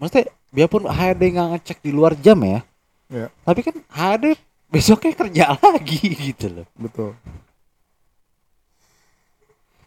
Maksudnya 0.00 0.32
biarpun 0.48 0.88
HRD 0.88 1.22
nggak 1.36 1.48
ngecek 1.52 1.78
di 1.84 1.92
luar 1.92 2.16
jam 2.16 2.40
ya. 2.40 2.64
Iya. 3.12 3.28
Tapi 3.44 3.60
kan 3.60 3.76
HRD 3.92 4.32
besoknya 4.72 5.12
kerja 5.12 5.44
lagi 5.60 6.00
gitu 6.32 6.46
loh. 6.48 6.66
Betul. 6.72 7.12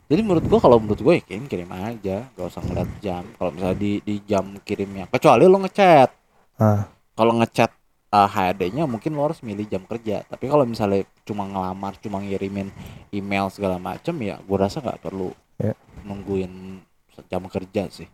Jadi 0.09 0.21
menurut 0.25 0.45
gua 0.49 0.57
kalau 0.57 0.81
menurut 0.81 0.97
gua 1.05 1.13
ya 1.13 1.21
kirim 1.21 1.45
kirim 1.45 1.69
aja, 1.69 2.25
gak 2.33 2.47
usah 2.49 2.65
ngeliat 2.65 2.89
jam. 2.97 3.23
Kalau 3.37 3.53
misalnya 3.53 3.77
di 3.77 4.01
di 4.01 4.15
jam 4.25 4.57
kirimnya, 4.65 5.05
kecuali 5.05 5.45
lo 5.45 5.61
ngechat. 5.61 6.09
Ah. 6.57 6.89
Kalau 7.13 7.37
ngechat 7.37 7.69
uh, 8.09 8.25
HRD-nya 8.25 8.89
mungkin 8.89 9.13
lo 9.13 9.29
harus 9.29 9.45
milih 9.45 9.69
jam 9.69 9.85
kerja. 9.85 10.25
Tapi 10.25 10.49
kalau 10.49 10.65
misalnya 10.65 11.05
cuma 11.21 11.45
ngelamar, 11.45 11.93
cuma 12.01 12.17
ngirimin 12.25 12.73
email 13.13 13.53
segala 13.53 13.77
macem 13.77 14.17
ya, 14.25 14.41
gua 14.49 14.65
rasa 14.65 14.81
nggak 14.81 14.99
perlu 14.99 15.29
Ya. 15.59 15.75
nungguin 16.07 16.79
jam 17.27 17.43
kerja 17.45 17.91
sih. 17.91 18.07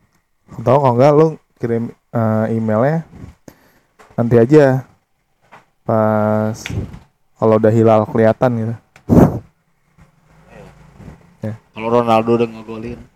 Atau 0.51 0.81
kalau 0.81 0.97
enggak 0.97 1.13
lu 1.15 1.27
kirim 1.55 1.83
eh, 2.11 2.45
emailnya 2.57 3.05
nanti 4.17 4.35
aja 4.35 4.83
pas 5.85 6.57
kalau 7.37 7.55
udah 7.61 7.69
hilal 7.69 8.01
kelihatan 8.09 8.51
gitu. 8.57 8.75
Kalau 11.47 11.89
Ronaldo 11.91 12.29
udah 12.35 12.47
ngegolin, 12.47 12.99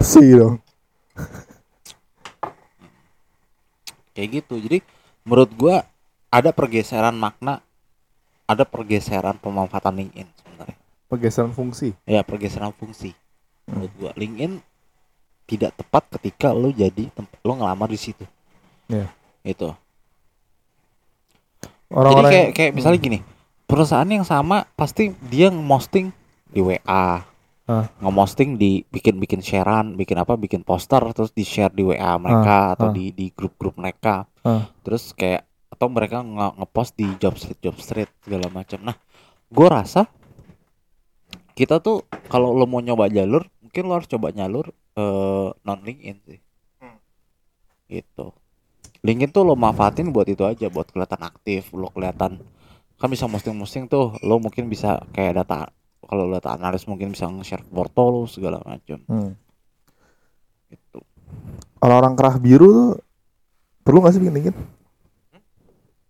Sih 0.00 0.32
dong. 0.32 0.62
kayak 4.12 4.42
gitu. 4.42 4.58
Jadi 4.58 4.78
menurut 5.22 5.50
gua 5.52 5.76
ada 6.28 6.50
pergeseran 6.50 7.14
makna, 7.14 7.62
ada 8.44 8.64
pergeseran 8.64 9.36
pemanfaatan 9.36 9.94
LinkedIn 9.96 10.28
sebenarnya. 10.34 10.76
Pergeseran 11.06 11.52
fungsi. 11.52 11.94
Ya 12.02 12.20
pergeseran 12.22 12.72
fungsi. 12.72 13.14
Menurut 13.64 13.92
gua 13.94 14.10
LinkedIn 14.12 14.58
tidak 15.46 15.72
tepat 15.74 16.02
ketika 16.14 16.50
lo 16.50 16.68
jadi 16.68 17.08
temp- 17.08 17.38
lo 17.40 17.52
ngelamar 17.54 17.88
di 17.88 17.96
situ. 17.96 18.24
Iya. 18.86 19.06
Itu. 19.42 19.70
Jadi 21.60 21.94
Orang-orang 21.94 22.28
kayak 22.28 22.42
yang- 22.42 22.54
kayak 22.54 22.72
misalnya 22.74 22.98
gini, 22.98 23.18
perusahaan 23.68 24.08
yang 24.08 24.24
sama 24.24 24.64
pasti 24.72 25.12
dia 25.28 25.52
nge-posting 25.52 26.08
di 26.48 26.60
WA. 26.64 27.28
Ah. 27.68 27.84
Nge-posting 28.00 28.56
di 28.56 28.80
bikin-bikin 28.88 29.44
sharean, 29.44 29.92
bikin 29.92 30.16
apa, 30.16 30.40
bikin 30.40 30.64
poster 30.64 31.04
terus 31.12 31.36
di-share 31.36 31.70
di 31.76 31.84
WA 31.84 32.16
mereka 32.16 32.72
atau 32.74 32.88
ah. 32.88 32.94
di 32.96 33.12
di 33.12 33.28
grup-grup 33.28 33.76
mereka. 33.76 34.24
Ah. 34.40 34.72
Terus 34.80 35.12
kayak 35.12 35.44
atau 35.68 35.92
mereka 35.92 36.24
nge- 36.24 36.64
nge-post 36.64 36.96
di 36.96 37.06
job 37.20 37.36
street 37.36 37.60
job 37.60 37.76
street 37.76 38.10
segala 38.24 38.48
macam. 38.48 38.80
Nah, 38.88 38.96
gua 39.52 39.84
rasa 39.84 40.08
kita 41.52 41.84
tuh 41.84 42.08
kalau 42.32 42.56
lo 42.56 42.64
mau 42.64 42.80
nyoba 42.80 43.12
jalur, 43.12 43.44
mungkin 43.60 43.82
lo 43.84 44.00
harus 44.00 44.08
coba 44.08 44.32
jalur 44.32 44.72
eh, 44.96 45.48
non 45.52 45.78
LinkedIn 45.84 46.18
sih. 46.24 46.40
Gitu. 47.88 48.26
LinkedIn 49.04 49.30
tuh 49.30 49.44
lo 49.44 49.54
manfaatin 49.54 50.08
buat 50.08 50.26
itu 50.26 50.42
aja, 50.48 50.72
buat 50.72 50.88
kelihatan 50.88 51.20
aktif, 51.20 51.70
lo 51.76 51.92
kelihatan 51.92 52.40
kan 52.98 53.08
bisa 53.08 53.30
posting-posting 53.30 53.86
tuh, 53.86 54.18
lo 54.26 54.42
mungkin 54.42 54.66
bisa 54.66 54.98
kayak 55.14 55.38
data 55.38 55.70
kalau 56.02 56.26
data 56.28 56.54
analis 56.54 56.82
mungkin 56.84 57.12
bisa 57.12 57.28
nge-share 57.28 57.62
foto 57.62 58.02
lo 58.08 58.22
segala 58.26 58.58
macam 58.64 58.98
Hmm. 59.06 59.32
gitu. 60.68 61.00
Orang-orang 61.78 62.18
kerah 62.18 62.36
biru 62.36 62.68
tuh 62.68 62.90
perlu 63.86 64.02
gak 64.02 64.12
sih 64.12 64.20
bikin 64.20 64.34
LinkedIn? 64.34 64.56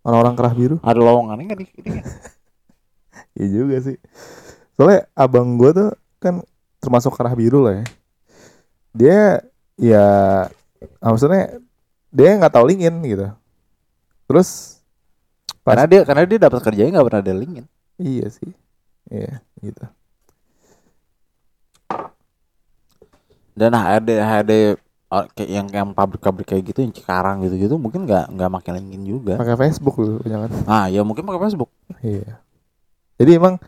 Orang-orang 0.01 0.33
kerah 0.33 0.53
biru? 0.55 0.75
Ada 0.81 0.99
lowongannya 0.99 1.43
nggak 1.45 1.59
di 1.59 1.67
ini 1.77 1.89
nggak? 1.99 2.07
Iya 3.35 3.47
juga 3.51 3.75
sih. 3.83 3.97
Soalnya 4.73 5.05
abang 5.13 5.59
gue 5.59 5.71
tuh 5.75 5.89
kan 6.17 6.39
termasuk 6.79 7.13
kerah 7.13 7.35
biru 7.35 7.67
lah 7.67 7.83
ya. 7.83 7.85
Dia 8.95 9.19
ya 9.75 10.05
maksudnya 11.03 11.59
dia 12.09 12.39
nggak 12.39 12.55
tahu 12.55 12.65
LinkedIn 12.71 12.95
gitu. 13.05 13.27
Terus 14.25 14.78
Karena 15.63 15.83
dia 15.85 16.01
karena 16.07 16.23
dia 16.25 16.39
dapat 16.39 16.59
kerjanya 16.63 16.99
nggak 16.99 17.07
pernah 17.07 17.21
ada 17.21 17.33
LinkedIn. 17.35 17.67
iya 17.99 18.25
sih. 18.31 18.51
Iya 19.09 19.43
gitu. 19.59 19.85
Dan 23.59 23.75
HRD 23.75 24.09
HRD 24.23 24.53
kayak 25.09 25.49
yang 25.49 25.67
yang 25.73 25.89
pabrik-pabrik 25.91 26.45
kayak 26.45 26.69
gitu 26.69 26.85
yang 26.85 26.93
Cikarang 26.93 27.41
gitu-gitu 27.41 27.75
mungkin 27.81 28.05
nggak 28.05 28.29
nggak 28.29 28.49
makin 28.53 28.71
LinkedIn 28.77 29.03
juga. 29.03 29.33
Pakai 29.41 29.57
Facebook 29.57 29.97
lu 29.99 30.21
kan. 30.21 30.49
Ah 30.69 30.85
ya 30.87 31.01
mungkin 31.01 31.25
pakai 31.25 31.49
Facebook. 31.49 31.73
Iya. 31.99 32.39
Jadi 33.19 33.31
emang 33.35 33.59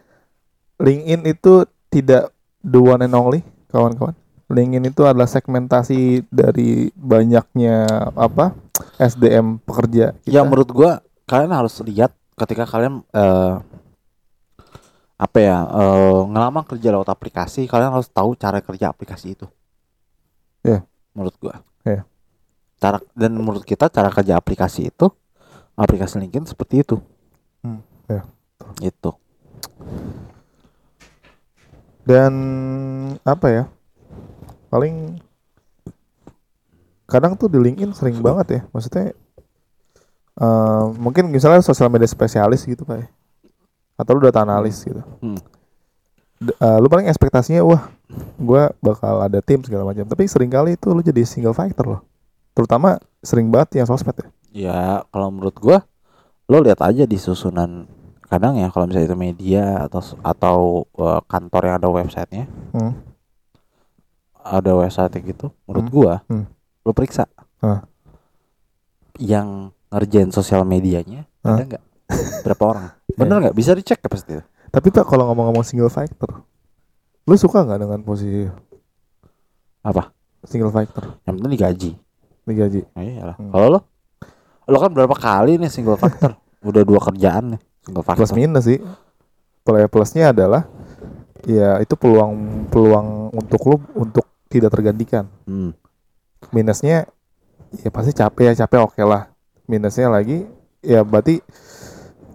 LinkedIn 0.80 1.22
itu 1.28 1.66
tidak 1.92 2.32
the 2.64 2.80
one 2.80 3.04
and 3.04 3.14
only 3.18 3.42
kawan-kawan. 3.74 4.16
LinkedIn 4.52 4.92
itu 4.92 5.02
adalah 5.08 5.28
segmentasi 5.28 6.28
dari 6.30 6.92
banyaknya 6.96 7.88
apa 8.16 8.56
SDM 9.00 9.60
pekerja 9.64 10.16
kita. 10.22 10.32
Ya 10.32 10.42
menurut 10.46 10.70
gua 10.70 11.02
kalian 11.32 11.56
harus 11.56 11.80
lihat 11.88 12.12
ketika 12.36 12.68
kalian 12.68 13.08
eh, 13.16 13.56
apa 15.16 15.38
ya 15.40 15.64
eh, 15.64 16.22
ngelamar 16.28 16.68
kerja 16.68 16.92
lewat 16.92 17.08
aplikasi 17.08 17.72
kalian 17.72 17.96
harus 17.96 18.12
tahu 18.12 18.36
cara 18.36 18.60
kerja 18.60 18.92
aplikasi 18.92 19.40
itu. 19.40 19.48
Iya. 20.68 20.84
Menurut 21.16 21.36
gua. 21.40 21.64
Iya. 21.88 22.04
Cara 22.84 23.00
dan 23.16 23.32
menurut 23.40 23.64
kita 23.64 23.88
cara 23.88 24.12
kerja 24.12 24.36
aplikasi 24.36 24.92
itu 24.92 25.08
aplikasi 25.80 26.20
LinkedIn 26.20 26.52
seperti 26.52 26.84
itu. 26.84 27.00
Hmm, 27.64 27.80
iya. 28.12 28.28
Itu. 28.84 29.16
Dan 32.04 32.34
apa 33.24 33.48
ya? 33.48 33.64
Paling 34.68 35.22
kadang 37.08 37.36
tuh 37.40 37.48
di 37.48 37.60
LinkedIn 37.62 37.94
sering 37.96 38.18
banget 38.20 38.48
ya. 38.50 38.62
Maksudnya 38.74 39.14
eh, 40.34 40.86
mungkin 40.94 41.28
misalnya 41.28 41.60
sosial 41.60 41.88
media 41.88 42.06
spesialis 42.06 42.64
gitu 42.64 42.84
pak 42.84 42.98
ya. 42.98 43.08
Atau 43.96 44.16
lu 44.16 44.22
data 44.22 44.42
analis 44.42 44.82
gitu. 44.82 45.02
Hmm. 45.20 45.40
D- 46.38 46.54
eh, 46.54 46.78
lu 46.78 46.88
paling 46.88 47.06
ekspektasinya 47.06 47.62
wah 47.62 47.90
gua 48.36 48.74
bakal 48.78 49.20
ada 49.20 49.40
tim 49.40 49.62
segala 49.62 49.84
macam. 49.84 50.04
Tapi 50.04 50.26
sering 50.26 50.50
kali 50.50 50.74
itu 50.74 50.90
lu 50.90 51.00
jadi 51.00 51.22
single 51.22 51.54
fighter 51.54 51.86
loh. 51.88 52.02
Terutama 52.52 52.96
sering 53.20 53.48
banget 53.48 53.78
yang 53.78 53.88
sosmed 53.88 54.14
ya. 54.14 54.28
Ya 54.52 54.80
kalau 55.08 55.30
menurut 55.30 55.56
gua 55.56 55.86
lo 56.46 56.60
lihat 56.60 56.82
aja 56.82 57.04
di 57.04 57.16
susunan 57.16 57.88
kadang 58.26 58.56
ya 58.56 58.68
kalau 58.68 58.84
misalnya 58.84 59.08
itu 59.08 59.16
media 59.16 59.86
atau 59.86 60.02
atau 60.22 60.58
eh, 60.98 61.22
kantor 61.26 61.62
yang 61.64 61.76
ada 61.78 61.90
websitenya 61.90 62.46
Hmm. 62.72 62.96
ada 64.38 64.72
website 64.74 65.16
gitu 65.22 65.52
menurut 65.64 65.86
Hmm. 65.86 65.94
gua 65.94 66.14
Hmm. 66.26 66.46
lo 66.82 66.92
periksa 66.92 67.30
Ah. 67.60 67.86
yang 69.16 69.70
ngerjain 69.92 70.32
sosial 70.32 70.64
medianya 70.64 71.28
Ah. 71.44 71.58
ada 71.58 71.64
nggak? 71.68 71.84
Berapa 72.48 72.64
orang? 72.64 72.86
Bener 73.20 73.36
nggak? 73.44 73.56
Bisa 73.56 73.76
dicek 73.76 74.00
ya 74.00 74.10
pasti 74.10 74.38
Tapi 74.72 74.88
tak 74.88 75.04
kalau 75.04 75.28
ngomong-ngomong 75.28 75.68
single 75.68 75.92
fighter, 75.92 76.32
lu 77.28 77.36
suka 77.36 77.68
nggak 77.68 77.80
dengan 77.84 78.00
posisi 78.08 78.48
apa? 79.84 80.14
single 80.42 80.74
fighter 80.74 81.06
yang 81.28 81.38
penting 81.38 81.52
digaji. 81.54 81.92
Digaji? 82.50 82.82
nah, 82.98 83.04
iyalah. 83.06 83.36
Hmm. 83.38 83.52
kalau 83.54 83.68
lo 83.78 83.80
lo 84.72 84.78
kan 84.80 84.92
berapa 84.96 85.14
kali 85.14 85.62
nih 85.62 85.70
single 85.70 86.00
factor? 86.00 86.34
Udah 86.70 86.82
dua 86.82 86.98
kerjaan 87.02 87.58
nih 87.58 87.62
single 87.86 88.06
factor. 88.06 88.26
Plus 88.26 88.34
minus 88.34 88.66
sih. 88.66 88.80
Plus 89.62 89.86
plusnya 89.94 90.34
adalah 90.34 90.66
ya 91.46 91.78
itu 91.82 91.94
peluang 91.98 92.66
peluang 92.70 93.30
untuk 93.34 93.62
lu 93.70 93.76
untuk 93.98 94.26
tidak 94.50 94.74
tergantikan. 94.74 95.30
Hmm. 95.46 95.74
minusnya 96.50 97.06
ya 97.86 97.90
pasti 97.94 98.12
capek 98.18 98.52
ya 98.52 98.66
capek 98.66 98.82
oke 98.82 99.02
lah 99.06 99.31
minusnya 99.72 100.08
lagi 100.08 100.44
ya 100.80 101.02
berarti 101.02 101.40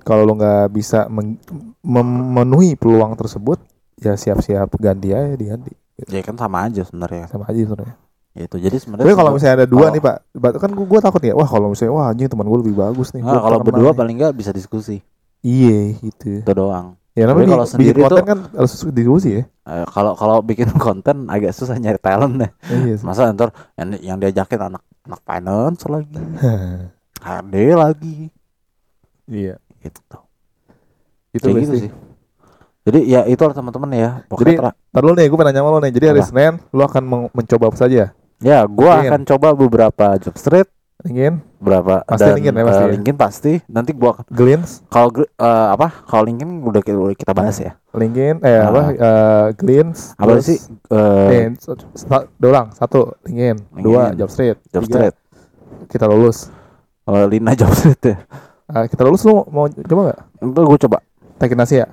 kalau 0.00 0.24
lu 0.24 0.34
nggak 0.34 0.70
bisa 0.70 1.04
memenuhi 1.82 2.74
peluang 2.74 3.12
tersebut 3.14 3.60
ya 3.96 4.14
siap-siap 4.14 4.72
ganti 4.76 5.10
aja 5.10 5.34
diganti 5.34 5.72
ya 5.98 6.20
kan 6.20 6.36
sama 6.36 6.64
aja 6.64 6.80
sebenarnya. 6.82 7.24
Sama 7.26 7.44
aja 7.44 7.56
sebenarnya. 7.58 7.96
Itu 8.34 8.56
jadi 8.56 8.76
sebenarnya 8.76 9.12
kalau 9.12 9.32
misalnya 9.32 9.54
ada 9.56 9.66
dua 9.66 9.88
kalau- 9.88 9.94
nih 9.94 10.02
pak 10.02 10.16
kan 10.58 10.70
gua, 10.70 10.86
gua 10.86 11.00
takut 11.00 11.20
ya 11.20 11.32
wah 11.32 11.44
kalau 11.44 11.72
misalnya 11.72 11.92
wah 11.94 12.06
anjing 12.06 12.28
teman 12.28 12.44
gue 12.44 12.58
lebih 12.60 12.76
bagus 12.76 13.08
nih 13.10 13.20
Nah, 13.20 13.32
gua 13.32 13.40
kalau 13.42 13.58
berdua 13.60 13.90
nih. 13.90 13.96
paling 13.96 14.14
nggak 14.18 14.34
bisa 14.34 14.50
diskusi. 14.50 15.00
Iya 15.40 15.96
gitu. 15.98 16.40
Itu 16.40 16.52
doang. 16.52 17.00
Ya 17.16 17.24
Tapi 17.24 17.32
namanya 17.32 17.48
kalau 17.50 17.64
di- 17.64 17.72
sendiri 17.72 17.98
konten 17.98 18.12
tuh- 18.14 18.28
kan 18.28 18.38
harus 18.52 18.72
diskusi 18.92 19.28
ya. 19.32 19.42
Eh, 19.64 19.86
kalau 19.88 20.12
kalau 20.12 20.36
bikin 20.40 20.68
konten 20.78 21.16
agak 21.26 21.50
susah 21.50 21.74
nyari 21.74 21.96
talent 21.96 22.36
deh 22.36 22.50
iya 22.68 22.94
sih. 22.94 23.02
masa 23.02 23.32
ntar 23.32 23.50
yang, 23.74 23.88
yang 24.04 24.16
diajakin 24.20 24.60
anak 24.68 24.84
anak 25.02 25.20
finance 25.24 25.80
lagi 25.86 26.12
HRD 27.18 27.54
lagi 27.72 28.16
iya 29.26 29.54
gitu 29.80 30.00
itu 31.32 31.44
kayak 31.44 31.62
gitu 31.62 31.74
sih 31.78 31.92
jadi 32.86 33.00
ya 33.02 33.20
itu 33.26 33.42
lah 33.42 33.50
teman-teman 33.52 33.90
ya 33.90 34.10
Jadi- 34.30 34.56
pokoknya 34.56 34.72
dulu 34.96 35.12
nih, 35.12 35.26
gue 35.26 35.36
pengen 35.36 35.48
nanya 35.50 35.60
sama 35.60 35.70
lo 35.70 35.78
nih. 35.82 35.92
Jadi 35.92 36.04
hari 36.06 36.20
Apa? 36.22 36.28
Senin, 36.30 36.52
lo 36.70 36.82
akan 36.82 37.02
mencoba 37.28 37.64
apa 37.66 37.76
saja? 37.76 38.04
ya 38.38 38.58
LinkedIn. 38.62 39.10
akan 39.10 39.20
coba 39.26 39.48
beberapa 39.52 40.06
job 40.16 40.36
street 40.36 40.68
Ingin, 41.02 41.38
berapa 41.58 42.02
Pasti 42.02 42.24
dan 42.24 42.34
LinkedIn 42.36 42.54
ya, 42.54 42.62
eh, 42.62 42.64
pasti 42.64 42.80
ya? 42.80 42.88
LinkedIn 42.88 43.16
pasti 43.16 43.52
nanti 43.66 43.90
gua 43.92 44.10
akan 44.14 44.24
Glints, 44.28 44.70
kalau 44.86 45.08
eh, 45.18 45.28
apa 45.68 45.86
kalau 46.04 46.24
LinkedIn 46.24 46.50
udah 46.62 46.80
kita, 46.80 46.96
udah 46.96 47.16
kita 47.16 47.32
bahas 47.32 47.56
ya 47.58 47.72
LinkedIn, 47.90 48.40
eh 48.40 48.54
Ah. 48.54 48.64
apa? 48.66 48.82
eh, 48.92 49.46
Glints, 49.54 50.00
apa 50.14 50.30
terus- 50.32 50.46
sih 50.46 50.58
eh, 50.88 51.50
Eh, 51.50 52.22
dua 52.38 52.48
orang, 52.50 52.68
satu 52.72 53.12
LinkedIn, 53.22 53.56
dua. 53.76 54.14
Job 54.14 54.30
Street, 54.30 54.56
job 54.68 54.82
tiga, 54.84 55.10
street 55.10 55.14
kita 55.86 56.06
lulus. 56.06 56.48
Oh, 57.06 57.22
Lina 57.24 57.54
job 57.54 57.70
street 57.70 58.02
ya 58.04 58.16
Ah, 58.66 58.82
kita 58.84 59.06
lulus 59.06 59.22
lo 59.22 59.46
mau, 59.46 59.70
coba 59.70 60.10
nggak? 60.10 60.20
itu 60.42 60.60
gue 60.60 60.78
coba 60.84 60.98
Tekin 61.38 61.60
Asia. 61.60 61.86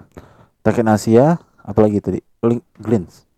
Tekken 0.59 0.88
Asia 0.88 1.38
apalagi 1.59 1.99
tadi 1.99 2.20
Link 2.41 2.66
Glints 2.76 3.30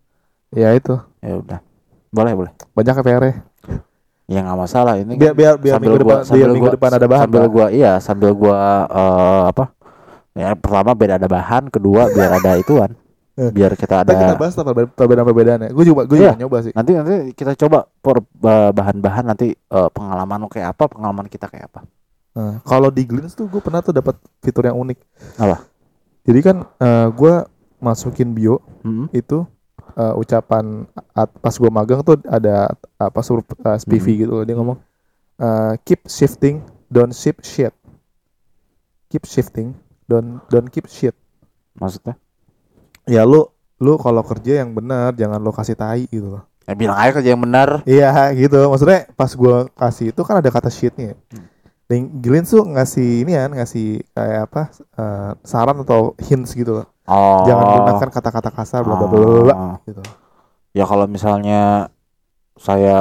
Ya 0.48 0.72
itu. 0.72 0.96
ya 1.20 1.36
udah 1.36 1.60
boleh 2.08 2.32
boleh 2.32 2.52
Banyak 2.72 2.94
KPR 2.96 3.20
-nya. 3.20 3.34
ya 4.26 4.40
nggak 4.40 4.58
masalah 4.58 4.96
ini 4.96 5.14
Biar 5.14 5.36
biar 5.36 5.54
biar 5.54 5.76
sambil 5.76 5.92
minggu 5.92 6.00
gua 6.00 6.02
depan 6.02 6.16
biar 6.16 6.26
sambil 6.26 6.48
minggu 6.48 6.64
gua 6.64 6.74
depan 6.74 6.90
ada 6.90 7.06
bahan. 7.06 7.22
sambil 7.22 7.44
gua 7.46 7.66
iya 7.68 7.92
sambil 8.00 8.30
gua 8.32 8.58
eh, 8.88 9.42
apa 9.46 9.64
ya 10.32 10.48
pertama 10.54 10.90
biar 10.92 11.12
ada 11.14 11.28
bahan 11.28 11.64
kedua 11.68 12.02
biar 12.08 12.30
ada 12.34 12.50
ituan. 12.56 12.90
biar 13.36 13.72
kita 13.72 14.00
Ntar 14.00 14.08
kita 14.08 14.24
ada 14.26 14.34
bahas 14.34 14.52
lah 14.52 14.64
perbedaan 14.64 14.90
perbedaan 14.90 15.26
perbedaannya. 15.26 15.68
Gue 15.70 15.84
juga 15.84 16.02
gue 16.04 16.16
Iya. 16.16 16.32
juga 16.32 16.40
nyoba 16.40 16.56
sih. 16.60 16.72
nanti 16.72 16.92
nanti 16.92 17.14
kita 17.32 17.52
coba 17.54 17.84
per 17.84 18.24
ba- 18.32 18.72
bahan-bahan 18.72 19.24
nanti 19.26 19.52
eh, 19.52 19.88
pengalaman 19.90 20.40
lo 20.40 20.48
kayak 20.48 20.72
apa 20.72 20.84
pengalaman 20.86 21.26
kita 21.26 21.46
kayak 21.46 21.68
apa 21.68 21.84
Nah, 22.32 22.60
kalau 22.62 22.88
di 22.88 23.00
Glints 23.02 23.32
tuh 23.32 23.44
gue 23.46 23.58
pernah 23.58 23.80
tuh 23.80 23.92
dapat 23.92 24.12
fitur 24.38 24.64
yang 24.64 24.76
unik. 24.78 24.98
Apa? 25.36 25.64
Jadi 26.22 26.40
kan 26.42 26.56
eh, 26.76 27.08
gue 27.10 27.34
masukin 27.78 28.32
bio 28.32 28.60
Hmm. 28.80 29.08
itu 29.10 29.44
eh, 29.92 30.14
ucapan 30.14 30.84
at- 31.10 31.32
pas 31.34 31.52
gue 31.52 31.70
magang 31.70 32.00
tuh 32.02 32.16
ada 32.26 32.68
apa 32.94 33.20
suruh 33.20 33.40
eh, 33.40 33.76
SPV 33.76 34.06
Hmm. 34.06 34.18
gitu 34.18 34.34
dia 34.42 34.54
ngomong 34.54 34.76
eh, 35.36 35.72
keep 35.82 36.04
shifting 36.06 36.60
don't 36.86 37.12
shift 37.12 37.40
shit. 37.42 37.72
Keep 39.06 39.24
shifting 39.24 39.72
don't 40.04 40.40
don't 40.48 40.68
keep 40.68 40.86
shit. 40.86 41.12
maksudnya 41.74 42.16
Ya 43.06 43.22
lu 43.22 43.46
lu 43.78 43.94
kalau 43.96 44.22
kerja 44.22 44.60
yang 44.60 44.72
benar 44.72 45.14
jangan 45.14 45.38
lo 45.38 45.52
kasih 45.52 45.74
tai 45.74 46.06
gitu 46.06 46.32
loh. 46.32 46.44
ya 46.66 46.74
bilang 46.74 46.98
aja 46.98 47.14
kerja 47.14 47.30
yang 47.30 47.42
benar 47.42 47.86
Iya 47.86 48.34
gitu. 48.34 48.58
Maksudnya 48.66 49.06
pas 49.14 49.30
gua 49.32 49.70
kasih 49.72 50.10
itu 50.10 50.20
kan 50.20 50.38
ada 50.38 50.50
kata 50.50 50.66
shitnya. 50.66 51.14
Hmm. 51.30 51.46
Dan 51.86 52.18
Gillian 52.18 52.42
tuh 52.42 52.66
ngasih 52.66 53.22
ini 53.22 53.32
kan 53.32 53.54
ngasih 53.54 53.86
kayak 54.10 54.40
apa 54.50 54.62
eh, 54.74 55.30
saran 55.46 55.78
atau 55.80 56.18
hints 56.18 56.50
gitu 56.52 56.82
loh. 56.82 56.86
oh 57.06 57.46
Jangan 57.46 57.64
gunakan 57.86 58.08
kata-kata 58.10 58.50
kasar 58.50 58.82
bla 58.82 58.98
bla 58.98 59.06
bla 59.06 59.18
bla, 59.46 59.54
Oh. 59.54 59.74
gitu. 59.86 60.02
ya 60.74 60.82
kalau 60.82 61.06
misalnya 61.06 61.86
saya 62.58 62.98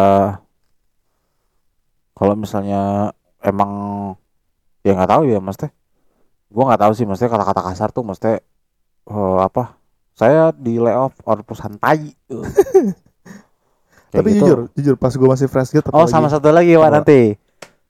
kalau 2.14 2.36
misalnya 2.38 3.12
emang 3.42 3.72
ya 4.82 4.94
nggak 4.94 5.10
tahu 5.10 5.24
ya 5.28 5.40
mesti 5.42 5.68
gua 6.48 6.64
nggak 6.70 6.82
tahu 6.86 6.94
sih 6.94 7.06
mesti 7.06 7.26
kata-kata 7.26 7.62
kasar 7.66 7.90
tuh 7.90 8.06
mesti 8.06 8.38
eh, 9.10 9.38
apa 9.42 9.76
saya 10.16 10.50
di 10.52 10.80
layoff 10.80 11.14
oleh 11.22 11.44
perusahaan 11.44 11.76
tai 11.76 12.16
Tapi 14.16 14.32
gitu. 14.32 14.48
jujur, 14.48 14.60
jujur 14.72 14.96
pas 14.96 15.12
gua 15.12 15.36
masih 15.36 15.46
fresh 15.46 15.70
gitu 15.70 15.92
oh 15.92 16.08
sama 16.08 16.32
satu 16.32 16.48
lagi 16.48 16.72
pak 16.72 16.82
Apa? 16.82 16.96
nanti 16.96 17.36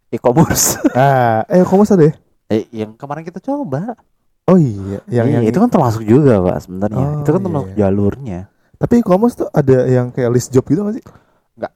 e-commerce 0.09 0.81
Ah, 0.97 1.45
eh 1.45 1.61
kok 1.61 1.75
masa 1.75 1.93
deh? 1.93 2.09
eh, 2.47 2.65
yang 2.71 2.93
kemarin 2.93 3.21
kita 3.21 3.37
coba 3.37 3.93
Oh 4.45 4.57
iya, 4.57 5.01
yang 5.05 5.25
Iya, 5.25 5.33
yang 5.37 5.43
itu 5.45 5.57
kan 5.57 5.69
termasuk 5.69 6.01
juga 6.01 6.37
pak 6.39 6.65
sebenarnya 6.65 6.97
Oh, 6.97 7.21
itu 7.21 7.29
kan 7.29 7.37
iya, 7.37 7.45
termasuk 7.45 7.69
iya. 7.69 7.77
jalurnya 7.79 8.39
Tapi 8.75 8.93
e-commerce 8.99 9.35
tuh 9.37 9.49
ada 9.49 9.77
yang 9.85 10.09
kayak 10.09 10.29
list 10.29 10.49
job 10.49 10.65
gitu 10.65 10.81
gak 10.81 10.97
sih? 10.97 11.05
Nggak. 11.55 11.71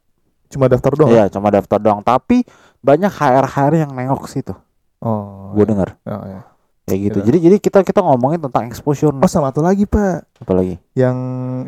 Cuma 0.50 0.66
daftar 0.66 0.91
doang. 0.93 1.10
Iya 1.10 1.24
cuma 1.30 1.47
daftar 1.47 1.80
doang 1.80 2.02
tapi 2.02 2.41
banyak 2.80 3.08
HR 3.08 3.45
HR 3.45 3.74
yang 3.78 3.91
nengok 3.93 4.26
situ 4.26 4.54
Oh. 5.00 5.54
gue 5.54 5.62
iya. 5.62 5.70
dengar 5.70 5.89
Oh, 6.04 6.24
iya. 6.26 6.41
Kayak 6.89 7.01
gitu 7.05 7.17
Gitu. 7.19 7.27
jadi 7.29 7.37
jadi 7.39 7.55
kita 7.59 7.79
kita 7.81 7.99
ngomongin 8.01 8.41
tentang 8.41 8.65
exposure 8.65 9.13
Oh, 9.13 9.29
sama 9.29 9.49
satu 9.49 9.61
lagi, 9.61 9.85
Pak. 9.85 10.41
apalagi 10.41 10.81
Yang 10.93 11.17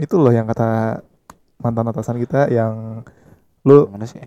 itu 0.01 0.15
loh 0.17 0.30
yang 0.30 0.43
kata 0.43 0.99
mantan 1.57 1.86
atasan 1.86 2.17
kita 2.17 2.49
yang 2.49 3.05
lu 3.61 3.86
Gimana 3.86 4.09
sih? 4.09 4.17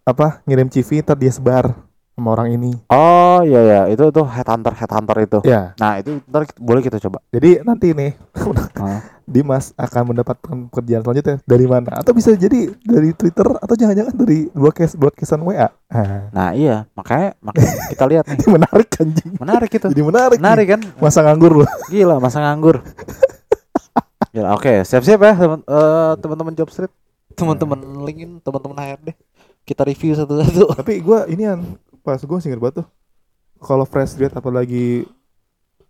apa 0.00 0.40
ngirim 0.42 0.70
CV 0.70 1.02
ntar 1.02 1.14
dia 1.14 1.28
sebar 1.28 1.74
sama 2.20 2.30
orang 2.32 2.52
ini. 2.52 2.70
Oh 2.86 3.40
iya 3.40 3.60
ya, 3.62 3.80
itu 3.88 4.04
tuh 4.08 4.24
headhunter 4.24 4.70
headhunter 4.72 5.16
itu. 5.18 5.38
Ya, 5.42 5.72
Nah 5.74 5.96
itu 5.96 6.20
ntar 6.22 6.44
kita- 6.44 6.60
boleh 6.60 6.80
kita 6.80 7.00
coba. 7.00 7.24
jadi 7.28 7.60
nanti 7.62 7.90
nih? 7.90 8.12
Dimas 9.24 9.70
akan 9.74 10.10
mendapatkan 10.10 10.66
pekerjaan 10.68 11.00
selanjutnya 11.00 11.38
dari 11.44 11.62
mana? 11.64 11.96
Atau 11.96 12.10
bisa 12.10 12.34
jadi 12.34 12.74
dari 12.76 13.10
Twitter 13.12 13.46
atau 13.46 13.72
jangan-jangan 13.72 14.10
dari 14.12 14.50
broadcast 14.50 14.94
broadcastan 14.94 15.40
WA. 15.40 15.70
Ah, 15.86 16.26
Nah 16.36 16.50
iya, 16.52 16.84
makanya 16.92 17.38
makanya 17.40 17.72
kita 17.88 18.04
lihat 18.04 18.24
nih. 18.26 18.38
menarik 18.50 18.90
anjing. 18.92 19.30
Menarik 19.36 19.70
itu. 19.72 19.86
Jadi 19.88 20.02
menarik. 20.02 20.36
Menarik 20.36 20.66
nih. 20.66 20.72
kan? 20.72 20.80
Masa 20.98 21.22
nganggur 21.22 21.52
loh. 21.56 21.68
Gila 21.86 22.18
masa 22.18 22.38
nganggur. 22.40 22.82
Gila, 24.30 24.54
oke, 24.54 24.82
siap-siap 24.84 25.18
ya 25.20 25.32
teman 25.32 25.60
eh, 25.60 26.12
teman-teman 26.16 26.54
job 26.54 26.70
street, 26.70 26.92
teman-teman 27.32 27.78
linkin, 28.00 28.38
teman-teman 28.38 28.78
HRD. 28.78 29.08
Kita 29.60 29.82
review 29.82 30.14
satu-satu. 30.16 30.74
Tapi 30.76 31.02
gua 31.02 31.26
ini 31.26 31.42
yang 31.44 31.62
pas 32.00 32.20
gua 32.20 32.38
singkat 32.38 32.58
banget 32.58 32.82
tuh. 32.82 32.88
Kalau 33.58 33.84
fresh 33.84 34.14
grade 34.14 34.32
apalagi 34.32 35.04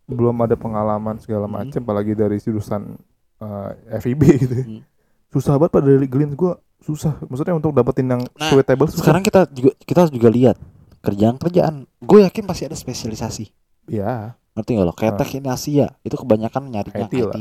belum 0.05 0.35
ada 0.41 0.55
pengalaman 0.55 1.17
segala 1.17 1.47
Hmm. 1.47 1.55
macam 1.57 1.81
apalagi 1.81 2.13
dari 2.13 2.37
jurusan 2.37 2.99
eh, 3.39 3.71
FIB 3.97 4.23
gitu. 4.43 4.55
ya. 4.55 4.65
Hmm. 4.67 4.83
Susah 5.29 5.55
banget 5.55 5.73
pada 5.73 5.87
dari 5.87 6.05
Glint 6.05 6.35
gua 6.35 6.59
susah. 6.79 7.17
Maksudnya 7.23 7.55
untuk 7.55 7.71
dapetin 7.71 8.09
yang 8.09 8.23
Nah, 8.27 8.49
suitable 8.49 8.85
susah. 8.85 9.01
Sekarang 9.01 9.23
kita 9.23 9.47
juga 9.49 9.73
kita 9.79 10.01
juga 10.09 10.29
lihat 10.29 10.57
kerjaan-kerjaan. 11.01 11.89
Gue 11.99 12.21
yakin 12.23 12.45
pasti 12.45 12.65
ada 12.65 12.75
spesialisasi. 12.75 13.49
ya, 13.87 14.37
Ngerti 14.53 14.71
gak 14.73 14.85
lo? 14.85 14.93
Kayak 14.93 15.15
Ah. 15.15 15.19
Tech 15.19 15.31
ini 15.33 15.49
Asia 15.49 15.87
itu 16.01 16.15
kebanyakan 16.15 16.63
nyarinya 16.69 17.07
IT 17.07 17.15
IT. 17.17 17.37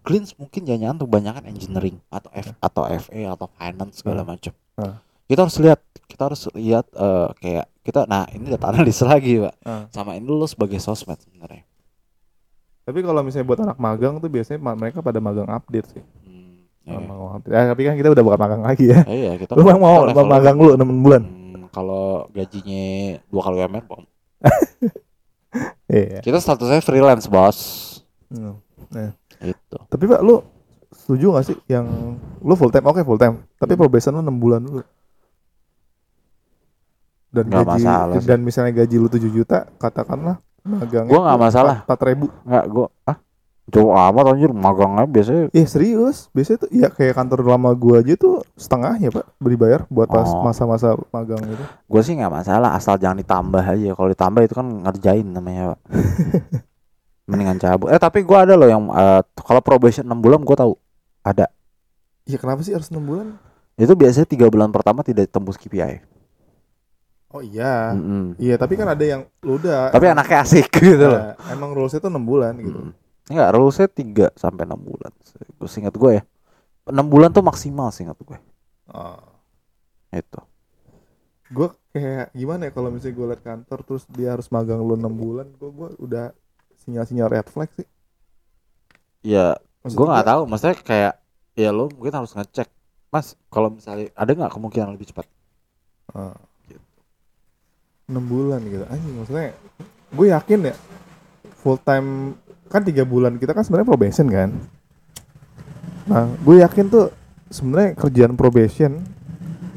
Cleans 0.00 0.32
mungkin 0.34 0.62
jangan 0.62 0.96
tuh 0.96 1.04
kebanyakan 1.04 1.42
engineering 1.44 1.98
atau 2.08 2.30
F 2.32 2.54
atau 2.58 2.82
FA 2.86 3.20
atau 3.28 3.46
finance 3.50 3.94
segala 3.98 4.22
Ah. 4.22 4.28
macam. 4.28 4.52
Ah. 4.74 4.96
Kita 5.26 5.42
harus 5.42 5.58
lihat, 5.58 5.80
kita 6.10 6.22
harus 6.26 6.50
lihat 6.52 6.90
eh, 6.90 7.28
kayak 7.38 7.66
kita 7.80 8.04
nah 8.04 8.26
ini 8.28 8.50
data 8.50 8.66
analis 8.68 8.98
lagi, 9.00 9.38
Pak. 9.38 9.54
Ah. 9.62 9.86
Sama 9.88 10.18
ini 10.18 10.26
lo 10.26 10.44
sebagai 10.44 10.76
sosmed 10.76 11.16
sebenarnya. 11.16 11.62
Tapi 12.82 12.98
kalau 13.00 13.22
misalnya 13.22 13.46
buat 13.46 13.60
anak 13.62 13.78
magang 13.78 14.18
tuh 14.18 14.26
biasanya 14.26 14.58
mereka 14.74 14.98
pada 14.98 15.22
magang 15.22 15.46
update 15.46 15.86
sih. 15.88 16.02
Hmm, 16.26 16.66
iya. 16.82 16.98
magang 16.98 17.30
update. 17.38 17.52
Ya, 17.54 17.62
tapi 17.70 17.82
kan 17.86 17.94
kita 17.94 18.08
udah 18.10 18.24
bukan 18.26 18.40
magang 18.40 18.62
lagi 18.66 18.90
ya. 18.90 19.00
Eh, 19.06 19.16
iya, 19.22 19.32
kita 19.38 19.54
Lu 19.58 19.62
mau 19.62 20.04
level- 20.04 20.26
magang 20.26 20.56
lu 20.58 20.74
6 20.74 20.82
bulan. 21.00 21.22
Hmm, 21.22 21.62
kalau 21.70 22.26
gajinya 22.34 22.82
dua 23.30 23.42
kali 23.46 23.56
UMR, 23.62 23.84
Bang. 23.86 24.04
Iya. 25.90 26.22
Kita 26.22 26.38
statusnya 26.38 26.78
freelance, 26.78 27.26
Bos. 27.26 27.58
Hmm. 28.30 28.62
Itu. 29.42 29.78
Tapi 29.88 30.04
Pak 30.06 30.22
lu 30.22 30.38
setuju 30.90 31.34
gak 31.34 31.46
sih 31.46 31.56
yang 31.66 31.86
lu 32.38 32.54
full 32.54 32.70
time 32.70 32.82
oke 32.84 33.02
full 33.02 33.14
time 33.14 33.42
tapi 33.56 33.74
Hmm. 33.74 33.80
probation 33.80 34.10
lu 34.12 34.22
6 34.22 34.36
bulan 34.36 34.60
dulu 34.60 34.82
dan 37.30 37.44
Nggak 37.46 37.62
gaji 37.62 37.70
masalah 37.78 38.14
sih. 38.16 38.26
dan 38.26 38.38
misalnya 38.40 38.72
gaji 38.76 38.96
lu 38.96 39.06
7 39.06 39.22
juta 39.28 39.58
katakanlah 39.76 40.36
magangnya 40.60 41.08
Gua 41.08 41.20
nggak 41.24 41.40
masalah. 41.40 41.76
empat- 41.82 42.04
ribu. 42.04 42.26
Enggak, 42.42 42.64
gua 42.68 42.86
ah 43.04 43.18
Jauh 43.70 43.94
amat 43.94 44.24
anjir 44.28 44.50
magangnya 44.50 45.06
biasanya. 45.06 45.46
Eh 45.50 45.62
serius. 45.62 46.26
Biasanya 46.28 46.58
tuh 46.58 46.70
ya 46.72 46.88
kayak 46.88 47.14
kantor 47.14 47.46
lama 47.46 47.70
gua 47.72 48.02
aja 48.02 48.12
tuh 48.14 48.42
setengahnya 48.52 49.08
pak 49.08 49.30
beri 49.38 49.54
bayar 49.54 49.86
buat 49.86 50.06
pas 50.06 50.26
Oh. 50.26 50.42
masa-masa 50.42 50.98
magang 51.08 51.38
itu 51.40 51.62
gue 51.86 52.02
sih 52.02 52.12
nggak 52.12 52.34
masalah 52.34 52.74
asal 52.74 52.98
jangan 52.98 53.16
ditambah 53.16 53.62
aja. 53.62 53.94
Kalau 53.94 54.08
ditambah 54.08 54.42
itu 54.42 54.54
kan 54.56 54.66
ngerjain 54.82 55.22
namanya 55.24 55.62
pak. 55.70 55.80
Mendingan 57.30 57.58
cabut. 57.58 57.88
Eh 57.88 58.00
tapi 58.00 58.20
gua 58.20 58.42
ada 58.42 58.58
loh 58.58 58.66
yang 58.66 58.90
eh, 58.90 59.22
kalau 59.38 59.62
probation 59.62 60.02
6 60.02 60.18
bulan 60.18 60.42
gua 60.42 60.56
tahu. 60.58 60.74
Ada. 61.22 61.46
Iya 62.26 62.36
kenapa 62.36 62.60
sih 62.60 62.74
harus 62.74 62.90
6 62.90 62.98
bulan? 62.98 63.38
Itu 63.76 63.94
biasanya 63.94 64.26
tiga 64.26 64.46
bulan 64.46 64.68
pertama 64.68 65.00
tidak 65.00 65.30
tembus 65.30 65.54
KPI 65.54 66.02
oh 67.30 67.42
iya. 67.42 67.94
Mm-mm. 67.94 68.34
iya 68.36 68.54
tapi 68.58 68.74
kan 68.74 68.90
ada 68.90 69.04
yang 69.04 69.22
lu 69.46 69.56
udah 69.58 69.94
tapi 69.94 70.06
anaknya 70.10 70.42
asik 70.42 70.68
gitu 70.82 71.06
loh. 71.06 71.22
Nah, 71.22 71.34
emang 71.54 71.70
rulesnya 71.74 72.02
tuh 72.02 72.10
6 72.10 72.20
bulan 72.22 72.52
gitu. 72.58 72.80
Mm. 72.90 72.92
enggak 73.30 73.48
rulesnya 73.54 73.86
3 73.86 74.34
sampai 74.34 74.64
6 74.66 74.74
bulan. 74.78 75.12
Gue 75.58 75.68
singkat 75.70 75.94
gue 75.94 76.10
ya 76.18 76.22
6 76.90 76.98
bulan 77.06 77.30
tuh 77.30 77.44
maksimal 77.46 77.94
singkat 77.94 78.18
gue 78.18 78.38
oh. 78.90 79.22
itu. 80.10 80.40
Gue 81.50 81.68
kayak 81.90 82.30
gimana 82.34 82.70
ya 82.70 82.72
kalau 82.74 82.88
misalnya 82.90 83.14
gue 83.14 83.26
liat 83.34 83.42
kantor 83.42 83.78
terus 83.86 84.02
dia 84.10 84.34
harus 84.34 84.46
magang 84.50 84.82
lu 84.82 84.98
6 84.98 85.06
bulan 85.14 85.46
gue 85.54 85.70
gua 85.70 85.90
udah 85.98 86.26
sinyal-sinyal 86.82 87.30
red 87.30 87.46
flag 87.46 87.70
sih. 87.78 87.86
Ya 89.22 89.54
gue 89.86 90.06
nggak 90.06 90.26
tahu. 90.26 90.42
Maksudnya 90.50 90.76
kayak 90.82 91.14
ya 91.54 91.70
lo 91.70 91.86
mungkin 91.94 92.14
harus 92.24 92.34
ngecek. 92.34 92.66
Mas 93.10 93.34
kalau 93.50 93.74
misalnya 93.74 94.10
ada 94.14 94.30
nggak 94.30 94.54
kemungkinan 94.54 94.94
lebih 94.94 95.10
cepat? 95.10 95.26
Ah, 96.14 96.34
6 98.10 98.18
bulan 98.26 98.60
gitu. 98.66 98.84
Anjing 98.90 99.14
maksudnya 99.14 99.54
gue 100.10 100.26
yakin 100.26 100.58
ya 100.66 100.74
full 101.62 101.78
time 101.78 102.34
kan 102.66 102.82
tiga 102.82 103.06
bulan 103.06 103.38
kita 103.38 103.54
kan 103.54 103.62
sebenarnya 103.62 103.88
probation 103.88 104.26
kan. 104.26 104.50
Nah 106.10 106.26
gue 106.42 106.56
yakin 106.66 106.84
tuh 106.90 107.14
sebenarnya 107.50 107.94
kerjaan 107.94 108.34
probation 108.34 108.98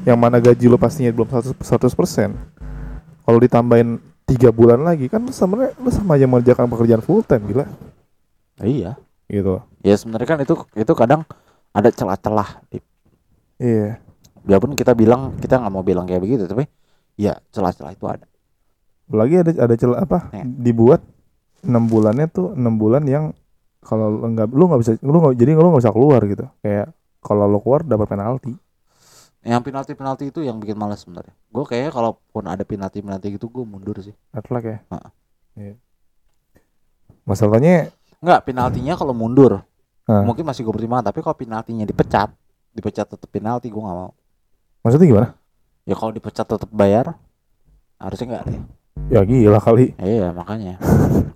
yang 0.02 0.18
mana 0.18 0.42
gaji 0.42 0.66
lo 0.66 0.76
pastinya 0.76 1.14
belum 1.14 1.30
100 1.30 1.56
100% 1.56 3.24
kalau 3.24 3.38
ditambahin 3.40 3.96
tiga 4.28 4.52
bulan 4.52 4.84
lagi 4.84 5.08
kan 5.08 5.24
sebenarnya 5.30 5.72
lu 5.80 5.88
sama 5.88 6.16
aja 6.20 6.26
mengerjakan 6.28 6.66
pekerjaan 6.68 7.02
full 7.04 7.22
time 7.24 7.44
gila. 7.48 7.66
Iya. 8.60 8.98
Gitu. 9.30 9.62
Ya 9.80 9.94
sebenarnya 9.96 10.28
kan 10.28 10.38
itu 10.44 10.54
itu 10.76 10.92
kadang 10.92 11.22
ada 11.72 11.88
celah-celah 11.90 12.62
iya. 13.58 13.98
Biarpun 14.44 14.76
kita 14.76 14.92
bilang 14.92 15.34
kita 15.40 15.56
nggak 15.56 15.72
mau 15.72 15.80
bilang 15.80 16.04
kayak 16.04 16.20
begitu 16.20 16.44
tapi 16.44 16.68
ya 17.14 17.38
celah-celah 17.50 17.92
itu 17.94 18.06
ada 18.06 18.26
lagi 19.08 19.34
ada 19.36 19.52
ada 19.52 19.74
celah 19.76 19.98
apa 20.02 20.18
Ya. 20.32 20.44
dibuat 20.44 21.04
enam 21.62 21.86
bulannya 21.86 22.26
tuh 22.28 22.52
enam 22.56 22.76
bulan 22.76 23.04
yang 23.04 23.32
kalau 23.84 24.08
lu 24.08 24.26
nggak 24.32 24.48
lu 24.48 24.64
nggak 24.64 24.80
bisa 24.80 24.92
lu 25.00 25.16
nggak 25.20 25.34
jadi 25.36 25.50
lu 25.54 25.68
nggak 25.70 25.82
bisa 25.84 25.92
keluar 25.92 26.20
gitu 26.24 26.44
kayak 26.60 26.88
kalau 27.20 27.44
lu 27.46 27.60
keluar 27.60 27.84
dapat 27.84 28.08
penalti 28.08 28.52
Yang 29.44 29.60
penalti 29.68 29.92
penalti 29.92 30.24
itu 30.32 30.40
yang 30.40 30.56
bikin 30.56 30.72
males 30.72 31.04
sebenarnya. 31.04 31.36
Gue 31.52 31.68
kayaknya 31.68 31.92
kalaupun 31.92 32.48
ada 32.48 32.64
penalti 32.64 33.04
penalti 33.04 33.28
gitu 33.28 33.52
gue 33.52 33.60
mundur 33.60 33.92
sih. 34.00 34.16
flag 34.40 34.64
ya. 34.64 34.78
Iya. 35.52 35.76
masalahnya 37.28 37.92
Enggak, 38.24 38.40
penaltinya 38.48 38.96
kalau 38.96 39.12
mundur 39.12 39.60
ah, 40.08 40.24
mungkin 40.24 40.48
masih 40.48 40.64
gue 40.64 40.72
pertimbangkan. 40.72 41.12
Tapi 41.12 41.20
kalau 41.20 41.36
penaltinya 41.36 41.84
dipecat, 41.84 42.32
dipecat 42.72 43.04
tetap 43.04 43.28
penalti 43.28 43.68
gue 43.68 43.76
nggak 43.76 43.98
mau. 44.00 44.16
maksudnya 44.80 45.08
gimana 45.12 45.28
Ya 45.84 45.94
kalau 45.94 46.12
dipecat 46.12 46.48
tetap 46.48 46.70
bayar, 46.72 47.12
harusnya 48.00 48.26
nggak 48.40 48.44
deh. 48.48 48.60
ya 49.12 49.20
gila 49.20 49.60
kali 49.60 49.92
Iya 50.00 50.32
makanya. 50.32 50.80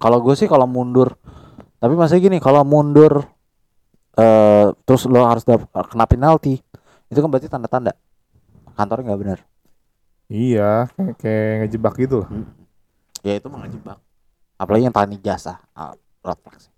kalau 0.00 0.24
gue 0.24 0.32
sih 0.32 0.48
kalau 0.48 0.64
mundur, 0.64 1.18
tapi 1.76 1.92
masih 1.92 2.16
gini 2.16 2.40
kalau 2.40 2.64
mundur 2.64 3.28
eh 4.16 4.66
terus 4.82 5.04
lo 5.04 5.22
harus 5.22 5.44
dap- 5.44 5.68
kena 5.70 6.08
penalti, 6.08 6.58
itu 7.06 7.18
kan 7.18 7.28
berarti 7.28 7.46
tanda-tanda 7.46 7.92
kantornya 8.72 9.12
nggak 9.12 9.20
benar. 9.20 9.38
iya 10.28 10.88
kayak, 11.18 11.68
ngejebak 11.68 11.94
gitu 11.98 12.24
loh 12.24 12.28
Ya 13.20 13.34
itu 13.34 13.46
mah 13.50 13.66
ngejebak. 13.66 13.98
Apalagi 14.56 14.86
yang 14.86 14.94
tani 14.94 15.18
jasa, 15.18 15.58
ah, 15.74 15.92
sih. 16.56 16.70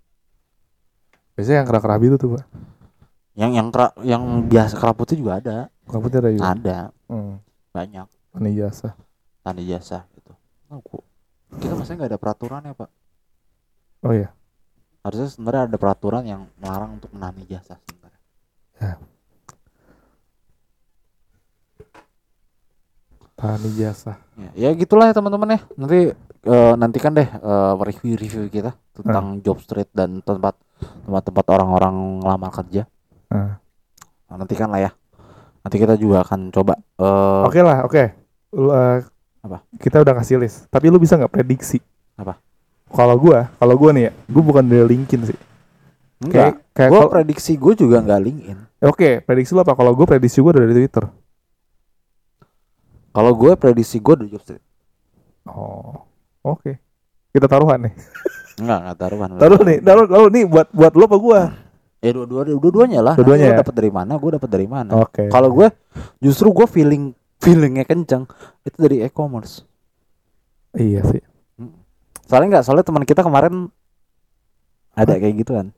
biasanya 1.37 1.63
yang 1.63 1.69
kerak 1.69 1.83
kerabi 1.85 2.07
itu 2.13 2.17
tuh 2.19 2.29
pak 2.37 2.45
Yang 3.39 3.51
yang 3.57 3.69
kera- 3.73 3.97
yang 4.03 4.23
biasa 4.45 4.75
keraputnya 4.77 5.17
juga 5.17 5.33
ada, 5.39 5.57
rambutnya 5.89 6.19
ada 6.21 6.31
juga 6.35 6.45
ada 6.51 6.79
hmm. 7.09 7.35
Banyak 7.71 8.07
Tani 8.31 8.51
jasa 8.55 8.95
tani 9.43 9.67
jasa 9.67 10.07
gitu. 10.15 10.33
Oh, 10.71 10.79
kok 10.85 11.03
kita 11.59 11.75
masih 11.75 11.99
nggak 11.99 12.11
ada 12.15 12.21
peraturan 12.21 12.63
ya 12.63 12.75
pak? 12.77 12.91
oh 14.07 14.15
iya 14.15 14.31
Harusnya 15.01 15.29
sebenarnya 15.33 15.63
ada 15.73 15.79
peraturan 15.81 16.25
yang 16.29 16.43
melarang 16.61 17.01
untuk 17.01 17.11
menani 17.17 17.49
jasa 17.49 17.81
sebenarnya. 17.89 18.21
Tani 23.41 23.71
jasa 23.73 24.21
Ya, 24.37 24.69
ya 24.69 24.71
gitulah 24.77 25.09
ya 25.09 25.17
teman-teman 25.17 25.57
ya. 25.57 25.61
Nanti 25.81 26.13
eh, 26.45 26.73
nantikan 26.77 27.17
deh 27.17 27.25
eh, 27.25 27.73
review-review 27.81 28.53
kita 28.53 28.77
tentang 28.93 29.41
job 29.41 29.57
street 29.65 29.89
dan 29.97 30.21
tempat 30.21 30.61
tempat-tempat 31.09 31.45
orang-orang 31.49 32.21
ngelamar 32.21 32.51
kerja. 32.53 32.85
Ah. 33.33 33.57
Nah, 34.29 34.37
nantikan 34.45 34.69
lah 34.69 34.81
ya. 34.85 34.91
Nanti 35.61 35.77
kita 35.77 35.95
juga 35.95 36.23
akan 36.23 36.49
coba 36.49 36.75
eh 36.97 37.43
Oke 37.45 37.61
lah, 37.61 37.85
oke. 37.85 38.03
Lu, 38.53 38.71
eh, 38.71 39.05
Apa? 39.41 39.65
Kita 39.77 40.01
udah 40.01 40.15
kasih 40.15 40.37
list. 40.37 40.69
Tapi 40.69 40.87
lu 40.87 40.97
bisa 40.97 41.17
nggak 41.17 41.31
prediksi? 41.31 41.81
Apa? 42.15 42.37
Kalau 42.87 43.17
gua, 43.17 43.49
kalau 43.57 43.73
gua 43.75 43.91
nih 43.91 44.09
ya, 44.09 44.13
gua 44.27 44.43
bukan 44.43 44.61
dari 44.63 44.85
LinkedIn 44.87 45.23
sih. 45.27 45.39
enggak. 46.21 46.33
Kayak, 46.35 46.55
kayak 46.71 46.91
Gue 46.91 46.99
kalau- 46.99 47.13
prediksi 47.15 47.53
gue 47.55 47.73
juga 47.75 47.97
nggak 47.99 48.21
LinkedIn. 48.21 48.59
Oke, 48.83 49.09
prediksi 49.21 49.53
lu 49.53 49.61
apa? 49.61 49.73
Kalau 49.73 49.93
gua 49.93 50.05
prediksi 50.05 50.39
gua 50.39 50.53
dari 50.53 50.69
Twitter. 50.71 51.09
Kalau 53.11 53.33
gue 53.33 53.53
prediksi 53.55 53.99
gue 53.99 54.15
di 54.19 54.27
job 54.29 54.39
street. 54.41 54.63
Oh, 55.45 56.05
oke. 56.43 56.79
Kita 57.31 57.47
taruhan 57.47 57.81
nih. 57.83 57.95
Enggak, 58.57 58.79
enggak 58.83 58.97
taruhan. 58.99 59.29
Taruh 59.35 59.61
nih, 59.63 59.79
taruh, 59.81 60.07
taruh 60.07 60.29
nih 60.29 60.45
buat 60.45 60.69
buat 60.71 60.93
lu 60.93 61.03
apa 61.05 61.17
gua? 61.17 61.41
Ya 62.01 62.11
dua-dua 62.17 62.49
dua-duanya 62.49 63.01
lah. 63.05 63.15
Dua-duanya 63.17 63.45
Nanti 63.45 63.53
lu 63.53 63.61
ya? 63.61 63.63
dapat 63.65 63.75
dari 63.77 63.91
mana? 63.93 64.13
Gue 64.17 64.31
dapat 64.41 64.51
dari 64.51 64.67
mana? 64.69 64.93
Oke. 65.05 65.29
Kalau 65.29 65.53
gue 65.53 65.69
justru 66.21 66.49
gue 66.53 66.65
feeling 66.65 67.13
feelingnya 67.41 67.85
kencang 67.89 68.29
itu 68.65 68.77
dari 68.77 69.05
e-commerce. 69.05 69.65
Iya 70.77 71.03
sih. 71.09 71.23
Soalnya 72.31 72.47
enggak, 72.57 72.65
soalnya 72.69 72.87
teman 72.87 73.03
kita 73.03 73.27
kemarin 73.27 73.67
ada 74.95 75.19
kayak 75.19 75.35
gituan. 75.43 75.75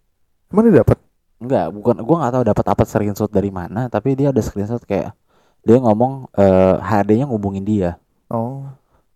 Emang 0.53 0.69
dia 0.69 0.85
dapat? 0.85 1.01
Enggak, 1.41 1.73
bukan 1.73 1.97
gua 2.05 2.17
nggak 2.23 2.33
tahu 2.37 2.45
dapat 2.45 2.67
apa 2.77 2.83
screenshot 2.85 3.31
dari 3.33 3.49
mana, 3.49 3.89
tapi 3.89 4.13
dia 4.13 4.29
ada 4.31 4.43
screenshot 4.45 4.85
kayak 4.85 5.17
dia 5.65 5.79
ngomong 5.81 6.29
eh 6.37 6.77
HRD-nya 6.77 7.25
ngubungin 7.25 7.65
dia. 7.65 7.97
Oh. 8.29 8.69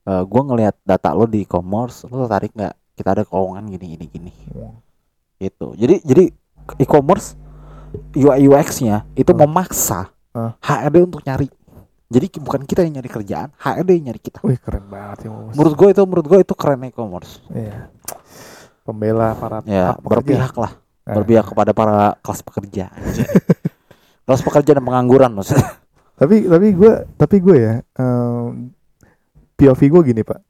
Eh 0.09 0.23
gua 0.25 0.43
ngelihat 0.49 0.81
data 0.81 1.13
lo 1.13 1.29
di 1.29 1.45
e-commerce, 1.45 2.09
lo 2.09 2.25
tertarik 2.25 2.57
nggak? 2.57 2.75
Kita 2.97 3.09
ada 3.13 3.23
keuangan 3.29 3.69
gini 3.69 3.85
gini 3.95 4.07
gini. 4.09 4.33
Gitu. 5.37 5.77
Jadi 5.77 5.95
jadi 6.09 6.25
e-commerce 6.77 7.39
UI 8.13 8.47
UX-nya 8.47 9.07
itu 9.13 9.31
Hmm. 9.31 9.41
memaksa 9.43 10.11
Hmm. 10.31 10.53
HRD 10.59 10.97
untuk 11.03 11.23
nyari. 11.23 11.49
Jadi 12.07 12.27
bukan 12.37 12.63
kita 12.63 12.81
yang 12.81 12.95
nyari 12.95 13.09
kerjaan, 13.09 13.49
HRD 13.57 13.91
yang 13.95 14.05
nyari 14.07 14.21
kita. 14.21 14.39
Wih, 14.41 14.57
keren 14.57 14.85
banget 14.87 15.27
ya. 15.27 15.31
Menurut 15.33 15.75
gue 15.75 15.89
itu 15.91 16.03
menurut 16.03 16.27
gue 16.27 16.39
itu 16.41 16.55
keren 16.55 16.85
e-commerce. 16.85 17.41
Iya. 17.49 17.89
Pembela 18.83 19.35
para 19.35 19.59
Ya, 19.63 19.95
pekerja. 19.95 20.07
berpihak 20.13 20.55
lah, 20.55 20.73
Ah. 21.03 21.15
berpihak 21.15 21.47
kepada 21.47 21.73
para 21.73 21.97
kelas 22.21 22.41
pekerja. 22.41 22.85
kelas 24.27 24.43
pekerja 24.43 24.71
dan 24.73 24.83
pengangguran 24.83 25.31
maksudnya. 25.33 25.79
tapi 26.17 26.45
tapi 26.45 26.69
gue 26.73 26.93
tapi 27.15 27.37
gue 27.39 27.57
ya 27.59 27.75
em, 27.95 28.73
POV 29.55 29.81
gue 29.87 30.03
gini 30.07 30.23
pak 30.23 30.41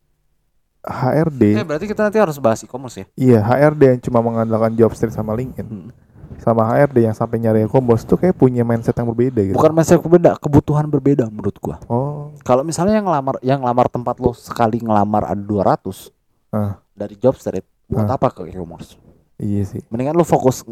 HRD 0.80 1.42
Eh, 1.54 1.66
berarti 1.66 1.84
kita 1.84 2.00
nanti 2.00 2.16
harus 2.16 2.38
bahas 2.38 2.62
e-commerce 2.62 2.96
ya? 2.96 3.06
iya 3.16 3.38
HRD 3.40 3.82
yang 3.88 4.00
cuma 4.00 4.20
mengandalkan 4.20 4.72
job 4.72 4.92
street 4.92 5.10
sama 5.10 5.32
LinkedIn 5.32 5.66
Hmm. 5.66 5.90
Sama 6.38 6.62
HRD 6.66 7.04
yang 7.04 7.12
sampai 7.12 7.38
nyari 7.38 7.64
e-commerce 7.64 8.02
tuh 8.02 8.16
kayak 8.16 8.32
punya 8.32 8.62
mindset 8.62 8.94
yang 8.94 9.08
berbeda 9.08 9.40
gitu 9.42 9.54
Bukan 9.54 9.72
mindset 9.72 9.98
berbeda, 9.98 10.36
kebutuhan 10.36 10.86
berbeda 10.86 11.24
menurut 11.26 11.56
gua. 11.58 11.76
oh 11.86 12.30
Kalau 12.40 12.62
misalnya 12.62 12.96
yang 12.96 13.06
ngelamar 13.06 13.36
yang 13.40 13.58
ngelamar 13.60 13.86
tempat 13.86 14.16
lo 14.16 14.30
sekali 14.32 14.78
ngelamar 14.78 15.26
ada 15.26 15.40
200 15.40 16.12
Ah. 16.48 16.78
dari 16.92 17.18
job 17.18 17.34
street, 17.34 17.66
buat 17.86 18.06
Ah. 18.06 18.14
apa 18.14 18.30
ke 18.30 18.46
e-commerce? 18.46 18.94
iya 19.36 19.60
sih 19.62 19.82
Mendingan 19.88 20.14
lo 20.14 20.24
fokus 20.24 20.64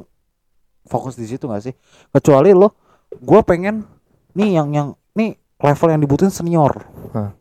fokus 0.85 1.15
di 1.15 1.25
situ 1.25 1.45
gak 1.45 1.63
sih? 1.63 1.75
Kecuali 2.11 2.51
lo 2.51 2.73
gua 3.19 3.41
pengen 3.41 3.85
nih 4.33 4.57
yang 4.57 4.69
yang 4.71 4.89
nih 5.13 5.35
level 5.59 5.89
yang 5.89 6.01
dibutuhin 6.01 6.31
senior. 6.31 6.73
Ah. 7.11 7.33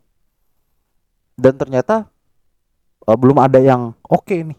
Dan 1.34 1.54
ternyata 1.54 2.06
eh, 3.04 3.16
belum 3.16 3.36
ada 3.36 3.58
yang 3.58 3.92
oke 4.02 4.32
nih. 4.34 4.58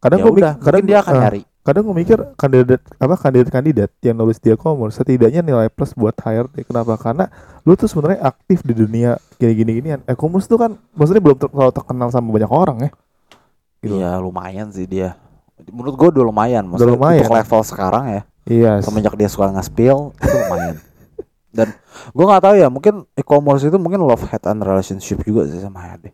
kadang 0.00 0.16
Ya 0.16 0.24
gue 0.24 0.32
udah, 0.32 0.54
kadang 0.56 0.84
dia 0.86 0.98
akan 1.04 1.12
ah, 1.12 1.20
nyari. 1.20 1.42
Kadang 1.60 1.84
gue 1.84 1.92
mikir 1.92 2.18
kandidat 2.34 2.80
apa 2.96 3.14
kandidat-kandidat 3.14 3.92
yang 4.00 4.16
nulis 4.16 4.40
di 4.40 4.48
e-commerce 4.48 4.96
setidaknya 4.96 5.44
nilai 5.44 5.68
plus 5.68 5.92
buat 5.92 6.16
HRD 6.16 6.64
kenapa 6.64 6.96
karena 6.96 7.28
lu 7.62 7.76
tuh 7.76 7.84
sebenarnya 7.84 8.24
aktif 8.24 8.64
di 8.64 8.72
dunia 8.72 9.20
gini-gini 9.36 9.72
ginian 9.76 10.00
e-commerce 10.08 10.48
tuh 10.48 10.56
kan 10.56 10.80
maksudnya 10.96 11.20
belum 11.20 11.36
ter- 11.36 11.52
terlalu 11.52 11.72
terkenal 11.76 12.08
sama 12.08 12.32
banyak 12.32 12.48
orang 12.48 12.78
ya 12.80 12.90
gitu. 13.80 13.94
Iya 13.96 14.16
lumayan 14.16 14.68
sih 14.72 14.84
dia. 14.84 15.16
Menurut 15.68 15.96
gua 15.96 16.08
udah 16.08 16.24
lumayan. 16.24 16.64
Maksudnya 16.64 16.96
lumayan. 16.96 17.24
Untuk 17.28 17.36
level 17.36 17.60
sekarang 17.64 18.04
ya. 18.08 18.22
iya 18.48 18.72
semenjak 18.80 19.12
dia 19.20 19.28
suka 19.28 19.52
nge-spill 19.52 20.16
itu 20.16 20.36
lumayan 20.40 20.76
dan 21.56 21.68
gue 22.10 22.24
nggak 22.24 22.42
tahu 22.42 22.54
ya 22.56 22.68
mungkin 22.72 22.94
e-commerce 23.12 23.68
itu 23.68 23.76
mungkin 23.76 24.00
love 24.00 24.24
hate 24.24 24.48
and 24.48 24.64
relationship 24.64 25.20
juga 25.22 25.44
sih 25.44 25.60
sama 25.60 25.84
HRD 25.84 26.08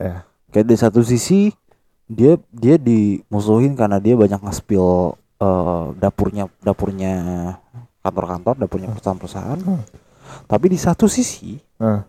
Ya. 0.00 0.24
kayak 0.48 0.66
di 0.66 0.76
satu 0.80 1.04
sisi 1.04 1.52
dia 2.10 2.34
dia 2.50 2.74
dimusuhin 2.74 3.78
karena 3.78 4.02
dia 4.02 4.18
banyak 4.18 4.42
nge-spill 4.42 5.14
eh, 5.38 5.84
dapurnya 5.94 6.50
dapurnya 6.58 7.12
kantor-kantor 8.02 8.54
dapurnya 8.58 8.90
perusahaan-perusahaan 8.90 9.60
Hmm. 9.62 9.82
tapi 10.50 10.66
di 10.66 10.78
satu 10.78 11.06
sisi 11.06 11.54
Hmm. 11.78 12.02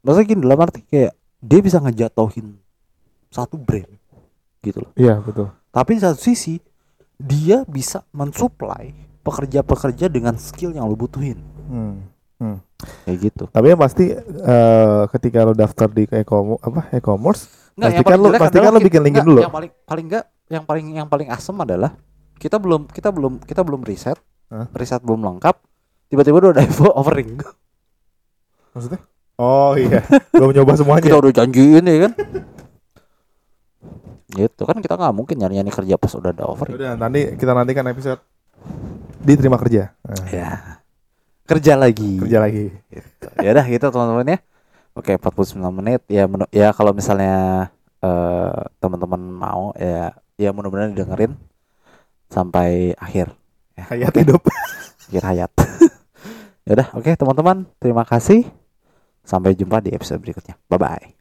maksudnya 0.00 0.26
gini 0.26 0.40
dalam 0.40 0.60
arti 0.60 0.80
kayak 0.82 1.12
dia 1.38 1.60
bisa 1.60 1.76
ngejatohin 1.78 2.56
satu 3.28 3.60
brand 3.60 3.90
gitu 4.60 4.80
loh 4.80 4.92
iya 4.96 5.20
betul 5.20 5.52
tapi 5.68 5.96
di 5.96 6.00
satu 6.00 6.16
sisi 6.16 6.56
dia 7.14 7.62
bisa 7.64 8.02
mensuplai 8.10 8.90
pekerja-pekerja 9.20 10.08
dengan 10.08 10.36
skill 10.36 10.72
yang 10.72 10.84
lo 10.84 10.96
butuhin 10.96 11.38
Hmm. 12.34 12.60
kayak 13.08 13.18
gitu. 13.22 13.44
Tapi 13.48 13.72
yang 13.72 13.80
pasti 13.80 14.12
eh, 14.12 15.02
ketika 15.08 15.48
lo 15.48 15.56
daftar 15.56 15.88
di 15.88 16.04
e-commerce 16.04 16.60
apa 16.60 16.80
e-commerce, 16.92 17.42
Pastikan 17.76 18.16
lu- 18.16 18.32
pastikan 18.32 18.70
lu 18.70 18.80
bikin 18.80 19.02
LinkedIn 19.02 19.26
dulu. 19.26 19.40
Yang 19.40 19.50
paling 19.52 19.70
paling 19.84 20.04
enggak 20.06 20.24
yang 20.46 20.64
paling 20.64 20.86
yang 20.94 21.08
paling 21.08 21.28
asem 21.28 21.56
adalah 21.56 21.90
kita 22.36 22.56
belum 22.56 22.86
kita 22.86 23.08
belum 23.08 23.40
kita 23.40 23.60
belum 23.60 23.82
riset, 23.82 24.18
Hah? 24.48 24.68
riset 24.70 25.00
belum 25.00 25.20
lengkap, 25.20 25.56
tiba-tiba 26.08 26.36
udah 26.38 26.52
ada 26.52 26.64
offering. 26.92 27.40
maksudnya? 28.70 29.00
Oh 29.34 29.74
iya, 29.74 30.02
belum 30.30 30.50
nyoba 30.52 30.72
semuanya. 30.78 31.02
kita 31.02 31.16
udah 31.16 31.32
janjiin 31.32 31.82
ya 31.82 31.98
kan. 32.04 32.12
gitu 34.26 34.62
kan 34.62 34.76
kita 34.78 34.94
nggak 34.94 35.14
mungkin 35.14 35.36
nyari-nyari 35.36 35.70
kerja 35.70 35.94
pas 35.94 36.10
udah 36.12 36.30
ada 36.30 36.44
offering. 36.44 36.74
Udah 36.74 36.94
nanti 36.94 37.34
kita 37.34 37.52
nantikan 37.52 37.86
episode 37.86 38.18
diterima 39.20 39.56
kerja. 39.56 39.94
Nah, 40.00 40.26
Ya. 40.26 40.50
Kerja 41.44 41.76
lagi. 41.76 42.18
kerja 42.18 42.38
lagi. 42.40 42.72
ya 43.38 43.50
udah 43.52 43.64
gitu 43.64 43.86
teman-teman 43.86 44.26
ya 44.26 44.38
oke 44.94 45.12
49 45.14 45.58
menit. 45.70 46.00
Ya 46.08 46.24
menu- 46.26 46.50
ya 46.50 46.70
kalau 46.72 46.90
misalnya 46.94 47.68
eh, 48.00 48.58
teman-teman 48.82 49.20
mau 49.20 49.70
ya 49.78 50.14
ya 50.34 50.50
mudah-mudahan 50.50 50.94
didengerin 50.94 51.38
sampai 52.26 52.94
akhir 52.98 53.30
Hayat 53.74 54.14
hidup. 54.14 54.42
akhir 55.10 55.22
hayat. 55.26 55.50
Ya 56.64 56.72
udah 56.80 56.88
oke 56.96 57.12
teman-teman 57.12 57.68
terima 57.76 58.08
kasih. 58.08 58.48
Sampai 59.20 59.52
jumpa 59.52 59.84
di 59.84 59.92
episode 59.92 60.24
berikutnya. 60.24 60.56
Bye 60.64 60.80
bye 60.80 61.13